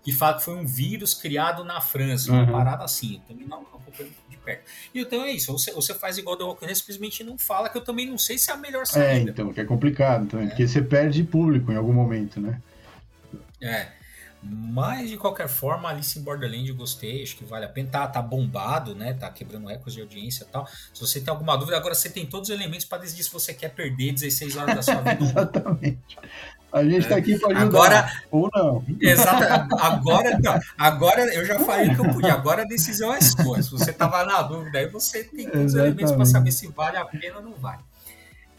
que 0.03 0.11
fala 0.13 0.36
que 0.36 0.43
foi 0.43 0.55
um 0.55 0.67
vírus 0.67 1.15
criado 1.15 1.63
na 1.63 1.82
França, 1.82 2.32
uma 2.32 2.43
uhum. 2.43 2.51
parada 2.51 2.84
assim. 2.84 3.15
Eu 3.15 3.21
também 3.21 3.47
não, 3.47 3.61
não 3.63 3.80
perto. 3.80 4.28
E 4.93 5.01
então 5.01 5.23
é 5.23 5.31
isso, 5.31 5.51
você, 5.51 5.71
você 5.71 5.93
faz 5.93 6.17
igual 6.17 6.37
The 6.37 6.43
Walking 6.43 6.65
Dead, 6.65 6.75
simplesmente 6.75 7.23
não 7.23 7.37
fala, 7.37 7.69
que 7.69 7.77
eu 7.77 7.83
também 7.83 8.07
não 8.07 8.17
sei 8.17 8.37
se 8.37 8.49
é 8.49 8.53
a 8.53 8.57
melhor 8.57 8.83
é, 8.83 8.85
saída. 8.85 9.29
É, 9.29 9.33
então, 9.33 9.53
que 9.53 9.61
é 9.61 9.65
complicado 9.65 10.27
também, 10.27 10.47
é. 10.47 10.49
porque 10.49 10.67
você 10.67 10.81
perde 10.81 11.23
público 11.23 11.71
em 11.71 11.75
algum 11.75 11.93
momento, 11.93 12.39
né? 12.39 12.61
É. 13.61 13.98
Mas 14.41 15.09
de 15.09 15.17
qualquer 15.17 15.49
forma, 15.49 15.89
Alice 15.89 16.17
in 16.17 16.23
Borderland 16.23 16.69
eu 16.69 16.75
gostei, 16.75 17.21
acho 17.21 17.35
que 17.35 17.43
vale 17.43 17.65
a 17.65 17.69
pena. 17.69 17.89
Tá, 17.89 18.07
tá 18.07 18.21
bombado, 18.21 18.95
né? 18.95 19.13
Tá 19.13 19.29
quebrando 19.29 19.67
recordes 19.67 19.95
de 19.95 20.01
audiência 20.01 20.43
e 20.43 20.47
tal. 20.47 20.65
Se 20.93 21.01
você 21.01 21.19
tem 21.19 21.29
alguma 21.29 21.57
dúvida, 21.57 21.75
agora 21.75 21.93
você 21.93 22.09
tem 22.09 22.25
todos 22.25 22.49
os 22.49 22.55
elementos 22.55 22.85
para 22.85 22.99
decidir 22.99 23.23
se 23.23 23.31
você 23.31 23.53
quer 23.53 23.69
perder 23.69 24.13
16 24.13 24.55
horas 24.55 24.75
da 24.75 24.81
sua 24.81 25.01
vida. 25.03 25.23
Exatamente. 25.23 26.17
A 26.71 26.83
gente 26.83 26.99
está 26.99 27.17
aqui 27.17 27.37
para 27.37 27.57
ajudar. 27.57 27.65
Agora, 27.65 28.11
ou 28.31 28.49
não. 28.53 28.85
Exato. 29.01 29.75
Agora, 29.75 30.39
não. 30.39 30.59
agora 30.77 31.33
eu 31.33 31.45
já 31.45 31.59
falei 31.59 31.93
que 31.93 31.99
eu 31.99 32.13
podia. 32.13 32.33
Agora 32.33 32.61
a 32.61 32.65
decisão 32.65 33.13
é 33.13 33.19
sua. 33.19 33.61
Se 33.61 33.71
você 33.71 33.91
estava 33.91 34.23
na 34.23 34.41
dúvida, 34.43 34.79
aí 34.79 34.87
você 34.87 35.23
tem 35.23 35.49
todos 35.49 35.73
os 35.73 35.79
elementos 35.79 36.13
para 36.13 36.25
saber 36.25 36.51
se 36.51 36.67
vale 36.67 36.95
a 36.95 37.03
pena 37.03 37.37
ou 37.37 37.43
não 37.43 37.53
vale. 37.55 37.81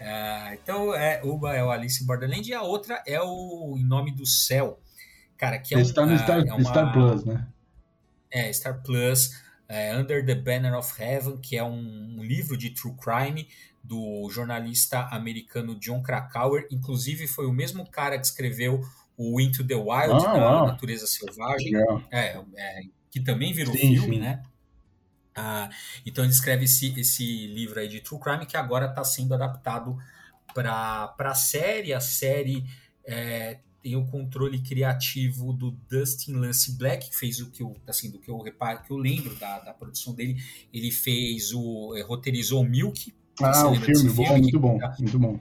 Uh, 0.01 0.55
então, 0.55 0.95
é, 0.95 1.21
uma 1.23 1.55
é 1.55 1.63
o 1.63 1.71
Alice 1.71 2.03
in 2.03 2.07
Borderland 2.07 2.49
e 2.49 2.55
a 2.55 2.63
outra 2.63 3.03
é 3.07 3.21
o 3.21 3.77
Em 3.79 3.85
Nome 3.85 4.11
do 4.11 4.27
Céu. 4.27 4.79
Cara, 5.41 5.59
que 5.59 5.75
é 5.75 5.79
um, 5.79 5.81
Está 5.81 6.05
no 6.05 6.19
Star, 6.19 6.47
é 6.47 6.53
uma, 6.53 6.61
Star 6.61 6.93
Plus, 6.93 7.25
né? 7.25 7.47
É, 8.31 8.53
Star 8.53 8.83
Plus. 8.83 9.43
É, 9.67 9.97
Under 9.97 10.27
the 10.27 10.35
Banner 10.35 10.75
of 10.75 11.03
Heaven, 11.03 11.39
que 11.39 11.57
é 11.57 11.65
um, 11.65 12.19
um 12.19 12.23
livro 12.23 12.59
de 12.59 12.69
true 12.69 12.95
crime 12.95 13.49
do 13.83 14.29
jornalista 14.31 15.09
americano 15.11 15.79
John 15.81 16.03
Krakauer. 16.03 16.67
Inclusive, 16.71 17.27
foi 17.27 17.47
o 17.47 17.53
mesmo 17.55 17.89
cara 17.89 18.19
que 18.19 18.27
escreveu 18.27 18.83
o 19.17 19.41
Into 19.41 19.67
the 19.67 19.75
Wild, 19.75 20.27
ah, 20.27 20.33
da 20.35 20.67
Natureza 20.67 21.07
Selvagem, 21.07 21.73
é, 22.11 22.43
é, 22.55 22.81
que 23.11 23.21
também 23.21 23.55
virou 23.55 23.73
sim, 23.73 23.95
filme, 23.95 24.17
sim. 24.17 24.21
né? 24.21 24.43
Ah, 25.35 25.71
então 26.05 26.23
ele 26.23 26.35
escreve 26.35 26.67
esse, 26.67 27.01
esse 27.01 27.47
livro 27.47 27.81
aí 27.81 27.89
de 27.89 28.01
True 28.01 28.21
Crime 28.21 28.45
que 28.45 28.59
agora 28.59 28.87
está 28.87 29.05
sendo 29.05 29.33
adaptado 29.33 29.97
para 30.53 31.15
a 31.19 31.35
série. 31.35 31.95
A 31.95 32.01
série 32.01 32.67
é, 33.07 33.61
tem 33.83 33.97
o 33.97 34.07
controle 34.07 34.61
criativo 34.61 35.53
do 35.53 35.71
Dustin 35.89 36.35
Lance 36.35 36.77
Black, 36.77 37.09
que 37.11 37.17
fez 37.17 37.41
o 37.41 37.51
que 37.51 37.63
eu, 37.63 37.77
assim, 37.87 38.11
do 38.11 38.19
que 38.19 38.31
eu 38.31 38.39
reparo, 38.39 38.83
que 38.83 38.91
eu 38.91 38.97
lembro 38.97 39.35
da, 39.37 39.59
da 39.59 39.73
produção 39.73 40.15
dele. 40.15 40.37
Ele 40.73 40.91
fez 40.91 41.53
o. 41.53 41.97
É, 41.97 42.03
roteirizou 42.03 42.61
o 42.61 42.65
Milk, 42.65 43.15
ah, 43.43 43.69
o 43.69 43.75
filme, 43.75 44.11
bom, 44.11 44.25
filme, 44.25 44.41
muito 44.41 44.61
bom, 44.61 44.79
muito 44.99 45.19
bom. 45.19 45.41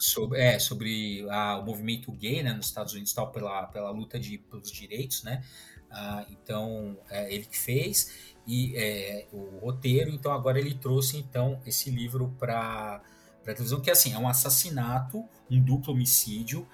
Sobre, 0.00 0.40
é, 0.40 0.58
sobre 0.58 1.26
ah, 1.30 1.58
o 1.58 1.64
movimento 1.64 2.10
gay 2.10 2.42
né, 2.42 2.52
nos 2.52 2.66
Estados 2.66 2.94
Unidos 2.94 3.12
tal, 3.12 3.30
pela, 3.30 3.66
pela 3.66 3.90
luta 3.90 4.18
de, 4.18 4.38
pelos 4.38 4.70
direitos, 4.72 5.22
né? 5.22 5.42
Ah, 5.90 6.24
então, 6.30 6.98
é 7.08 7.32
ele 7.32 7.44
que 7.44 7.56
fez 7.56 8.34
e 8.46 8.76
é, 8.76 9.26
o 9.32 9.58
roteiro, 9.58 10.10
então 10.10 10.32
agora 10.32 10.58
ele 10.58 10.74
trouxe 10.74 11.16
então 11.16 11.60
esse 11.64 11.90
livro 11.90 12.34
para 12.38 13.00
para 13.42 13.52
televisão 13.52 13.80
que 13.80 13.90
assim 13.90 14.14
é 14.14 14.18
um 14.18 14.26
assassinato, 14.26 15.22
um 15.50 15.60
duplo 15.60 15.92
homicídio 15.92 16.66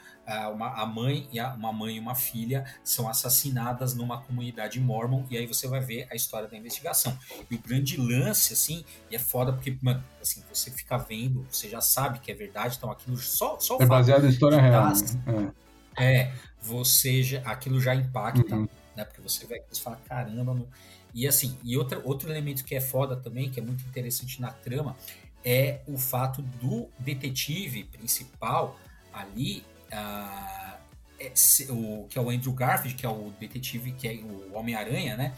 uma, 0.48 0.68
a 0.74 0.86
mãe 0.86 1.28
e 1.32 1.40
a, 1.40 1.52
uma 1.54 1.72
mãe 1.72 1.96
e 1.96 2.00
uma 2.00 2.14
filha 2.14 2.64
são 2.84 3.08
assassinadas 3.08 3.94
numa 3.94 4.20
comunidade 4.20 4.78
mormon 4.80 5.24
e 5.30 5.36
aí 5.36 5.46
você 5.46 5.66
vai 5.66 5.80
ver 5.80 6.06
a 6.10 6.14
história 6.14 6.48
da 6.48 6.56
investigação. 6.56 7.16
E 7.50 7.54
o 7.54 7.58
grande 7.58 7.96
lance, 7.96 8.52
assim, 8.52 8.84
e 9.10 9.16
é 9.16 9.18
foda 9.18 9.52
porque, 9.52 9.76
mano, 9.82 10.02
assim, 10.20 10.42
você 10.52 10.70
fica 10.70 10.96
vendo, 10.96 11.46
você 11.50 11.68
já 11.68 11.80
sabe 11.80 12.20
que 12.20 12.30
é 12.30 12.34
verdade, 12.34 12.76
então 12.76 12.90
aquilo 12.90 13.16
só, 13.16 13.58
só 13.58 13.78
É 13.80 13.86
baseado 13.86 14.26
em 14.26 14.30
história 14.30 14.60
real. 14.60 14.92
Né? 15.26 15.52
É. 15.96 16.22
é. 16.22 16.34
você 16.60 17.22
já, 17.22 17.40
aquilo 17.40 17.80
já 17.80 17.94
impacta, 17.94 18.54
uhum. 18.54 18.68
né? 18.96 19.04
Porque 19.04 19.20
você 19.20 19.46
vai 19.46 19.60
você 19.68 19.82
fala, 19.82 20.00
caramba, 20.08 20.54
meu. 20.54 20.68
E 21.12 21.26
assim, 21.26 21.58
e 21.64 21.76
outra, 21.76 22.00
outro 22.04 22.30
elemento 22.30 22.64
que 22.64 22.74
é 22.74 22.80
foda 22.80 23.16
também, 23.16 23.50
que 23.50 23.58
é 23.58 23.62
muito 23.62 23.84
interessante 23.84 24.40
na 24.40 24.52
trama, 24.52 24.96
é 25.44 25.80
o 25.86 25.98
fato 25.98 26.42
do 26.42 26.88
detetive 26.98 27.84
principal 27.84 28.78
ali 29.12 29.64
uh, 29.93 30.78
é, 31.18 31.32
o, 31.70 32.07
que 32.09 32.18
é 32.18 32.20
o 32.20 32.30
Andrew 32.30 32.53
Garfield, 32.53 32.95
que 32.95 33.05
é 33.05 33.09
o 33.09 33.32
detetive, 33.38 33.93
que 33.93 34.09
é 34.09 34.14
o 34.14 34.55
Homem-Aranha, 34.55 35.16
né? 35.16 35.34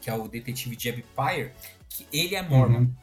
Que 0.00 0.08
é 0.08 0.14
o 0.14 0.26
detetive 0.28 0.76
Jeb 0.78 1.04
Pyre, 1.14 1.52
que 1.88 2.06
ele 2.12 2.34
é 2.34 2.42
mormon. 2.42 2.80
Uhum. 2.80 2.94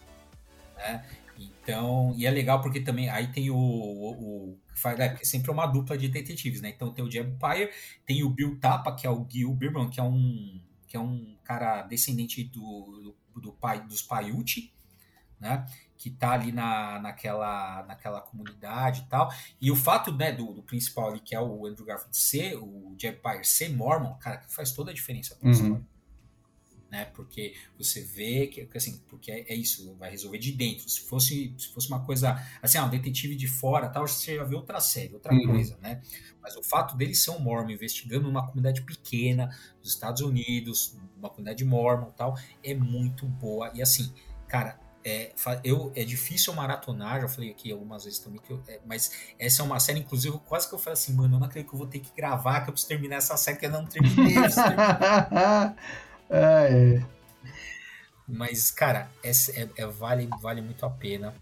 Né? 0.78 1.06
Então, 1.38 2.14
e 2.18 2.26
é 2.26 2.32
legal 2.32 2.62
porque 2.62 2.80
também 2.80 3.10
aí 3.10 3.28
tem 3.28 3.50
o, 3.50 3.56
o, 3.56 4.12
o 4.12 4.60
é, 4.86 5.06
é 5.06 5.18
sempre 5.24 5.52
uma 5.52 5.66
dupla 5.66 5.98
de 5.98 6.08
detetives, 6.08 6.62
né? 6.62 6.70
Então 6.70 6.92
tem 6.92 7.04
o 7.04 7.12
Jeb 7.12 7.30
Empire, 7.30 7.72
tem 8.06 8.24
o 8.24 8.30
Bill 8.30 8.58
Tapa, 8.60 8.96
que 8.96 9.08
é 9.08 9.10
o 9.10 9.26
Gil 9.30 9.54
Birman, 9.54 9.90
que 9.90 10.00
é 10.00 10.04
um 10.04 10.60
que 10.88 10.98
é 10.98 11.00
um 11.00 11.36
cara 11.44 11.82
descendente 11.84 12.44
do, 12.44 13.16
do, 13.34 13.42
do 13.42 13.52
pai 13.54 13.82
dos 13.88 14.04
Paiute, 14.04 14.72
né? 15.44 15.66
Que 15.98 16.10
tá 16.10 16.32
ali 16.32 16.52
na, 16.52 17.00
naquela, 17.00 17.84
naquela 17.84 18.22
comunidade 18.22 19.02
e 19.02 19.10
tal. 19.10 19.32
E 19.62 19.70
o 19.70 19.76
fato 19.76 20.12
né, 20.12 20.32
do, 20.32 20.54
do 20.54 20.64
principal 20.64 21.10
ali, 21.10 21.20
que 21.20 21.36
é 21.36 21.40
o 21.40 21.68
Andrew 21.68 21.86
Garfield 21.86 22.18
ser, 22.18 22.56
o 22.56 22.96
Jeb 22.98 23.18
Empire 23.18 23.46
ser 23.46 23.70
Mormon, 23.70 24.16
cara, 24.16 24.38
que 24.38 24.54
faz 24.54 24.72
toda 24.72 24.92
a 24.92 24.94
diferença 24.94 25.36
pra 25.36 25.48
uhum. 25.48 25.54
história 25.54 25.94
né? 26.94 27.06
Porque 27.06 27.56
você 27.76 28.02
vê 28.02 28.46
que, 28.46 28.70
assim, 28.78 29.02
porque 29.10 29.32
é, 29.32 29.52
é, 29.52 29.56
isso, 29.56 29.96
vai 29.96 30.12
resolver 30.12 30.38
de 30.38 30.52
dentro. 30.52 30.88
Se 30.88 31.02
fosse, 31.02 31.52
se 31.58 31.70
fosse 31.70 31.88
uma 31.88 32.06
coisa, 32.06 32.40
assim, 32.62 32.78
ah, 32.78 32.86
um 32.86 32.90
detetive 32.90 33.36
de 33.36 33.48
fora, 33.48 33.90
tal, 33.90 34.08
você 34.08 34.36
já 34.36 34.44
vê 34.44 34.56
outra 34.56 34.80
série, 34.80 35.12
outra 35.12 35.34
uhum. 35.34 35.44
coisa, 35.44 35.76
né? 35.82 36.04
Mas 36.40 36.56
o 36.56 36.62
fato 36.62 36.96
dele 36.96 37.16
ser 37.16 37.32
um 37.32 37.40
mormon 37.40 37.72
investigando 37.72 38.30
uma 38.30 38.46
comunidade 38.46 38.84
pequena 38.84 39.48
dos 39.82 39.90
Estados 39.90 40.22
Unidos, 40.22 40.96
uma 41.18 41.30
comunidade 41.30 41.66
mormon, 41.66 42.12
tal, 42.12 42.38
é 42.64 42.76
muito 42.76 43.26
boa. 43.26 43.72
E 43.74 43.82
assim, 43.82 44.14
cara, 44.48 44.80
é, 45.06 45.32
eu, 45.64 45.92
é 45.96 46.04
difícil 46.04 46.54
maratonar, 46.54 47.22
já 47.22 47.28
falei 47.28 47.52
aqui 47.52 47.72
algumas 47.72 48.06
vezes 48.06 48.20
também, 48.20 48.40
que 48.40 48.52
eu, 48.52 48.62
é, 48.68 48.80
mas 48.86 49.12
essa 49.38 49.62
é 49.62 49.66
uma 49.66 49.80
série, 49.80 50.00
inclusive, 50.00 50.40
quase 50.46 50.68
que 50.68 50.74
eu 50.74 50.80
falei 50.80 50.94
assim, 50.94 51.14
mano, 51.14 51.36
eu 51.36 51.40
não 51.40 51.48
acredito 51.48 51.70
que 51.70 51.76
eu 51.76 51.80
vou 51.80 51.88
ter 51.88 52.00
que 52.00 52.16
gravar, 52.16 52.62
que 52.62 52.70
eu 52.70 52.74
preciso 52.74 52.90
terminar 52.90 53.18
essa 53.18 53.36
série, 53.38 53.58
que 53.58 53.66
eu 53.66 53.72
não 53.72 53.86
terminei. 53.86 54.36
Ah, 55.40 55.74
é. 56.30 57.04
Mas, 58.28 58.72
cara, 58.72 59.10
é, 59.22 59.30
é, 59.30 59.70
é, 59.78 59.86
vale, 59.86 60.30
vale 60.42 60.62
muito 60.62 60.86
a 60.86 60.90
pena. 60.90 61.34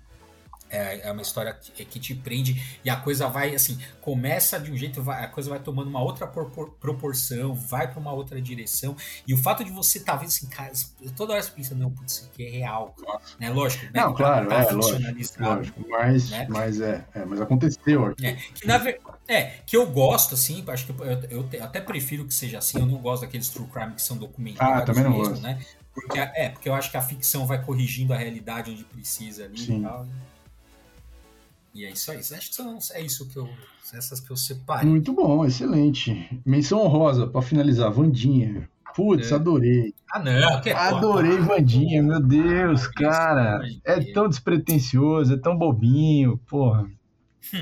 É, 0.72 1.08
é 1.08 1.12
uma 1.12 1.22
história 1.22 1.54
que, 1.54 1.84
que, 1.86 2.00
te 2.00 2.16
prende 2.16 2.80
e 2.84 2.90
a 2.90 2.96
coisa 2.96 3.28
vai, 3.28 3.54
assim, 3.54 3.78
começa 4.00 4.60
de 4.60 4.72
um 4.72 4.78
jeito, 4.78 5.02
vai, 5.02 5.24
a 5.24 5.28
coisa 5.28 5.50
vai 5.50 5.60
tomando 5.60 5.90
uma 5.90 6.02
outra 6.02 6.26
propor, 6.26 6.72
proporção, 6.80 7.54
vai 7.54 7.90
para 7.90 8.00
uma 8.00 8.14
outra 8.14 8.42
direção. 8.42 8.96
E 9.28 9.34
o 9.34 9.38
fato 9.38 9.64
de 9.64 9.72
você 9.72 9.98
estar 9.98 10.14
tá 10.14 10.18
vendo 10.20 10.30
assim, 10.30 10.48
cara, 10.48 10.72
toda 11.16 11.34
hora 11.34 11.42
você 11.42 11.52
pensa, 11.52 11.76
não, 11.76 11.92
putz, 11.92 12.14
isso 12.14 12.30
aqui 12.32 12.46
é 12.46 12.50
real. 12.50 12.96
Né? 13.40 13.50
Lógico, 13.50 13.86
né? 13.86 13.92
Não, 13.96 14.14
claro, 14.14 14.48
tá 14.48 14.64
é, 14.64 14.72
lógico, 14.72 15.44
lógico, 15.44 15.86
mas, 15.90 16.30
né? 16.30 16.48
mas, 16.50 16.82
é, 16.82 17.06
é, 17.14 17.26
mas 17.26 17.42
aconteceu 17.42 18.06
aqui. 18.06 18.26
É, 18.26 18.34
que 18.34 18.66
na 18.66 18.78
verdade. 18.78 19.12
É, 19.28 19.44
que 19.66 19.78
eu 19.78 19.90
gosto, 19.90 20.36
assim, 20.36 20.64
acho 20.68 20.86
que 20.88 20.92
eu, 20.92 21.48
eu, 21.54 21.64
até 21.64 21.80
prefiro 21.80 22.26
que 22.26 22.34
seja 22.34 22.58
assim, 22.58 22.80
eu 22.80 22.86
não 22.86 22.98
gosto 22.98 23.22
daqueles 23.22 23.50
true 23.50 23.68
crime 23.68 23.94
que 23.94 24.02
são 24.02 24.18
documentados 24.18 24.82
ah, 24.82 24.86
também 24.86 25.04
não 25.04 25.12
mesmo, 25.12 25.30
gosto. 25.30 25.42
né? 25.42 25.60
Porque, 25.94 26.20
é, 26.20 26.50
porque 26.50 26.70
eu 26.70 26.74
acho 26.74 26.90
que 26.90 26.98
a 26.98 27.02
ficção 27.02 27.46
vai 27.46 27.64
corrigindo 27.64 28.14
a 28.14 28.18
realidade 28.18 28.72
onde 28.72 28.84
precisa 28.84 29.46
ali 29.46 29.58
Sim. 29.58 29.80
e 29.80 29.84
tal. 29.84 30.08
E 31.74 31.86
é 31.86 31.92
isso 31.92 32.12
aí. 32.12 32.18
Acho 32.18 32.50
que 32.50 32.56
são, 32.56 32.78
é 32.94 33.02
isso 33.02 33.28
que 33.28 33.38
eu. 33.38 33.50
Essas 33.94 34.20
que 34.20 34.32
eu 34.32 34.38
separei. 34.38 34.90
Muito 34.90 35.12
bom, 35.12 35.46
excelente. 35.46 36.42
Menção 36.46 36.80
honrosa, 36.80 37.28
para 37.28 37.42
finalizar, 37.42 37.92
Vandinha. 37.92 38.70
Putz, 38.96 39.32
é. 39.32 39.36
adorei. 39.36 39.94
Ah, 40.12 40.20
não. 40.20 40.62
Que 40.62 40.70
adorei 40.70 41.38
porra, 41.38 41.56
Vandinha, 41.56 42.04
meu 42.04 42.22
Deus, 42.22 42.88
cara. 42.88 43.62
É 43.86 44.00
tão 44.14 44.28
despretensioso, 44.28 45.34
é 45.34 45.38
tão 45.38 45.58
bobinho, 45.58 46.38
porra. 46.48 46.90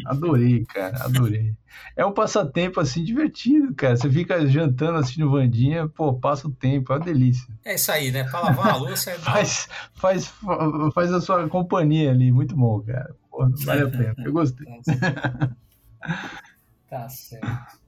Adorei, 0.06 0.66
cara, 0.66 1.04
adorei. 1.04 1.54
É 1.96 2.06
um 2.06 2.12
passatempo 2.12 2.80
assim 2.80 3.04
divertido, 3.04 3.74
cara. 3.74 3.96
Você 3.96 4.10
fica 4.10 4.46
jantando 4.48 4.98
assistindo 4.98 5.32
Vandinha, 5.32 5.88
pô, 5.88 6.14
passa 6.14 6.48
o 6.48 6.52
tempo, 6.52 6.92
é 6.92 6.98
uma 6.98 7.06
delícia. 7.06 7.48
É 7.64 7.76
isso 7.76 7.92
aí, 7.92 8.12
né? 8.12 8.24
Pra 8.26 8.42
lavar 8.42 8.74
a 8.74 8.76
louça 8.76 9.12
é 9.12 9.16
faz, 9.20 9.68
faz, 9.94 10.34
faz 10.94 11.14
a 11.14 11.22
sua 11.22 11.48
companhia 11.48 12.12
ali, 12.12 12.32
muito 12.32 12.56
bom, 12.56 12.82
cara. 12.82 13.16
Pô, 13.30 13.48
vale 13.66 13.84
a 13.84 13.90
pena. 13.90 14.16
Eu 14.20 14.34
gostei. 14.34 14.68
Tá 16.90 17.08
certo. 17.08 17.80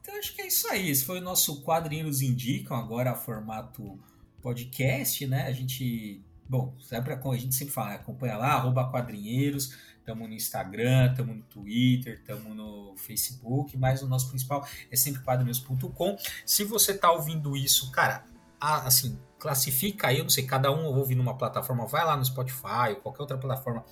Então 0.00 0.16
acho 0.16 0.32
que 0.32 0.42
é 0.42 0.46
isso 0.46 0.68
aí. 0.68 0.88
Esse 0.90 1.04
foi 1.04 1.18
o 1.18 1.22
nosso 1.22 1.62
Quadrinhos 1.62 2.22
Indicam, 2.22 2.76
agora 2.76 3.16
formato 3.16 3.98
podcast, 4.40 5.26
né? 5.26 5.48
A 5.48 5.52
gente. 5.52 6.22
Bom, 6.48 6.72
sempre, 6.78 7.14
a 7.14 7.36
gente 7.36 7.56
sempre 7.56 7.74
fala, 7.74 7.94
acompanha 7.94 8.36
lá, 8.36 8.52
arroba 8.52 8.88
quadrinheiros 8.88 9.76
estamos 10.06 10.28
no 10.28 10.34
Instagram, 10.34 11.10
estamos 11.10 11.36
no 11.36 11.42
Twitter, 11.42 12.14
estamos 12.14 12.56
no 12.56 12.94
Facebook, 12.96 13.76
mas 13.76 14.02
o 14.02 14.06
nosso 14.06 14.28
principal 14.28 14.64
é 14.88 14.96
sempre 14.96 15.20
quadrinhos.com. 15.22 16.16
Se 16.44 16.62
você 16.62 16.92
está 16.92 17.10
ouvindo 17.10 17.56
isso, 17.56 17.90
cara, 17.90 18.24
assim, 18.60 19.18
classifica 19.36 20.06
aí, 20.06 20.18
eu 20.18 20.22
não 20.22 20.30
sei, 20.30 20.46
cada 20.46 20.70
um 20.70 20.84
ouve 20.84 21.16
numa 21.16 21.36
plataforma, 21.36 21.86
vai 21.86 22.04
lá 22.04 22.16
no 22.16 22.24
Spotify 22.24 22.90
ou 22.90 22.96
qualquer 22.96 23.22
outra 23.22 23.36
plataforma. 23.36 23.84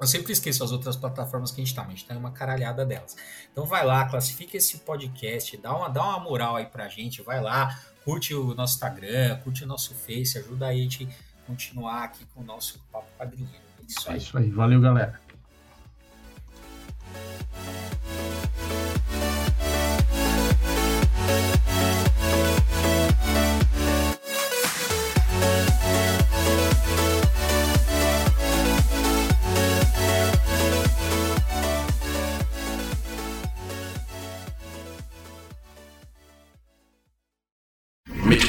Eu 0.00 0.06
sempre 0.06 0.32
esqueço 0.32 0.64
as 0.64 0.72
outras 0.72 0.96
plataformas 0.96 1.50
que 1.50 1.60
a 1.60 1.64
gente 1.64 1.70
está, 1.70 1.82
mas 1.82 1.92
a 1.92 1.94
gente 1.96 2.06
tá 2.06 2.14
em 2.14 2.18
uma 2.18 2.32
caralhada 2.32 2.84
delas. 2.84 3.16
Então 3.52 3.64
vai 3.64 3.84
lá, 3.84 4.04
classifica 4.06 4.56
esse 4.56 4.78
podcast, 4.78 5.56
dá 5.56 5.74
uma, 5.76 5.88
dá 5.88 6.02
uma 6.02 6.18
moral 6.18 6.56
aí 6.56 6.66
pra 6.66 6.88
gente, 6.88 7.22
vai 7.22 7.40
lá, 7.40 7.78
curte 8.04 8.34
o 8.34 8.54
nosso 8.54 8.74
Instagram, 8.74 9.38
curte 9.44 9.64
o 9.64 9.66
nosso 9.66 9.94
Face, 9.94 10.38
ajuda 10.38 10.66
a 10.66 10.74
gente 10.74 11.08
continuar 11.46 12.04
aqui 12.04 12.24
com 12.34 12.40
o 12.40 12.44
nosso 12.44 12.80
Papo 12.90 13.06
Quadrinheiro. 13.18 13.62
É 13.80 13.84
isso 13.86 14.08
aí. 14.08 14.14
É 14.14 14.18
isso 14.18 14.38
aí. 14.38 14.50
Valeu, 14.50 14.80
galera. 14.80 15.20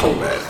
Gomez. 0.04 0.43